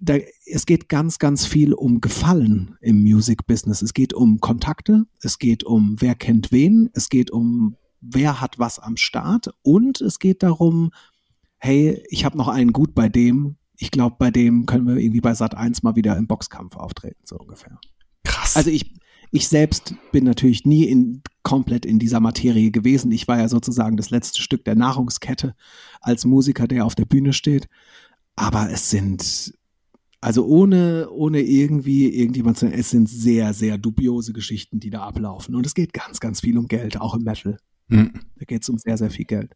da, 0.00 0.16
es 0.46 0.66
geht 0.66 0.88
ganz, 0.88 1.18
ganz 1.18 1.46
viel 1.46 1.72
um 1.74 2.00
Gefallen 2.00 2.76
im 2.80 3.02
Music 3.02 3.46
Business. 3.46 3.82
Es 3.82 3.94
geht 3.94 4.14
um 4.14 4.40
Kontakte, 4.40 5.06
es 5.20 5.38
geht 5.38 5.64
um 5.64 5.96
wer 5.98 6.14
kennt 6.14 6.52
wen, 6.52 6.90
es 6.92 7.08
geht 7.08 7.30
um 7.30 7.76
wer 8.00 8.40
hat 8.40 8.58
was 8.58 8.78
am 8.78 8.96
Start 8.96 9.50
und 9.62 10.00
es 10.00 10.18
geht 10.18 10.42
darum, 10.42 10.90
hey, 11.58 12.02
ich 12.08 12.24
habe 12.24 12.38
noch 12.38 12.48
einen 12.48 12.72
gut 12.72 12.94
bei 12.94 13.08
dem. 13.08 13.56
Ich 13.76 13.90
glaube, 13.90 14.16
bei 14.18 14.30
dem 14.30 14.66
können 14.66 14.86
wir 14.86 14.96
irgendwie 14.96 15.20
bei 15.20 15.34
Sat 15.34 15.54
1 15.54 15.82
mal 15.82 15.96
wieder 15.96 16.16
im 16.16 16.26
Boxkampf 16.26 16.76
auftreten, 16.76 17.20
so 17.24 17.36
ungefähr. 17.36 17.78
Krass. 18.24 18.56
Also 18.56 18.70
ich, 18.70 18.94
ich 19.30 19.48
selbst 19.48 19.94
bin 20.12 20.24
natürlich 20.24 20.64
nie 20.64 20.84
in, 20.84 21.22
komplett 21.42 21.86
in 21.86 21.98
dieser 21.98 22.20
Materie 22.20 22.70
gewesen. 22.70 23.12
Ich 23.12 23.28
war 23.28 23.38
ja 23.38 23.48
sozusagen 23.48 23.96
das 23.96 24.10
letzte 24.10 24.42
Stück 24.42 24.64
der 24.64 24.76
Nahrungskette 24.76 25.54
als 26.00 26.24
Musiker, 26.24 26.66
der 26.66 26.84
auf 26.84 26.94
der 26.94 27.04
Bühne 27.04 27.32
steht. 27.32 27.68
Aber 28.40 28.70
es 28.70 28.88
sind, 28.88 29.52
also 30.22 30.46
ohne, 30.46 31.10
ohne 31.10 31.42
irgendwie 31.42 32.08
irgendjemand 32.08 32.56
zu, 32.56 32.72
es 32.72 32.88
sind 32.88 33.06
sehr, 33.06 33.52
sehr 33.52 33.76
dubiose 33.76 34.32
Geschichten, 34.32 34.80
die 34.80 34.88
da 34.88 35.02
ablaufen. 35.02 35.54
Und 35.54 35.66
es 35.66 35.74
geht 35.74 35.92
ganz, 35.92 36.20
ganz 36.20 36.40
viel 36.40 36.56
um 36.56 36.66
Geld, 36.66 36.98
auch 36.98 37.14
im 37.14 37.22
Metal. 37.22 37.58
Mhm. 37.88 38.12
Da 38.38 38.46
geht 38.46 38.62
es 38.62 38.70
um 38.70 38.78
sehr, 38.78 38.96
sehr 38.96 39.10
viel 39.10 39.26
Geld. 39.26 39.52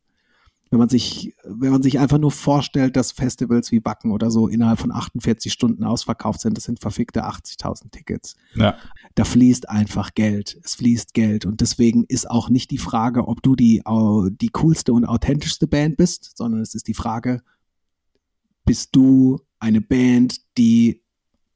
Wenn 0.70 0.78
man 0.78 0.90
sich, 0.90 1.34
wenn 1.44 1.70
man 1.70 1.82
sich 1.82 1.98
einfach 1.98 2.18
nur 2.18 2.30
vorstellt, 2.30 2.96
dass 2.96 3.12
Festivals 3.12 3.72
wie 3.72 3.82
Wacken 3.86 4.10
oder 4.10 4.30
so 4.30 4.48
innerhalb 4.48 4.80
von 4.80 4.92
48 4.92 5.50
Stunden 5.50 5.82
ausverkauft 5.84 6.42
sind, 6.42 6.58
das 6.58 6.64
sind 6.64 6.80
verfickte 6.80 7.24
80.000 7.24 7.90
Tickets. 7.90 8.36
Ja. 8.54 8.76
Da 9.14 9.24
fließt 9.24 9.70
einfach 9.70 10.12
Geld. 10.14 10.60
Es 10.62 10.74
fließt 10.74 11.14
Geld. 11.14 11.46
Und 11.46 11.62
deswegen 11.62 12.04
ist 12.04 12.30
auch 12.30 12.50
nicht 12.50 12.70
die 12.70 12.78
Frage, 12.78 13.28
ob 13.28 13.42
du 13.42 13.56
die, 13.56 13.82
die 13.86 14.48
coolste 14.48 14.92
und 14.92 15.06
authentischste 15.06 15.66
Band 15.66 15.96
bist, 15.96 16.36
sondern 16.36 16.60
es 16.60 16.74
ist 16.74 16.86
die 16.86 16.94
Frage, 16.94 17.40
bist 18.64 18.94
du 18.96 19.40
eine 19.58 19.80
Band, 19.80 20.40
die 20.58 21.02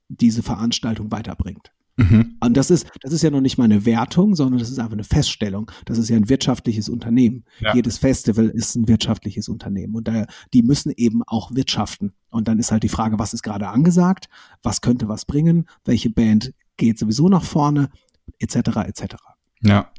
diese 0.08 0.42
Veranstaltung 0.42 1.10
weiterbringt. 1.10 1.72
Mhm. 1.98 2.36
Und 2.40 2.56
das 2.56 2.70
ist, 2.70 2.86
das 3.02 3.12
ist 3.12 3.22
ja 3.22 3.30
noch 3.30 3.40
nicht 3.40 3.58
mal 3.58 3.64
eine 3.64 3.84
Wertung, 3.84 4.36
sondern 4.36 4.60
das 4.60 4.70
ist 4.70 4.78
einfach 4.78 4.92
eine 4.92 5.04
Feststellung. 5.04 5.70
Das 5.84 5.98
ist 5.98 6.08
ja 6.08 6.16
ein 6.16 6.28
wirtschaftliches 6.28 6.88
Unternehmen. 6.88 7.44
Ja. 7.58 7.74
Jedes 7.74 7.98
Festival 7.98 8.48
ist 8.48 8.76
ein 8.76 8.86
wirtschaftliches 8.86 9.48
Unternehmen. 9.48 9.96
Und 9.96 10.06
da, 10.06 10.26
die 10.54 10.62
müssen 10.62 10.92
eben 10.96 11.22
auch 11.26 11.54
wirtschaften. 11.54 12.12
Und 12.30 12.46
dann 12.46 12.60
ist 12.60 12.70
halt 12.70 12.84
die 12.84 12.88
Frage, 12.88 13.18
was 13.18 13.34
ist 13.34 13.42
gerade 13.42 13.68
angesagt? 13.68 14.28
Was 14.62 14.80
könnte 14.80 15.08
was 15.08 15.24
bringen? 15.24 15.66
Welche 15.84 16.08
Band 16.08 16.54
geht 16.76 16.98
sowieso 16.98 17.28
nach 17.28 17.44
vorne? 17.44 17.90
Etc. 18.38 18.56
etc. 18.56 19.16
Ja. 19.62 19.90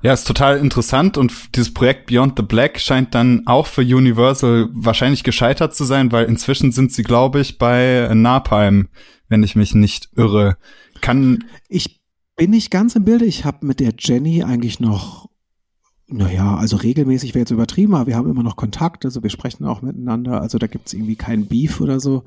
Ja, 0.00 0.12
ist 0.12 0.26
total 0.26 0.58
interessant 0.58 1.18
und 1.18 1.56
dieses 1.56 1.74
Projekt 1.74 2.06
Beyond 2.06 2.34
the 2.36 2.44
Black 2.44 2.78
scheint 2.78 3.14
dann 3.14 3.46
auch 3.46 3.66
für 3.66 3.82
Universal 3.82 4.68
wahrscheinlich 4.72 5.24
gescheitert 5.24 5.74
zu 5.74 5.84
sein, 5.84 6.12
weil 6.12 6.26
inzwischen 6.26 6.70
sind 6.70 6.92
sie, 6.92 7.02
glaube 7.02 7.40
ich, 7.40 7.58
bei 7.58 8.08
Napalm, 8.14 8.88
wenn 9.28 9.42
ich 9.42 9.56
mich 9.56 9.74
nicht 9.74 10.08
irre. 10.14 10.56
Kann 11.00 11.44
ich 11.68 11.98
bin 12.38 12.50
nicht 12.50 12.70
ganz 12.70 12.94
im 12.94 13.04
Bilde. 13.04 13.26
Ich 13.26 13.44
habe 13.44 13.66
mit 13.66 13.80
der 13.80 13.92
Jenny 13.98 14.44
eigentlich 14.44 14.80
noch, 14.80 15.28
naja, 16.06 16.56
also 16.56 16.76
regelmäßig 16.76 17.34
wäre 17.34 17.40
jetzt 17.40 17.50
übertrieben, 17.50 17.94
aber 17.94 18.06
wir 18.06 18.16
haben 18.16 18.30
immer 18.30 18.44
noch 18.44 18.56
Kontakt, 18.56 19.04
also 19.04 19.22
wir 19.22 19.30
sprechen 19.30 19.66
auch 19.66 19.82
miteinander. 19.82 20.40
Also 20.40 20.56
da 20.56 20.68
gibt 20.68 20.86
es 20.86 20.94
irgendwie 20.94 21.16
keinen 21.16 21.46
Beef 21.48 21.80
oder 21.80 21.98
so. 22.00 22.24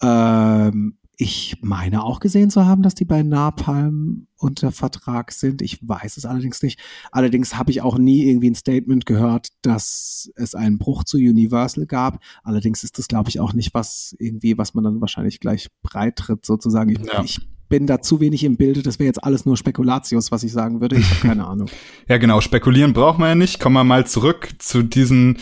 Ähm, 0.00 0.98
ich 1.20 1.56
meine 1.62 2.04
auch 2.04 2.20
gesehen 2.20 2.48
zu 2.48 2.64
haben, 2.64 2.82
dass 2.82 2.94
die 2.94 3.04
bei 3.04 3.24
Napalm 3.24 4.28
unter 4.36 4.70
Vertrag 4.70 5.32
sind. 5.32 5.62
Ich 5.62 5.80
weiß 5.86 6.16
es 6.16 6.24
allerdings 6.24 6.62
nicht. 6.62 6.78
Allerdings 7.10 7.58
habe 7.58 7.72
ich 7.72 7.82
auch 7.82 7.98
nie 7.98 8.28
irgendwie 8.28 8.50
ein 8.50 8.54
Statement 8.54 9.04
gehört, 9.04 9.48
dass 9.62 10.30
es 10.36 10.54
einen 10.54 10.78
Bruch 10.78 11.02
zu 11.02 11.16
Universal 11.16 11.86
gab. 11.86 12.22
Allerdings 12.44 12.84
ist 12.84 12.98
das, 12.98 13.08
glaube 13.08 13.30
ich, 13.30 13.40
auch 13.40 13.52
nicht 13.52 13.74
was 13.74 14.14
irgendwie, 14.20 14.56
was 14.58 14.74
man 14.74 14.84
dann 14.84 15.00
wahrscheinlich 15.00 15.40
gleich 15.40 15.66
breitritt, 15.82 16.46
sozusagen. 16.46 16.90
Ich, 16.90 17.12
ja. 17.12 17.24
ich 17.24 17.40
bin 17.68 17.88
da 17.88 18.00
zu 18.00 18.20
wenig 18.20 18.44
im 18.44 18.56
Bilde. 18.56 18.82
Das 18.82 19.00
wäre 19.00 19.08
jetzt 19.08 19.24
alles 19.24 19.44
nur 19.44 19.56
Spekulatius, 19.56 20.30
was 20.30 20.44
ich 20.44 20.52
sagen 20.52 20.80
würde. 20.80 20.96
Ich 20.96 21.10
habe 21.10 21.28
keine 21.28 21.48
Ahnung. 21.48 21.68
ja, 22.08 22.18
genau. 22.18 22.40
Spekulieren 22.40 22.92
braucht 22.92 23.18
man 23.18 23.30
ja 23.30 23.34
nicht. 23.34 23.58
Kommen 23.58 23.74
wir 23.74 23.82
mal 23.82 24.06
zurück 24.06 24.50
zu 24.58 24.84
diesen 24.84 25.38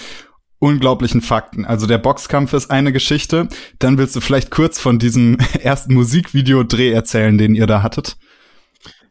unglaublichen 0.59 1.21
Fakten. 1.21 1.65
Also 1.65 1.87
der 1.87 1.99
Boxkampf 1.99 2.53
ist 2.53 2.71
eine 2.71 2.93
Geschichte. 2.93 3.49
Dann 3.79 3.99
willst 3.99 4.17
du 4.17 4.21
vielleicht 4.21 4.51
kurz 4.51 4.79
von 4.79 4.99
diesem 4.99 5.39
ersten 5.61 5.95
Musikvideodreh 5.95 6.91
erzählen, 6.91 7.37
den 7.37 7.55
ihr 7.55 7.67
da 7.67 7.83
hattet. 7.83 8.17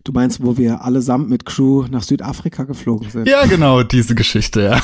Du 0.04 0.12
meinst, 0.12 0.44
wo 0.44 0.58
wir 0.58 0.84
allesamt 0.84 1.30
mit 1.30 1.46
Crew 1.46 1.88
nach 1.90 2.04
Südafrika 2.04 2.64
geflogen 2.64 3.10
sind? 3.10 3.28
Ja, 3.28 3.46
genau, 3.48 3.82
diese 3.82 4.14
Geschichte, 4.14 4.62
ja. 4.62 4.82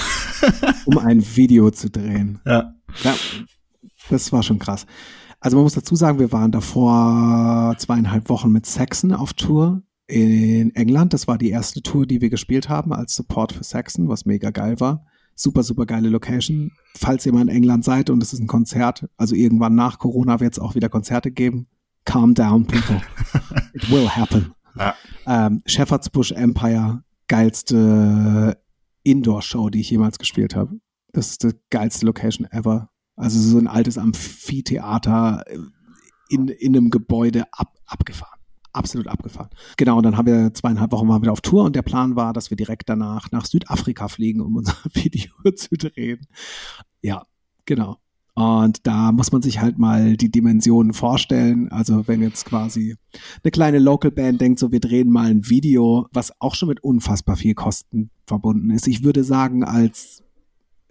um 0.86 0.97
ein 0.97 1.24
Video 1.36 1.70
zu 1.70 1.91
drehen. 1.91 2.39
Ja. 2.45 2.74
ja. 3.03 3.14
Das 4.09 4.32
war 4.32 4.41
schon 4.41 4.57
krass. 4.57 4.88
Also 5.39 5.57
man 5.57 5.64
muss 5.64 5.74
dazu 5.74 5.95
sagen, 5.95 6.20
wir 6.20 6.32
waren 6.32 6.51
davor 6.51 7.76
zweieinhalb 7.78 8.30
Wochen 8.30 8.51
mit 8.51 8.66
Saxon 8.66 9.14
auf 9.14 9.34
Tour 9.34 9.84
in 10.07 10.74
England. 10.76 11.14
Das 11.14 11.28
war 11.28 11.38
die 11.38 11.49
erste 11.49 11.82
Tour, 11.82 12.07
die 12.07 12.22
wir 12.22 12.30
gespielt 12.32 12.68
haben 12.68 12.91
als 12.91 13.16
Support 13.16 13.53
für 13.53 13.64
Saxon, 13.64 14.09
was 14.09 14.26
mega 14.26 14.49
geil 14.49 14.80
war 14.80 15.05
super, 15.36 15.64
super 15.64 15.86
geile 15.86 16.10
Location. 16.10 16.72
Falls 16.96 17.26
ihr 17.26 17.34
mal 17.34 17.42
in 17.42 17.50
England 17.50 17.84
seid 17.84 18.10
und 18.10 18.22
es 18.22 18.34
ist 18.34 18.40
ein 18.40 18.48
Konzert, 18.48 19.08
also 19.18 19.36
irgendwann 19.36 19.76
nach 19.76 20.00
Corona 20.00 20.40
wird 20.40 20.54
es 20.54 20.60
auch 20.60 20.76
wieder 20.76 20.90
Konzerte 20.90 21.32
geben. 21.32 21.68
Calm 22.06 22.34
down, 22.34 22.66
people. 22.66 23.02
It 23.74 23.90
will 23.92 24.10
happen. 24.10 24.54
Ja. 24.78 24.96
Ähm, 25.26 25.62
Shepherd's 25.66 26.10
Bush 26.10 26.32
Empire, 26.32 27.04
geilste 27.28 28.58
Indoor-Show, 29.04 29.70
die 29.70 29.82
ich 29.82 29.90
jemals 29.90 30.18
gespielt 30.18 30.56
habe. 30.56 30.80
Das 31.14 31.30
ist 31.30 31.44
die 31.44 31.52
geilste 31.70 32.06
Location 32.06 32.48
ever. 32.52 32.90
Also 33.16 33.40
so 33.40 33.58
ein 33.58 33.68
altes 33.68 33.98
Amphitheater 33.98 35.44
in, 36.30 36.48
in 36.48 36.76
einem 36.76 36.90
Gebäude 36.90 37.46
ab, 37.52 37.76
abgefahren 37.86 38.41
absolut 38.74 39.07
abgefahren. 39.07 39.49
Genau, 39.78 39.97
und 39.97 40.03
dann 40.03 40.17
haben 40.17 40.28
wir 40.28 40.53
zweieinhalb 40.53 40.91
Wochen 40.91 41.07
mal 41.07 41.22
wieder 41.22 41.32
auf 41.32 41.41
Tour 41.41 41.63
und 41.63 41.76
der 41.76 41.82
Plan 41.82 42.15
war, 42.15 42.34
dass 42.34 42.49
wir 42.49 42.57
direkt 42.57 42.89
danach 42.89 43.32
nach 43.32 43.45
Südafrika 43.45 44.07
fliegen, 44.07 44.41
um 44.41 44.55
unser 44.55 44.76
Video 44.93 45.32
zu 45.55 45.76
drehen. 45.76 46.28
Ja, 47.01 47.26
genau. 47.65 47.97
Und 48.34 48.88
da 48.88 49.11
muss 49.11 49.32
man 49.32 49.41
sich 49.41 49.59
halt 49.59 49.78
mal 49.78 50.15
die 50.15 50.32
Dimensionen 50.32 50.93
vorstellen. 50.93 51.69
Also 51.69 52.07
wenn 52.07 52.22
jetzt 52.22 52.45
quasi 52.45 52.95
eine 53.43 53.51
kleine 53.51 53.80
Local 53.80 54.09
Band 54.09 54.39
denkt, 54.39 54.59
so 54.59 54.72
wir 54.72 54.80
drehen 54.80 55.09
mal 55.09 55.30
ein 55.30 55.49
Video, 55.49 56.07
was 56.13 56.32
auch 56.39 56.55
schon 56.55 56.69
mit 56.69 56.82
unfassbar 56.84 57.36
viel 57.36 57.55
Kosten 57.55 58.09
verbunden 58.26 58.69
ist. 58.69 58.88
Ich 58.88 59.03
würde 59.03 59.26
sagen, 59.26 59.63
als 59.63 60.24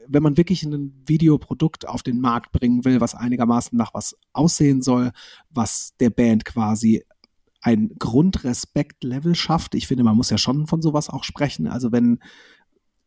wenn 0.06 0.22
man 0.22 0.36
wirklich 0.36 0.64
ein 0.64 0.92
Videoprodukt 1.06 1.88
auf 1.88 2.02
den 2.02 2.20
Markt 2.20 2.52
bringen 2.52 2.84
will, 2.84 3.00
was 3.00 3.14
einigermaßen 3.14 3.76
nach 3.78 3.94
was 3.94 4.16
aussehen 4.32 4.82
soll, 4.82 5.12
was 5.50 5.94
der 6.00 6.10
Band 6.10 6.44
quasi 6.44 7.04
ein 7.60 7.90
Grundrespekt-Level 7.98 9.34
schafft. 9.34 9.74
Ich 9.74 9.86
finde, 9.86 10.04
man 10.04 10.16
muss 10.16 10.30
ja 10.30 10.38
schon 10.38 10.66
von 10.66 10.82
sowas 10.82 11.10
auch 11.10 11.24
sprechen. 11.24 11.66
Also 11.66 11.92
wenn, 11.92 12.20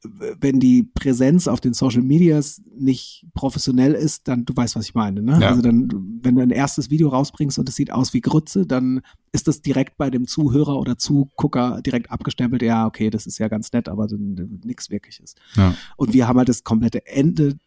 wenn 0.04 0.60
die 0.60 0.84
Präsenz 0.84 1.48
auf 1.48 1.60
den 1.60 1.74
Social 1.74 2.02
Medias 2.02 2.62
nicht 2.78 3.26
professionell 3.34 3.94
ist, 3.94 4.28
dann, 4.28 4.46
du 4.46 4.56
weißt, 4.56 4.76
was 4.76 4.86
ich 4.86 4.94
meine, 4.94 5.22
ne? 5.22 5.40
Ja. 5.42 5.50
Also 5.50 5.62
dann, 5.62 5.88
wenn 6.22 6.36
du 6.36 6.42
ein 6.42 6.52
erstes 6.52 6.90
Video 6.90 7.10
rausbringst 7.10 7.58
und 7.58 7.70
es 7.70 7.76
sieht 7.76 7.92
aus 7.92 8.14
wie 8.14 8.22
Grütze, 8.22 8.68
dann 8.68 9.02
ist 9.32 9.48
das 9.48 9.62
direkt 9.62 9.98
bei 9.98 10.10
dem 10.10 10.28
Zuhörer 10.28 10.78
oder 10.78 10.98
Zugucker 10.98 11.82
direkt 11.82 12.12
abgestempelt, 12.12 12.62
ja, 12.62 12.86
okay, 12.86 13.10
das 13.10 13.26
ist 13.26 13.40
ja 13.40 13.48
ganz 13.48 13.72
nett, 13.72 13.90
aber 13.90 14.08
nichts 14.64 14.90
wirkliches. 14.90 15.36
Ja. 15.56 15.74
Und 15.98 16.14
wir 16.14 16.28
haben 16.28 16.38
halt 16.38 16.50
das 16.50 16.64
komplette 16.64 17.06
Ende 17.08 17.58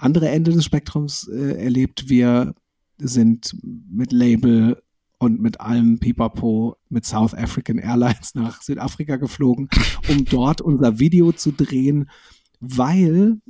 andere 0.00 0.28
Ende 0.28 0.52
des 0.52 0.64
Spektrums 0.64 1.28
äh, 1.28 1.62
erlebt. 1.62 2.08
Wir 2.08 2.54
sind 2.98 3.56
mit 3.62 4.12
Label 4.12 4.82
und 5.20 5.38
mit 5.38 5.60
allem 5.60 5.98
Pipapo 6.00 6.76
mit 6.88 7.04
South 7.04 7.34
African 7.34 7.78
Airlines 7.78 8.34
nach 8.34 8.62
Südafrika 8.62 9.16
geflogen, 9.16 9.68
um 10.08 10.24
dort 10.24 10.60
unser 10.60 10.98
Video 10.98 11.30
zu 11.30 11.52
drehen, 11.52 12.10
weil 12.58 13.40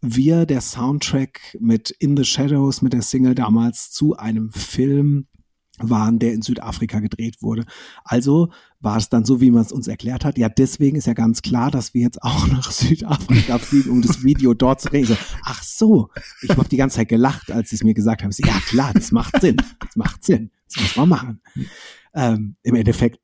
wir 0.00 0.46
der 0.46 0.60
Soundtrack 0.60 1.56
mit 1.60 1.90
In 1.90 2.16
the 2.16 2.24
Shadows, 2.24 2.82
mit 2.82 2.92
der 2.92 3.02
Single 3.02 3.34
damals 3.34 3.90
zu 3.90 4.16
einem 4.16 4.52
Film 4.52 5.26
waren, 5.90 6.18
der 6.18 6.32
in 6.32 6.42
Südafrika 6.42 7.00
gedreht 7.00 7.42
wurde. 7.42 7.64
Also 8.04 8.50
war 8.80 8.96
es 8.96 9.08
dann 9.08 9.24
so, 9.24 9.40
wie 9.40 9.50
man 9.50 9.62
es 9.62 9.72
uns 9.72 9.88
erklärt 9.88 10.24
hat. 10.24 10.38
Ja, 10.38 10.48
deswegen 10.48 10.96
ist 10.96 11.06
ja 11.06 11.14
ganz 11.14 11.42
klar, 11.42 11.70
dass 11.70 11.94
wir 11.94 12.02
jetzt 12.02 12.22
auch 12.22 12.46
nach 12.48 12.70
Südafrika 12.70 13.58
fliegen, 13.58 13.90
um 13.90 14.02
das 14.02 14.22
Video 14.24 14.54
dort 14.54 14.80
zu 14.80 14.88
drehen. 14.88 15.06
So, 15.06 15.16
ach 15.44 15.62
so, 15.62 16.08
ich 16.42 16.50
habe 16.50 16.68
die 16.68 16.76
ganze 16.76 16.96
Zeit 16.96 17.08
gelacht, 17.08 17.50
als 17.50 17.70
sie 17.70 17.76
es 17.76 17.84
mir 17.84 17.94
gesagt 17.94 18.22
haben. 18.22 18.32
So, 18.32 18.42
ja 18.46 18.58
klar, 18.66 18.92
das 18.94 19.12
macht 19.12 19.40
Sinn, 19.40 19.56
das 19.56 19.96
macht 19.96 20.24
Sinn, 20.24 20.50
das 20.68 20.82
muss 20.82 20.96
man 20.96 21.08
machen. 21.08 21.40
Ähm, 22.14 22.56
Im 22.62 22.74
Endeffekt 22.74 23.18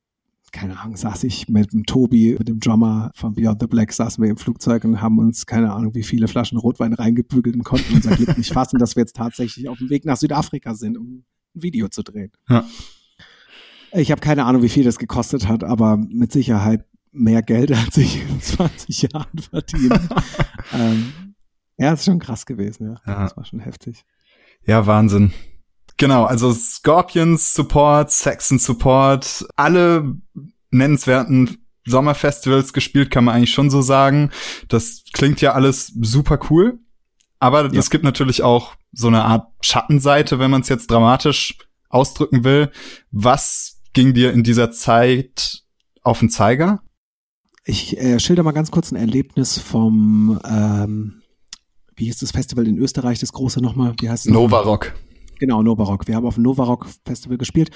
keine 0.51 0.79
Ahnung, 0.79 0.97
saß 0.97 1.23
ich 1.25 1.47
mit 1.47 1.73
dem 1.73 1.85
Tobi, 1.85 2.35
mit 2.37 2.47
dem 2.47 2.59
Drummer 2.59 3.11
von 3.15 3.33
Beyond 3.33 3.61
the 3.61 3.67
Black, 3.67 3.93
saßen 3.93 4.23
wir 4.23 4.29
im 4.29 4.37
Flugzeug 4.37 4.83
und 4.83 5.01
haben 5.01 5.19
uns, 5.19 5.45
keine 5.45 5.73
Ahnung, 5.73 5.93
wie 5.95 6.03
viele 6.03 6.27
Flaschen 6.27 6.57
Rotwein 6.57 6.93
reingebügelt 6.93 7.55
und 7.55 7.63
konnten 7.63 7.93
unser 7.93 8.15
Glück 8.15 8.37
nicht 8.37 8.53
fassen, 8.53 8.79
dass 8.79 8.95
wir 8.95 9.01
jetzt 9.01 9.15
tatsächlich 9.15 9.69
auf 9.69 9.77
dem 9.77 9.89
Weg 9.89 10.05
nach 10.05 10.17
Südafrika 10.17 10.73
sind, 10.73 10.97
um 10.97 11.23
ein 11.55 11.61
Video 11.63 11.87
zu 11.89 12.03
drehen. 12.03 12.31
Ja. 12.49 12.65
Ich 13.91 14.11
habe 14.11 14.21
keine 14.21 14.45
Ahnung, 14.45 14.61
wie 14.61 14.69
viel 14.69 14.83
das 14.83 14.99
gekostet 14.99 15.47
hat, 15.47 15.63
aber 15.63 15.97
mit 15.97 16.31
Sicherheit 16.31 16.85
mehr 17.11 17.41
Geld, 17.41 17.71
als 17.85 17.97
ich 17.97 18.21
in 18.21 18.41
20 18.41 19.01
Jahren 19.03 19.39
verdiene. 19.39 20.09
ähm, 20.73 21.35
ja, 21.77 21.93
ist 21.93 22.05
schon 22.05 22.19
krass 22.19 22.45
gewesen, 22.45 22.87
ja. 22.87 23.01
ja. 23.07 23.23
Das 23.23 23.37
war 23.37 23.45
schon 23.45 23.59
heftig. 23.59 24.03
Ja, 24.65 24.85
Wahnsinn. 24.85 25.33
Genau, 25.97 26.25
also 26.25 26.53
Scorpions 26.53 27.53
Support, 27.53 28.11
Saxon 28.11 28.59
Support, 28.59 29.45
alle 29.55 30.15
nennenswerten 30.71 31.57
Sommerfestivals 31.85 32.73
gespielt, 32.73 33.09
kann 33.09 33.25
man 33.25 33.35
eigentlich 33.35 33.53
schon 33.53 33.69
so 33.69 33.81
sagen. 33.81 34.29
Das 34.67 35.03
klingt 35.11 35.41
ja 35.41 35.53
alles 35.53 35.87
super 35.99 36.39
cool. 36.49 36.79
Aber 37.39 37.73
es 37.73 37.89
gibt 37.89 38.03
natürlich 38.03 38.43
auch 38.43 38.75
so 38.91 39.07
eine 39.07 39.23
Art 39.23 39.51
Schattenseite, 39.61 40.39
wenn 40.39 40.51
man 40.51 40.61
es 40.61 40.69
jetzt 40.69 40.89
dramatisch 40.89 41.57
ausdrücken 41.89 42.43
will. 42.43 42.71
Was 43.11 43.81
ging 43.93 44.13
dir 44.13 44.31
in 44.33 44.43
dieser 44.43 44.71
Zeit 44.71 45.63
auf 46.01 46.19
den 46.19 46.29
Zeiger? 46.29 46.81
Ich 47.65 47.97
äh, 47.97 48.19
schilder 48.19 48.43
mal 48.43 48.51
ganz 48.51 48.71
kurz 48.71 48.91
ein 48.91 48.95
Erlebnis 48.95 49.57
vom, 49.57 50.39
ähm, 50.43 51.21
wie 51.95 52.05
hieß 52.05 52.19
das 52.19 52.31
Festival 52.31 52.67
in 52.67 52.77
Österreich, 52.77 53.19
das 53.19 53.33
große 53.33 53.61
nochmal? 53.61 53.93
Wie 53.99 54.09
heißt 54.09 54.25
es? 54.25 54.31
Nova 54.31 54.61
Rock. 54.61 54.93
Genau, 55.39 55.61
Nova 55.61 55.83
Rock. 55.83 56.07
Wir 56.07 56.15
haben 56.15 56.25
auf 56.25 56.35
dem 56.35 56.43
Nova 56.43 56.63
Rock 56.63 56.87
Festival 57.05 57.37
gespielt. 57.37 57.71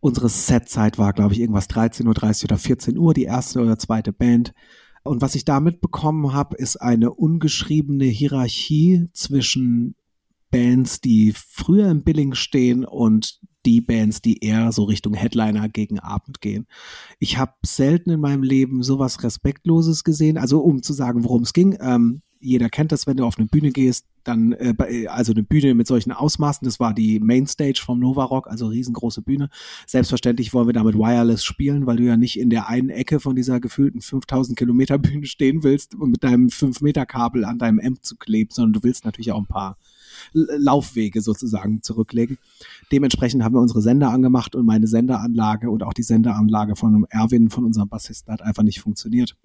Unsere 0.00 0.28
Setzeit 0.28 0.98
war, 0.98 1.12
glaube 1.12 1.34
ich, 1.34 1.40
irgendwas 1.40 1.68
13.30 1.68 2.04
Uhr 2.04 2.44
oder 2.44 2.58
14 2.58 2.98
Uhr, 2.98 3.14
die 3.14 3.24
erste 3.24 3.60
oder 3.60 3.78
zweite 3.78 4.12
Band. 4.12 4.52
Und 5.02 5.22
was 5.22 5.34
ich 5.34 5.44
da 5.44 5.60
mitbekommen 5.60 6.32
habe, 6.32 6.56
ist 6.56 6.76
eine 6.76 7.12
ungeschriebene 7.12 8.04
Hierarchie 8.04 9.08
zwischen 9.12 9.94
Bands, 10.50 11.00
die 11.00 11.32
früher 11.34 11.90
im 11.90 12.02
Billing 12.02 12.34
stehen 12.34 12.84
und 12.84 13.40
die 13.66 13.80
Bands, 13.80 14.22
die 14.22 14.42
eher 14.44 14.72
so 14.72 14.84
Richtung 14.84 15.14
Headliner 15.14 15.68
gegen 15.68 15.98
Abend 15.98 16.40
gehen. 16.40 16.66
Ich 17.18 17.36
habe 17.36 17.52
selten 17.64 18.10
in 18.10 18.20
meinem 18.20 18.42
Leben 18.42 18.82
sowas 18.82 19.22
Respektloses 19.22 20.04
gesehen. 20.04 20.38
Also 20.38 20.60
um 20.60 20.82
zu 20.82 20.92
sagen, 20.92 21.24
worum 21.24 21.42
es 21.42 21.52
ging. 21.52 21.76
Ähm, 21.80 22.22
jeder 22.40 22.70
kennt 22.70 22.90
das, 22.90 23.06
wenn 23.06 23.18
du 23.18 23.24
auf 23.24 23.36
eine 23.36 23.46
Bühne 23.46 23.70
gehst, 23.70 24.06
dann, 24.24 24.52
äh, 24.52 25.06
also 25.08 25.32
eine 25.32 25.42
Bühne 25.42 25.74
mit 25.74 25.86
solchen 25.86 26.10
Ausmaßen, 26.10 26.64
das 26.64 26.80
war 26.80 26.94
die 26.94 27.20
Mainstage 27.20 27.80
vom 27.84 28.00
Nova 28.00 28.24
Rock, 28.24 28.48
also 28.48 28.68
riesengroße 28.68 29.20
Bühne. 29.20 29.50
Selbstverständlich 29.86 30.54
wollen 30.54 30.66
wir 30.66 30.72
damit 30.72 30.94
Wireless 30.94 31.44
spielen, 31.44 31.86
weil 31.86 31.96
du 31.96 32.04
ja 32.04 32.16
nicht 32.16 32.38
in 32.38 32.48
der 32.48 32.68
einen 32.68 32.88
Ecke 32.88 33.20
von 33.20 33.36
dieser 33.36 33.60
gefühlten 33.60 34.00
5000 34.00 34.58
Kilometer 34.58 34.98
Bühne 34.98 35.26
stehen 35.26 35.62
willst 35.62 35.94
und 35.94 36.10
mit 36.10 36.24
deinem 36.24 36.48
5 36.48 36.80
Meter 36.80 37.04
Kabel 37.04 37.44
an 37.44 37.58
deinem 37.58 37.78
Amp 37.78 38.02
zu 38.02 38.16
kleben, 38.16 38.50
sondern 38.52 38.72
du 38.72 38.82
willst 38.82 39.04
natürlich 39.04 39.32
auch 39.32 39.38
ein 39.38 39.46
paar 39.46 39.76
Laufwege 40.32 41.20
sozusagen 41.20 41.82
zurücklegen. 41.82 42.38
Dementsprechend 42.92 43.42
haben 43.42 43.54
wir 43.54 43.60
unsere 43.60 43.82
Sender 43.82 44.10
angemacht 44.10 44.54
und 44.54 44.66
meine 44.66 44.86
Senderanlage 44.86 45.70
und 45.70 45.82
auch 45.82 45.92
die 45.92 46.02
Senderanlage 46.02 46.76
von 46.76 47.06
Erwin, 47.10 47.50
von 47.50 47.64
unserem 47.64 47.88
Bassisten, 47.88 48.32
hat 48.32 48.42
einfach 48.42 48.62
nicht 48.62 48.80
funktioniert. 48.80 49.36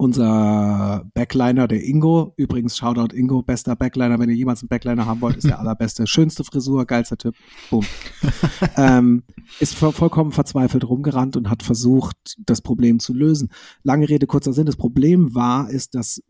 Unser 0.00 1.10
Backliner, 1.12 1.66
der 1.66 1.82
Ingo, 1.82 2.32
übrigens 2.36 2.76
Shoutout 2.76 3.16
Ingo, 3.16 3.42
bester 3.42 3.74
Backliner, 3.74 4.20
wenn 4.20 4.28
ihr 4.28 4.36
jemals 4.36 4.62
einen 4.62 4.68
Backliner 4.68 5.06
haben 5.06 5.20
wollt, 5.20 5.36
ist 5.36 5.48
der 5.48 5.58
allerbeste, 5.58 6.06
schönste 6.06 6.44
Frisur, 6.44 6.86
geilster 6.86 7.16
Typ, 7.16 7.34
boom. 7.68 7.84
ähm, 8.76 9.24
ist 9.58 9.74
vollkommen 9.74 10.30
verzweifelt 10.30 10.88
rumgerannt 10.88 11.36
und 11.36 11.50
hat 11.50 11.64
versucht, 11.64 12.36
das 12.38 12.60
Problem 12.60 13.00
zu 13.00 13.12
lösen. 13.12 13.48
Lange 13.82 14.08
Rede, 14.08 14.28
kurzer 14.28 14.52
Sinn, 14.52 14.66
das 14.66 14.76
Problem 14.76 15.34
war, 15.34 15.68
ist, 15.68 15.96
dass 15.96 16.22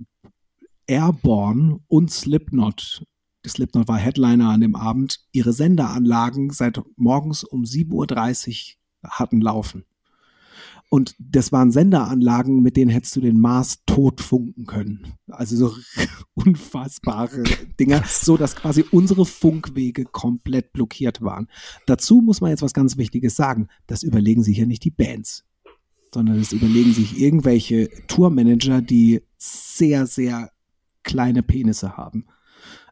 Airborne 0.87 1.81
und 1.89 2.11
Slipknot 2.11 3.05
Slipknot 3.47 3.89
war 3.89 3.99
Headliner 3.99 4.51
an 4.51 4.61
dem 4.61 4.75
Abend, 4.75 5.21
ihre 5.33 5.53
Senderanlagen 5.53 6.51
seit 6.51 6.81
morgens 6.97 7.45
um 7.45 7.63
7.30 7.63 8.75
Uhr 9.03 9.11
hatten 9.11 9.41
laufen. 9.41 9.85
Und 10.91 11.15
das 11.19 11.53
waren 11.53 11.71
Senderanlagen, 11.71 12.63
mit 12.63 12.77
denen 12.77 12.91
hättest 12.91 13.15
du 13.15 13.21
den 13.21 13.39
Mars 13.39 13.83
tot 13.85 14.23
funken 14.23 14.65
können. 14.65 15.13
Also 15.29 15.57
so 15.57 15.77
unfassbare 16.35 17.43
Dinger, 17.79 18.03
so 18.09 18.39
dass 18.39 18.57
quasi 18.57 18.85
unsere 18.91 19.27
Funkwege 19.27 20.05
komplett 20.05 20.73
blockiert 20.73 21.21
waren. 21.21 21.49
Dazu 21.87 22.23
muss 22.23 22.41
man 22.41 22.51
jetzt 22.51 22.63
was 22.63 22.73
ganz 22.73 22.97
Wichtiges 22.97 23.37
sagen. 23.37 23.69
Das 23.87 24.03
überlegen 24.03 24.43
sich 24.43 24.57
ja 24.57 24.65
nicht 24.65 24.83
die 24.83 24.91
Bands, 24.91 25.45
sondern 26.13 26.39
das 26.39 26.53
überlegen 26.53 26.95
sich 26.95 27.21
irgendwelche 27.21 27.91
Tourmanager, 28.07 28.81
die 28.81 29.21
sehr, 29.37 30.07
sehr 30.07 30.51
kleine 31.03 31.43
Penisse 31.43 31.99
haben 31.99 32.25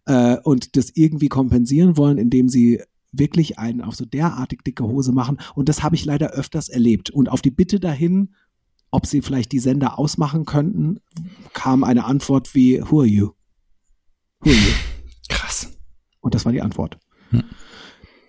äh, 0.07 0.39
und 0.43 0.77
das 0.77 0.91
irgendwie 0.95 1.29
kompensieren 1.29 1.97
wollen, 1.97 2.19
indem 2.19 2.49
sie 2.49 2.81
wirklich 3.13 3.59
einen 3.59 3.81
auf 3.81 3.95
so 3.95 4.05
derartig 4.05 4.63
dicke 4.63 4.85
Hose 4.85 5.13
machen. 5.13 5.39
Und 5.55 5.69
das 5.69 5.83
habe 5.83 5.95
ich 5.97 6.05
leider 6.05 6.31
öfters 6.31 6.69
erlebt. 6.69 7.11
Und 7.11 7.29
auf 7.29 7.43
die 7.43 7.51
Bitte 7.51 7.81
dahin, 7.81 8.35
ob 8.91 9.07
sie 9.07 9.23
vielleicht 9.23 9.53
die 9.53 9.59
Sender 9.59 9.99
ausmachen 9.99 10.45
könnten, 10.45 11.01
kam 11.53 11.85
eine 11.85 12.05
Antwort 12.05 12.55
wie, 12.55 12.81
who 12.83 13.01
are 13.01 13.09
you? 13.09 13.31
Who 14.41 14.51
are 14.51 14.57
you? 14.57 14.73
Krass. 15.29 15.73
Und 16.21 16.35
das 16.35 16.45
war 16.45 16.53
die 16.53 16.63
Antwort. 16.63 16.99
Hm. 17.31 17.45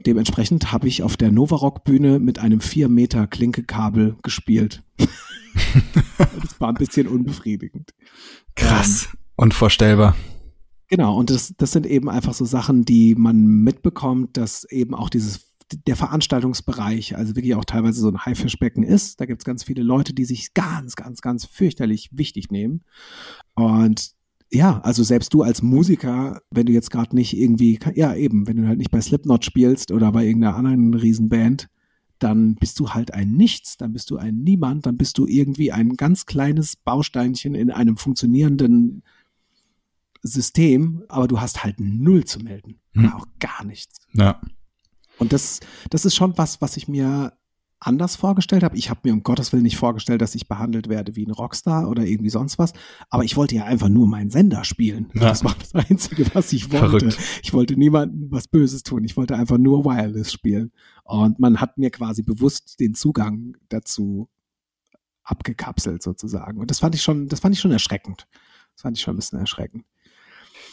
Dementsprechend 0.06 0.72
habe 0.72 0.88
ich 0.88 1.04
auf 1.04 1.18
der 1.18 1.32
Novarock-Bühne 1.32 2.20
mit 2.20 2.40
einem 2.40 2.62
4 2.62 2.88
Meter 2.88 3.28
Klinkekabel 3.28 4.16
gespielt. 4.24 4.84
das 4.98 6.60
war 6.60 6.70
ein 6.70 6.76
bisschen 6.76 7.08
unbefriedigend. 7.08 7.94
Krass. 8.56 9.10
Ähm, 9.12 9.20
Unvorstellbar. 9.36 10.16
Genau, 10.90 11.18
und 11.18 11.30
das, 11.30 11.54
das 11.58 11.72
sind 11.72 11.86
eben 11.86 12.10
einfach 12.10 12.34
so 12.34 12.46
Sachen, 12.46 12.86
die 12.86 13.16
man 13.16 13.46
mitbekommt, 13.46 14.38
dass 14.38 14.64
eben 14.66 14.94
auch 14.94 15.10
dieses 15.10 15.48
der 15.86 15.98
Veranstaltungsbereich, 15.98 17.18
also 17.18 17.36
wirklich 17.36 17.56
auch 17.56 17.66
teilweise 17.66 18.00
so 18.00 18.08
ein 18.08 18.26
Haifischbecken 18.26 18.84
ist. 18.84 19.20
Da 19.20 19.26
gibt 19.26 19.42
es 19.42 19.46
ganz 19.46 19.64
viele 19.66 19.84
Leute, 19.84 20.14
die 20.14 20.24
sich 20.24 20.54
ganz, 20.54 20.96
ganz, 20.96 21.22
ganz 21.22 21.46
fürchterlich 21.46 22.10
wichtig 22.14 22.52
nehmen. 22.52 22.84
Und 23.54 24.12
ja, 24.50 24.80
also 24.80 25.04
selbst 25.04 25.34
du 25.34 25.42
als 25.42 25.62
Musiker, 25.62 26.42
wenn 26.52 26.68
du 26.68 26.72
jetzt 26.72 26.90
gerade 26.90 27.14
nicht 27.16 27.38
irgendwie, 27.38 27.80
ja 27.96 28.16
eben, 28.16 28.48
wenn 28.48 28.56
du 28.56 28.68
halt 28.68 28.78
nicht 28.78 28.92
bei 28.92 29.02
Slipknot 29.02 29.44
spielst 29.44 29.92
oder 29.92 30.12
bei 30.14 30.26
irgendeiner 30.26 30.56
anderen 30.56 30.94
Riesenband, 30.94 31.68
dann 32.20 32.56
bist 32.56 32.80
du 32.80 32.92
halt 32.92 33.14
ein 33.14 33.34
Nichts, 33.34 33.78
dann 33.78 33.94
bist 33.94 34.10
du 34.10 34.18
ein 34.18 34.38
Niemand, 34.38 34.86
dann 34.86 34.98
bist 34.98 35.18
du 35.18 35.28
irgendwie 35.28 35.72
ein 35.72 35.98
ganz 35.98 36.26
kleines 36.26 36.78
Bausteinchen 36.78 37.56
in 37.56 37.72
einem 37.72 37.98
funktionierenden 37.98 39.04
System, 40.22 41.04
aber 41.10 41.28
du 41.28 41.40
hast 41.40 41.64
halt 41.64 41.80
null 41.80 42.26
zu 42.26 42.40
melden. 42.40 42.80
Hm. 42.94 43.14
Auch 43.14 43.26
gar 43.40 43.64
nichts. 43.64 44.00
Ja. 44.14 44.42
Und 45.20 45.34
das, 45.34 45.60
das 45.90 46.06
ist 46.06 46.16
schon 46.16 46.38
was, 46.38 46.62
was 46.62 46.78
ich 46.78 46.88
mir 46.88 47.34
anders 47.80 48.16
vorgestellt 48.16 48.64
habe. 48.64 48.76
Ich 48.76 48.90
habe 48.90 49.02
mir 49.04 49.14
um 49.14 49.24
Gottes 49.24 49.54
Willen 49.54 49.64
nicht 49.64 49.78
vorgestellt, 49.78 50.22
dass 50.22 50.36
ich 50.36 50.48
behandelt 50.48 50.90
werde 50.90 51.16
wie 51.16 51.26
ein 51.26 51.32
Rockstar 51.32 51.88
oder 51.90 52.06
irgendwie 52.06 52.30
sonst 52.30 52.58
was. 52.58 52.74
Aber 53.10 53.24
ich 53.24 53.36
wollte 53.36 53.56
ja 53.56 53.66
einfach 53.66 53.90
nur 53.90 54.08
meinen 54.08 54.32
Sender 54.32 54.64
spielen. 54.64 55.10
Ja. 55.14 55.22
Das 55.22 55.44
war 55.44 55.56
das 55.60 55.76
Einzige, 55.76 56.26
was 56.34 56.52
ich 56.54 56.72
wollte. 56.72 57.12
Verrückt. 57.12 57.20
Ich 57.44 57.54
wollte 57.54 57.78
niemandem 57.78 58.32
was 58.32 58.48
Böses 58.48 58.84
tun. 58.84 59.04
Ich 59.04 59.16
wollte 59.16 59.36
einfach 59.36 59.58
nur 59.58 59.86
Wireless 59.86 60.32
spielen. 60.32 60.72
Und 61.04 61.40
man 61.40 61.62
hat 61.62 61.78
mir 61.78 61.92
quasi 61.92 62.24
bewusst 62.24 62.80
den 62.80 62.96
Zugang 62.96 63.56
dazu 63.70 64.28
abgekapselt 65.24 66.02
sozusagen. 66.02 66.58
Und 66.60 66.72
das 66.72 66.80
fand 66.80 66.96
ich 66.96 67.04
schon, 67.04 67.28
das 67.28 67.42
fand 67.42 67.54
ich 67.54 67.62
schon 67.62 67.72
erschreckend. 67.72 68.28
Das 68.74 68.82
fand 68.84 68.98
ich 68.98 69.04
schon 69.04 69.16
ein 69.16 69.18
bisschen 69.18 69.40
erschreckend. 69.40 69.86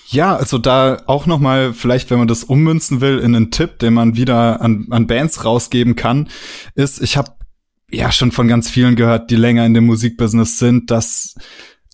Ja, 0.08 0.36
also 0.36 0.58
da 0.58 1.02
auch 1.06 1.26
noch 1.26 1.38
mal 1.38 1.72
vielleicht, 1.72 2.10
wenn 2.10 2.18
man 2.18 2.28
das 2.28 2.44
ummünzen 2.44 3.00
will 3.00 3.18
in 3.18 3.34
einen 3.34 3.50
Tipp, 3.50 3.78
den 3.78 3.94
man 3.94 4.16
wieder 4.16 4.60
an, 4.60 4.86
an 4.90 5.06
Bands 5.06 5.44
rausgeben 5.44 5.96
kann, 5.96 6.28
ist, 6.74 7.00
ich 7.00 7.16
habe 7.16 7.32
ja 7.90 8.12
schon 8.12 8.32
von 8.32 8.48
ganz 8.48 8.68
vielen 8.68 8.96
gehört, 8.96 9.30
die 9.30 9.36
länger 9.36 9.64
in 9.64 9.74
dem 9.74 9.86
Musikbusiness 9.86 10.58
sind, 10.58 10.90
dass 10.90 11.34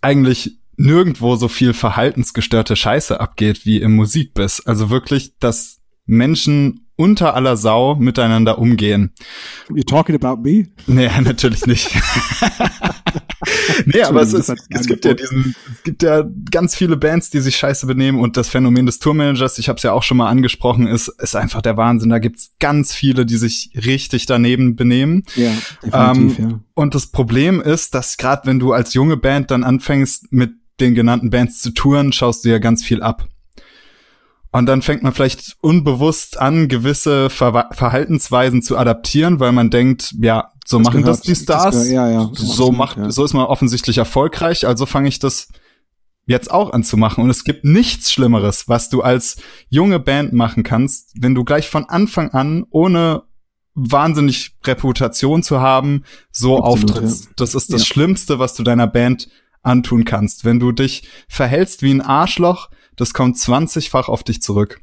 eigentlich 0.01 0.59
nirgendwo 0.77 1.37
so 1.37 1.49
viel 1.49 1.75
verhaltensgestörte 1.75 2.75
Scheiße 2.75 3.21
abgeht 3.21 3.67
wie 3.67 3.81
im 3.81 3.95
Musikbiss. 3.97 4.61
Also 4.67 4.91
wirklich, 4.91 5.37
dass 5.39 5.81
Menschen 6.07 6.90
unter 7.01 7.35
aller 7.35 7.57
Sau 7.57 7.95
miteinander 7.95 8.59
umgehen. 8.59 9.15
You 9.75 9.83
talking 9.85 10.15
about 10.15 10.43
me? 10.43 10.69
Nee, 10.87 11.09
natürlich 11.23 11.65
nicht. 11.65 11.91
nee, 13.87 14.03
aber 14.03 14.21
es, 14.21 14.35
ist, 14.35 14.53
es 14.69 14.87
gibt 14.87 15.07
ja 15.07 15.15
diesen, 15.15 15.55
es 15.77 15.83
gibt 15.83 16.03
ja 16.03 16.25
ganz 16.51 16.77
viele 16.77 16.99
Bands, 16.99 17.31
die 17.31 17.41
sich 17.41 17.57
scheiße 17.57 17.87
benehmen 17.87 18.21
und 18.21 18.37
das 18.37 18.51
Phänomen 18.51 18.85
des 18.85 18.99
Tourmanagers, 18.99 19.59
ich 19.59 19.71
habe 19.71 19.79
es 19.79 19.83
ja 19.83 19.93
auch 19.93 20.03
schon 20.03 20.19
mal 20.19 20.29
angesprochen, 20.29 20.87
ist, 20.87 21.09
ist 21.09 21.35
einfach 21.37 21.63
der 21.63 21.79
Wahnsinn. 21.79 22.11
Da 22.11 22.19
gibt's 22.19 22.53
ganz 22.61 22.93
viele, 22.93 23.25
die 23.25 23.39
sich 23.39 23.73
richtig 23.75 24.27
daneben 24.27 24.77
benehmen. 24.77 25.25
Ja, 25.37 25.53
definitiv, 25.83 26.39
ähm, 26.39 26.51
ja. 26.51 26.61
Und 26.75 26.95
das 26.95 27.07
Problem 27.07 27.63
ist, 27.63 27.95
dass 27.95 28.19
gerade 28.19 28.47
wenn 28.47 28.59
du 28.59 28.75
als 28.75 28.93
junge 28.93 29.17
Band 29.17 29.51
dann 29.51 29.65
anfängst, 29.65 30.31
mit 30.33 30.51
den 30.81 30.95
genannten 30.95 31.31
Bands 31.31 31.61
zu 31.61 31.71
touren, 31.73 32.13
schaust 32.13 32.45
du 32.45 32.51
ja 32.51 32.59
ganz 32.59 32.85
viel 32.85 33.03
ab. 33.03 33.27
Und 34.53 34.67
dann 34.67 34.83
fängt 34.83 35.03
man 35.05 35.13
vielleicht 35.13 35.57
unbewusst 35.61 36.39
an, 36.41 36.67
gewisse 36.69 37.31
Ver 37.31 37.69
Verhaltensweisen 37.73 38.63
zu 38.63 38.77
adaptieren, 38.77 39.39
weil 39.39 39.53
man 39.53 39.71
denkt, 39.71 40.15
ja, 40.21 40.51
so 40.67 40.79
Das 40.79 40.87
machen 40.87 41.03
gehört- 41.03 41.19
das 41.19 41.23
die 41.23 41.37
Stars. 41.37 41.65
das 41.77 41.89
gehört- 41.89 42.11
ja, 42.13 42.23
ja, 42.23 42.31
so 42.35 42.73
macht, 42.73 42.97
ja. 42.97 43.11
so 43.13 43.25
ist 43.25 43.33
man 43.33 43.47
offensichtlich 43.47 43.99
erfolgreich, 43.99 44.67
also 44.67 44.87
fange 44.87 45.09
ich 45.09 45.21
das 45.21 45.49
jetzt 46.27 46.51
auch 46.51 46.73
an 46.73 46.83
zu 46.83 46.97
machen. 46.97 47.23
Und 47.25 47.31
es 47.31 47.45
gibt 47.45 47.65
nichts 47.65 48.13
Schlimmeres, 48.13 48.69
was 48.69 48.89
du 48.89 49.03
als 49.03 49.37
junge 49.69 50.01
Band 50.01 50.33
machen 50.33 50.63
kannst, 50.65 51.13
wenn 51.21 51.35
du 51.35 51.45
gleich 51.45 51.69
von 51.69 51.85
Anfang 51.89 52.31
an, 52.31 52.65
ohne 52.71 53.23
wahnsinnig 53.75 54.57
Reputation 54.65 55.43
zu 55.43 55.61
haben, 55.61 56.03
so 56.33 56.59
Absolut, 56.59 56.91
auftrittst. 56.91 57.25
ja. 57.27 57.31
Das 57.37 57.55
ist 57.55 57.73
das. 57.73 57.87
Schlimmste, 57.87 58.39
was 58.39 58.55
du 58.55 58.63
deiner 58.65 58.87
Band 58.89 59.29
antun 59.63 60.05
kannst. 60.05 60.45
Wenn 60.45 60.59
du 60.59 60.73
dich 60.73 61.09
verhältst 61.29 61.83
wie 61.83 61.93
ein 61.93 62.01
Arschloch, 62.01 62.69
das 63.01 63.15
kommt 63.15 63.37
20-fach 63.37 64.09
auf 64.09 64.23
dich 64.23 64.43
zurück. 64.43 64.83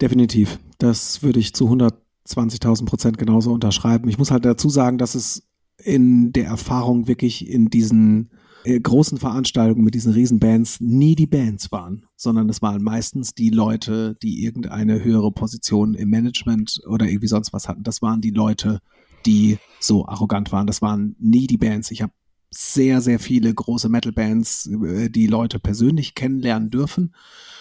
Definitiv. 0.00 0.60
Das 0.78 1.22
würde 1.24 1.40
ich 1.40 1.54
zu 1.54 1.68
120.000 1.68 2.86
Prozent 2.86 3.18
genauso 3.18 3.52
unterschreiben. 3.52 4.08
Ich 4.08 4.16
muss 4.16 4.30
halt 4.30 4.44
dazu 4.44 4.68
sagen, 4.68 4.96
dass 4.96 5.16
es 5.16 5.48
in 5.82 6.32
der 6.32 6.46
Erfahrung 6.46 7.08
wirklich 7.08 7.48
in 7.48 7.66
diesen 7.66 8.30
äh, 8.64 8.78
großen 8.78 9.18
Veranstaltungen 9.18 9.84
mit 9.84 9.94
diesen 9.94 10.12
Riesenbands 10.12 10.80
nie 10.80 11.16
die 11.16 11.26
Bands 11.26 11.72
waren, 11.72 12.04
sondern 12.16 12.48
es 12.48 12.62
waren 12.62 12.82
meistens 12.82 13.34
die 13.34 13.50
Leute, 13.50 14.16
die 14.22 14.44
irgendeine 14.44 15.02
höhere 15.02 15.32
Position 15.32 15.94
im 15.94 16.10
Management 16.10 16.80
oder 16.86 17.06
irgendwie 17.06 17.26
sonst 17.26 17.52
was 17.52 17.66
hatten. 17.66 17.82
Das 17.82 18.02
waren 18.02 18.20
die 18.20 18.30
Leute, 18.30 18.78
die 19.26 19.58
so 19.80 20.06
arrogant 20.06 20.52
waren. 20.52 20.68
Das 20.68 20.80
waren 20.80 21.16
nie 21.18 21.48
die 21.48 21.58
Bands. 21.58 21.90
Ich 21.90 22.02
habe 22.02 22.12
sehr, 22.50 23.00
sehr 23.00 23.18
viele 23.18 23.52
große 23.54 23.88
Metal-Bands, 23.88 24.70
äh, 24.84 25.10
die 25.10 25.26
Leute 25.26 25.58
persönlich 25.58 26.14
kennenlernen 26.14 26.70
dürfen. 26.70 27.14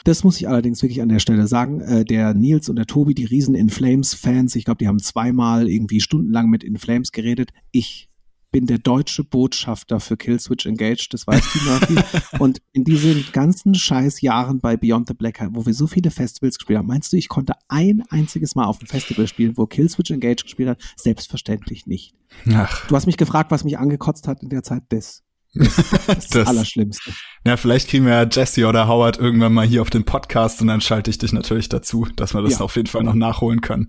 Das 0.03 0.23
muss 0.23 0.37
ich 0.37 0.47
allerdings 0.47 0.81
wirklich 0.81 1.01
an 1.01 1.09
der 1.09 1.19
Stelle 1.19 1.47
sagen. 1.47 1.81
Äh, 1.81 2.05
der 2.05 2.33
Nils 2.33 2.69
und 2.69 2.75
der 2.75 2.87
Tobi, 2.87 3.13
die 3.13 3.25
riesen 3.25 3.55
In 3.55 3.69
Flames-Fans, 3.69 4.55
ich 4.55 4.65
glaube, 4.65 4.79
die 4.79 4.87
haben 4.87 4.99
zweimal 4.99 5.69
irgendwie 5.69 6.01
stundenlang 6.01 6.49
mit 6.49 6.63
In 6.63 6.77
Flames 6.77 7.11
geredet. 7.11 7.51
Ich 7.71 8.08
bin 8.51 8.65
der 8.65 8.79
deutsche 8.79 9.23
Botschafter 9.23 9.99
für 9.99 10.17
Killswitch 10.17 10.65
Engaged, 10.65 11.13
das 11.13 11.27
weiß 11.27 11.43
die 11.53 11.69
Murphy. 11.69 12.17
und 12.39 12.61
in 12.73 12.83
diesen 12.83 13.25
ganzen 13.31 13.75
scheiß 13.75 14.21
Jahren 14.21 14.59
bei 14.59 14.75
Beyond 14.77 15.07
the 15.07 15.13
Black, 15.13 15.45
wo 15.51 15.65
wir 15.65 15.73
so 15.73 15.85
viele 15.87 16.09
Festivals 16.11 16.57
gespielt 16.57 16.79
haben, 16.79 16.87
meinst 16.87 17.13
du, 17.13 17.17
ich 17.17 17.27
konnte 17.29 17.53
ein 17.67 18.03
einziges 18.09 18.55
Mal 18.55 18.65
auf 18.65 18.79
einem 18.79 18.87
Festival 18.87 19.27
spielen, 19.27 19.55
wo 19.57 19.65
Killswitch 19.67 20.11
Engaged 20.11 20.43
gespielt 20.43 20.69
hat? 20.69 20.81
Selbstverständlich 20.95 21.85
nicht. 21.85 22.15
Ach, 22.53 22.87
Du 22.87 22.95
hast 22.95 23.05
mich 23.05 23.17
gefragt, 23.17 23.51
was 23.51 23.63
mich 23.63 23.77
angekotzt 23.77 24.27
hat 24.27 24.41
in 24.43 24.49
der 24.49 24.63
Zeit. 24.63 24.83
Das. 24.89 25.23
Das, 25.55 26.05
das 26.05 26.27
Das. 26.27 26.47
Allerschlimmste. 26.47 27.11
ja, 27.43 27.57
vielleicht 27.57 27.87
kriegen 27.89 28.05
wir 28.05 28.13
ja 28.13 28.27
Jesse 28.29 28.67
oder 28.67 28.87
Howard 28.87 29.17
irgendwann 29.17 29.51
mal 29.51 29.65
hier 29.65 29.81
auf 29.81 29.89
den 29.89 30.05
Podcast 30.05 30.61
und 30.61 30.67
dann 30.67 30.79
schalte 30.79 31.09
ich 31.09 31.17
dich 31.17 31.33
natürlich 31.33 31.69
dazu, 31.69 32.05
dass 32.15 32.35
wir 32.35 32.43
das 32.43 32.53
Ja. 32.53 32.59
auf 32.59 32.75
jeden 32.75 32.87
Fall 32.87 33.01
noch 33.01 33.15
nachholen 33.15 33.61
können. 33.61 33.87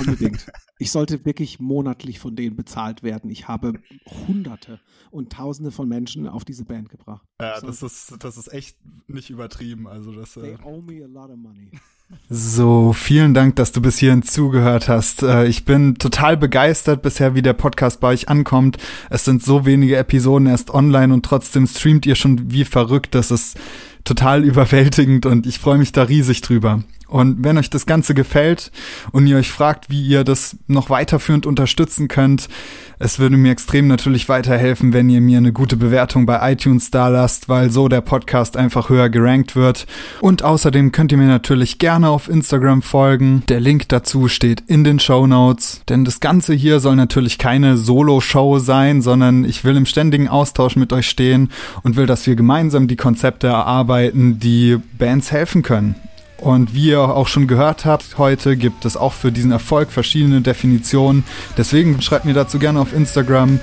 Unbedingt. 0.00 0.44
Ich 0.78 0.90
sollte 0.92 1.24
wirklich 1.24 1.58
monatlich 1.60 2.18
von 2.20 2.36
denen 2.36 2.56
bezahlt 2.56 3.02
werden. 3.02 3.30
Ich 3.30 3.48
habe 3.48 3.74
Hunderte 4.26 4.80
und 5.10 5.32
Tausende 5.32 5.70
von 5.70 5.88
Menschen 5.88 6.28
auf 6.28 6.44
diese 6.44 6.64
Band 6.64 6.88
gebracht. 6.88 7.26
Ja, 7.40 7.60
So, 7.60 7.66
das 7.66 7.82
ist, 7.82 8.14
das 8.20 8.36
ist 8.36 8.52
echt 8.52 8.76
nicht 9.08 9.30
übertrieben. 9.30 9.86
Also 9.88 10.12
das. 10.12 10.34
they 10.34 10.52
Äh 10.52 10.56
owe 10.64 10.82
me 10.82 11.04
a 11.04 11.08
lot 11.08 11.30
of 11.30 11.36
money. 11.36 11.70
so, 12.30 12.92
vielen 12.92 13.34
Dank, 13.34 13.56
dass 13.56 13.72
du 13.72 13.80
bis 13.82 13.98
hierhin 13.98 14.22
zugehört 14.22 14.88
hast. 14.88 15.22
Äh, 15.22 15.46
Ich 15.48 15.64
bin 15.64 15.96
total 15.96 16.36
begeistert 16.36 17.02
bisher, 17.02 17.34
wie 17.34 17.42
der 17.42 17.52
Podcast 17.54 18.00
bei 18.00 18.08
euch 18.08 18.28
ankommt. 18.28 18.76
Es 19.10 19.24
sind 19.24 19.42
so 19.42 19.66
wenige 19.66 19.96
Episoden 19.96 20.46
erst 20.46 20.70
online 20.72 21.12
und 21.12 21.24
trotzdem 21.24 21.66
streamt 21.66 22.06
ihr 22.06 22.14
schon 22.14 22.50
wie 22.50 22.64
verrückt. 22.64 23.14
Das 23.14 23.30
ist 23.30 23.58
total 24.08 24.42
überwältigend 24.44 25.26
und 25.26 25.46
ich 25.46 25.58
freue 25.58 25.78
mich 25.78 25.92
da 25.92 26.04
riesig 26.04 26.40
drüber. 26.40 26.82
Und 27.08 27.42
wenn 27.42 27.56
euch 27.56 27.70
das 27.70 27.86
Ganze 27.86 28.12
gefällt 28.12 28.70
und 29.12 29.26
ihr 29.26 29.38
euch 29.38 29.50
fragt, 29.50 29.88
wie 29.88 30.06
ihr 30.06 30.24
das 30.24 30.56
noch 30.66 30.90
weiterführend 30.90 31.46
unterstützen 31.46 32.06
könnt, 32.06 32.48
es 33.00 33.18
würde 33.18 33.36
mir 33.36 33.52
extrem 33.52 33.86
natürlich 33.86 34.28
weiterhelfen, 34.28 34.92
wenn 34.92 35.08
ihr 35.08 35.20
mir 35.20 35.38
eine 35.38 35.52
gute 35.52 35.76
Bewertung 35.76 36.26
bei 36.26 36.52
iTunes 36.52 36.90
da 36.90 37.08
lasst, 37.08 37.48
weil 37.48 37.70
so 37.70 37.88
der 37.88 38.00
Podcast 38.00 38.56
einfach 38.56 38.88
höher 38.88 39.08
gerankt 39.08 39.54
wird. 39.54 39.86
Und 40.20 40.42
außerdem 40.42 40.90
könnt 40.90 41.12
ihr 41.12 41.18
mir 41.18 41.28
natürlich 41.28 41.78
gerne 41.78 42.08
auf 42.08 42.28
Instagram 42.28 42.82
folgen. 42.82 43.44
Der 43.48 43.60
Link 43.60 43.88
dazu 43.88 44.26
steht 44.28 44.64
in 44.66 44.82
den 44.82 44.98
Show 44.98 45.26
Notes. 45.26 45.82
Denn 45.88 46.04
das 46.04 46.18
Ganze 46.18 46.54
hier 46.54 46.80
soll 46.80 46.96
natürlich 46.96 47.38
keine 47.38 47.76
Solo-Show 47.76 48.58
sein, 48.58 49.00
sondern 49.00 49.44
ich 49.44 49.64
will 49.64 49.76
im 49.76 49.86
ständigen 49.86 50.28
Austausch 50.28 50.74
mit 50.74 50.92
euch 50.92 51.08
stehen 51.08 51.50
und 51.84 51.96
will, 51.96 52.06
dass 52.06 52.26
wir 52.26 52.34
gemeinsam 52.34 52.88
die 52.88 52.96
Konzepte 52.96 53.46
erarbeiten, 53.46 53.97
die 54.12 54.78
Bands 54.98 55.32
helfen 55.32 55.62
können. 55.62 55.94
Und 56.38 56.72
wie 56.72 56.90
ihr 56.90 57.00
auch 57.00 57.26
schon 57.26 57.48
gehört 57.48 57.84
habt, 57.84 58.16
heute 58.16 58.56
gibt 58.56 58.84
es 58.84 58.96
auch 58.96 59.12
für 59.12 59.32
diesen 59.32 59.50
Erfolg 59.50 59.90
verschiedene 59.90 60.40
Definitionen. 60.40 61.24
Deswegen 61.56 62.00
schreibt 62.00 62.24
mir 62.24 62.34
dazu 62.34 62.60
gerne 62.60 62.80
auf 62.80 62.92
Instagram, 62.92 63.58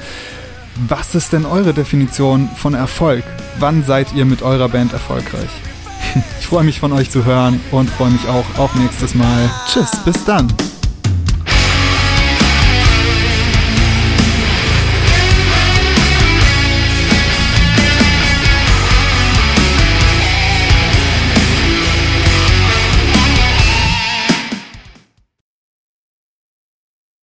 was 0.88 1.15
ist 1.15 1.31
denn 1.31 1.45
eure 1.45 1.73
Definition 1.73 2.49
von 2.57 2.73
Erfolg? 2.73 3.23
Wann 3.59 3.83
seid 3.86 4.13
ihr 4.13 4.25
mit 4.25 4.41
eurer 4.41 4.69
Band 4.69 4.93
erfolgreich? 4.93 5.49
Ich 6.39 6.47
freue 6.47 6.63
mich 6.63 6.79
von 6.79 6.93
euch 6.93 7.09
zu 7.09 7.25
hören 7.25 7.59
und 7.71 7.89
freue 7.89 8.11
mich 8.11 8.27
auch 8.27 8.45
auf 8.59 8.75
nächstes 8.75 9.15
Mal. 9.15 9.49
Tschüss, 9.67 9.91
bis 10.05 10.23
dann. 10.23 10.47